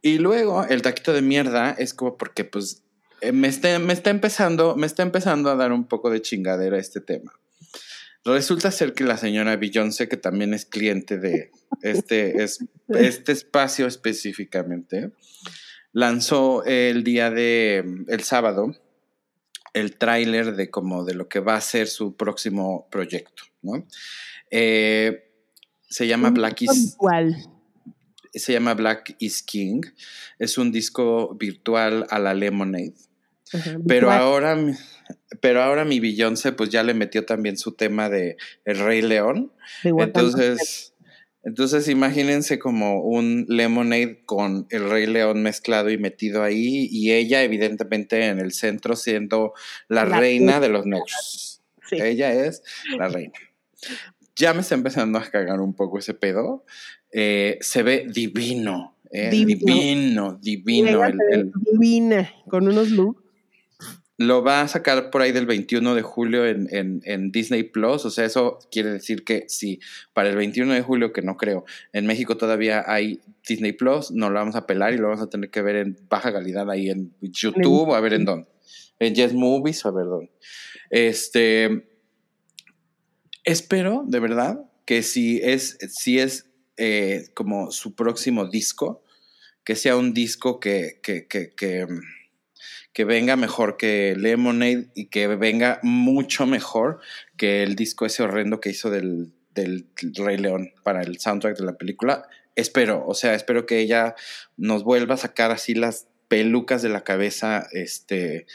[0.00, 2.84] Y luego el taquito de mierda es como porque pues
[3.20, 6.78] eh, me está, me está empezando, me está empezando a dar un poco de chingadera
[6.78, 7.32] este tema.
[8.34, 11.50] Resulta ser que la señora Beyoncé, que también es cliente de
[11.82, 15.10] este, es, este espacio específicamente,
[15.92, 18.74] lanzó el día de el sábado
[19.74, 23.86] el tráiler de como de lo que va a ser su próximo proyecto, ¿no?
[24.50, 25.30] Eh,
[25.88, 27.36] se llama Black is, virtual.
[28.32, 29.82] se llama Black is King.
[30.38, 32.94] Es un disco virtual a la Lemonade.
[33.86, 34.56] Pero ahora,
[35.40, 39.52] pero ahora mi Beyoncé pues ya le metió también su tema de El Rey León.
[40.04, 40.94] Entonces,
[41.44, 47.42] entonces imagínense como un Lemonade con El Rey León mezclado y metido ahí y ella
[47.42, 49.54] evidentemente en el centro siendo
[49.88, 51.62] la, La reina de los negros.
[51.88, 51.96] Sí.
[52.00, 52.62] Ella es
[52.98, 53.32] la reina.
[54.36, 56.64] Ya me está empezando a cagar un poco ese pedo.
[57.12, 58.94] Eh, se ve divino.
[59.10, 60.38] eh, Divino.
[60.42, 63.22] divino, el- el- divina, con unos looks.
[64.18, 68.04] Lo va a sacar por ahí del 21 de julio en, en- Disney Plus.
[68.04, 69.78] O sea, eso quiere decir que si
[70.12, 74.28] para el 21 de julio, que no creo, en México todavía hay Disney Plus, no
[74.28, 76.90] lo vamos a pelar y lo vamos a tener que ver en baja calidad ahí
[76.90, 78.48] en YouTube o a ver en dónde.
[78.98, 80.32] En Yes Movies a ver dónde.
[80.90, 81.86] Este.
[83.44, 86.46] Espero, de verdad, que si es, si es
[86.76, 89.02] eh, como su próximo disco,
[89.64, 91.86] que sea un disco que, que, que,
[92.98, 96.98] que venga mejor que Lemonade y que venga mucho mejor
[97.36, 101.64] que el disco ese horrendo que hizo del, del Rey León para el soundtrack de
[101.64, 102.26] la película.
[102.56, 104.16] Espero, o sea, espero que ella
[104.56, 108.46] nos vuelva a sacar así las pelucas de la cabeza, este,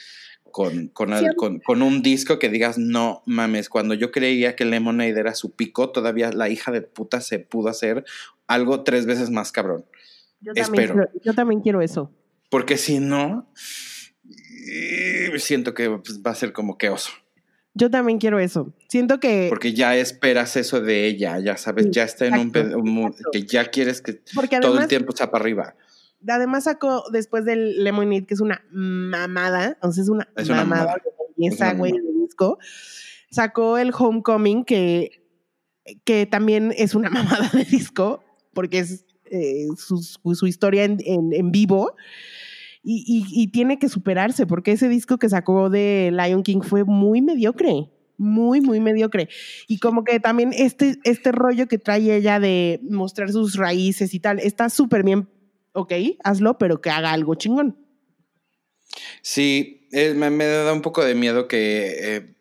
[0.51, 4.65] con, con, al- con, con un disco que digas, no mames, cuando yo creía que
[4.65, 8.03] Lemonade era su pico, todavía la hija de puta se pudo hacer
[8.47, 9.85] algo tres veces más cabrón.
[10.41, 10.93] Yo también, Espero.
[10.95, 12.11] quiero, yo también quiero eso.
[12.49, 13.49] Porque si no,
[15.35, 17.11] y siento que pues, va a ser como que oso.
[17.75, 18.71] Yo también quiero eso.
[18.87, 19.47] Siento que.
[19.49, 23.15] Porque ya esperas eso de ella, ya sabes, Sí, ya está en un, exacto, un
[23.31, 25.75] que ya quieres que Porque todo el tiempo está para arriba.
[26.27, 29.69] además sacó después del Lemonade, que es una mamada.
[29.69, 31.01] Entonces es una Es una mamada mamada.
[31.03, 32.59] de belleza, güey, de disco.
[33.31, 35.23] Sacó el Homecoming, que,
[36.03, 38.23] que también es una mamada de disco,
[38.53, 41.95] porque es eh, su, su- su historia en, en- en vivo.
[42.83, 46.83] Y, y- y tiene que superarse, porque ese disco que sacó de Lion King fue
[46.83, 47.89] muy mediocre.
[48.17, 49.27] Muy, muy mediocre.
[49.67, 54.19] Y como que también este, este rollo que trae ella de mostrar sus raíces y
[54.19, 55.27] tal, está súper bien.
[55.71, 55.93] Ok,
[56.23, 57.75] hazlo, pero que haga algo chingón.
[59.21, 62.35] Sí, eh, me, me da un poco de miedo que eh,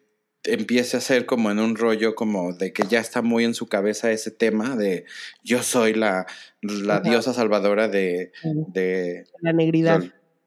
[0.44, 3.66] empiece a ser como en un rollo como de que ya está muy en su
[3.68, 5.04] cabeza ese tema de
[5.42, 6.26] yo soy la,
[6.60, 8.32] la diosa salvadora de,
[8.68, 10.02] de, La negridad.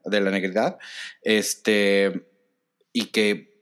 [0.06, 0.78] De la negridad.
[1.22, 2.26] Este,
[2.92, 3.54] y que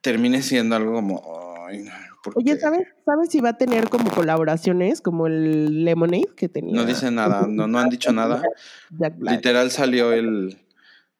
[0.00, 1.64] termine siendo algo como...
[1.66, 1.92] ay, no,
[2.22, 2.58] ¿por Oye?
[2.58, 6.74] ¿sabes, ¿sabes si va a tener como colaboraciones como el Lemonade que tenía?
[6.74, 8.42] No dicen nada, no, no han dicho nada.
[9.20, 10.58] Literal salió el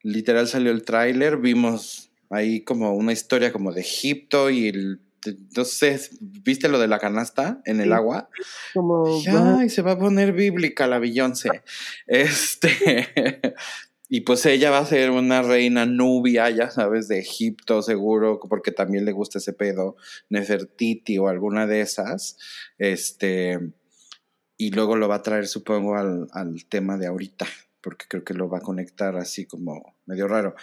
[0.05, 5.01] literal salió el tráiler, vimos ahí como una historia como de Egipto y el
[5.57, 8.29] no sé, ¿viste lo de la canasta en el agua?
[8.75, 11.63] Como, se va a poner bíblica la Beyoncé.
[12.07, 13.55] Este
[14.09, 18.71] y pues ella va a ser una reina nubia, ya sabes, de Egipto seguro, porque
[18.71, 19.97] también le gusta ese pedo,
[20.29, 22.37] Nefertiti o alguna de esas.
[22.79, 23.59] Este
[24.57, 27.47] y luego lo va a traer, supongo, al, al tema de ahorita,
[27.81, 30.55] porque creo que lo va a conectar así como medio raro.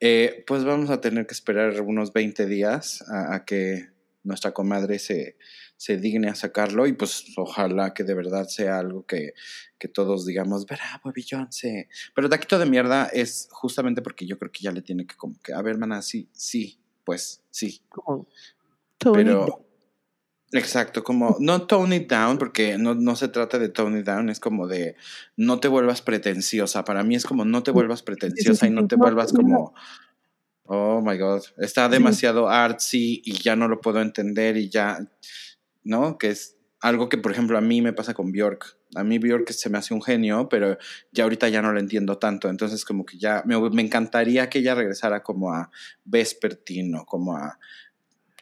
[0.00, 3.90] Eh, pues vamos a tener que esperar unos 20 días a, a que
[4.22, 5.36] nuestra comadre se,
[5.84, 9.34] se digne a sacarlo y pues ojalá que de verdad sea algo que,
[9.78, 11.90] que todos digamos, bravo, Beyoncé.
[12.14, 15.38] Pero taquito de mierda es justamente porque yo creo que ya le tiene que como
[15.42, 17.82] que, a ver, hermana, sí, sí, pues sí.
[17.90, 18.26] como
[18.98, 19.68] Pero,
[20.52, 24.30] exacto, como, no tone it down, porque no, no se trata de tone it down,
[24.30, 24.96] es como de,
[25.36, 26.82] no te vuelvas pretenciosa.
[26.86, 29.74] Para mí es como, no te vuelvas pretenciosa y no te vuelvas como,
[30.62, 34.98] oh my god, está demasiado artsy y ya no lo puedo entender y ya,
[35.84, 36.18] ¿no?
[36.18, 38.76] Que es algo que, por ejemplo, a mí me pasa con Bjork.
[38.94, 40.76] A mí Bjork se me hace un genio, pero
[41.12, 42.48] ya ahorita ya no la entiendo tanto.
[42.50, 45.70] Entonces, como que ya me, me encantaría que ella regresara como a
[46.04, 47.58] Vespertino, como a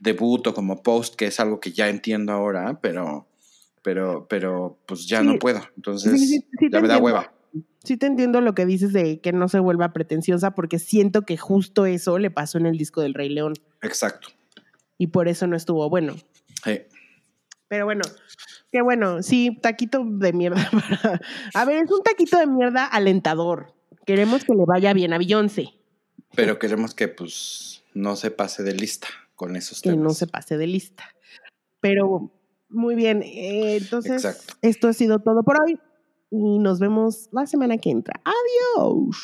[0.01, 3.29] debut o como post, que es algo que ya entiendo ahora, pero,
[3.83, 5.27] pero, pero pues ya Sí.
[5.27, 5.61] no puedo.
[5.77, 7.33] Entonces, Sí, ya me da hueva.
[7.85, 11.37] Sí te entiendo lo que dices de que no se vuelva pretenciosa porque siento que
[11.37, 14.29] justo eso le pasó en el disco del Rey León Exacto.
[14.99, 16.15] y por eso no estuvo bueno.
[16.65, 16.81] Sí.
[17.73, 18.03] Pero bueno,
[18.71, 20.69] qué bueno, sí, taquito de mierda.
[20.71, 21.21] para-
[21.55, 23.73] A ver, es un taquito de mierda alentador.
[24.05, 25.71] Queremos que le vaya bien a Beyoncé,
[26.37, 30.05] Pero queremos que pues no se pase de lista con esos que temas.
[30.05, 31.05] no se pase de lista.
[31.81, 32.31] Pero
[32.69, 34.53] muy bien, eh, entonces Exacto.
[34.61, 35.81] esto ha sido todo por hoy
[36.31, 38.21] y nos vemos la semana que entra.
[38.23, 39.17] Adiós.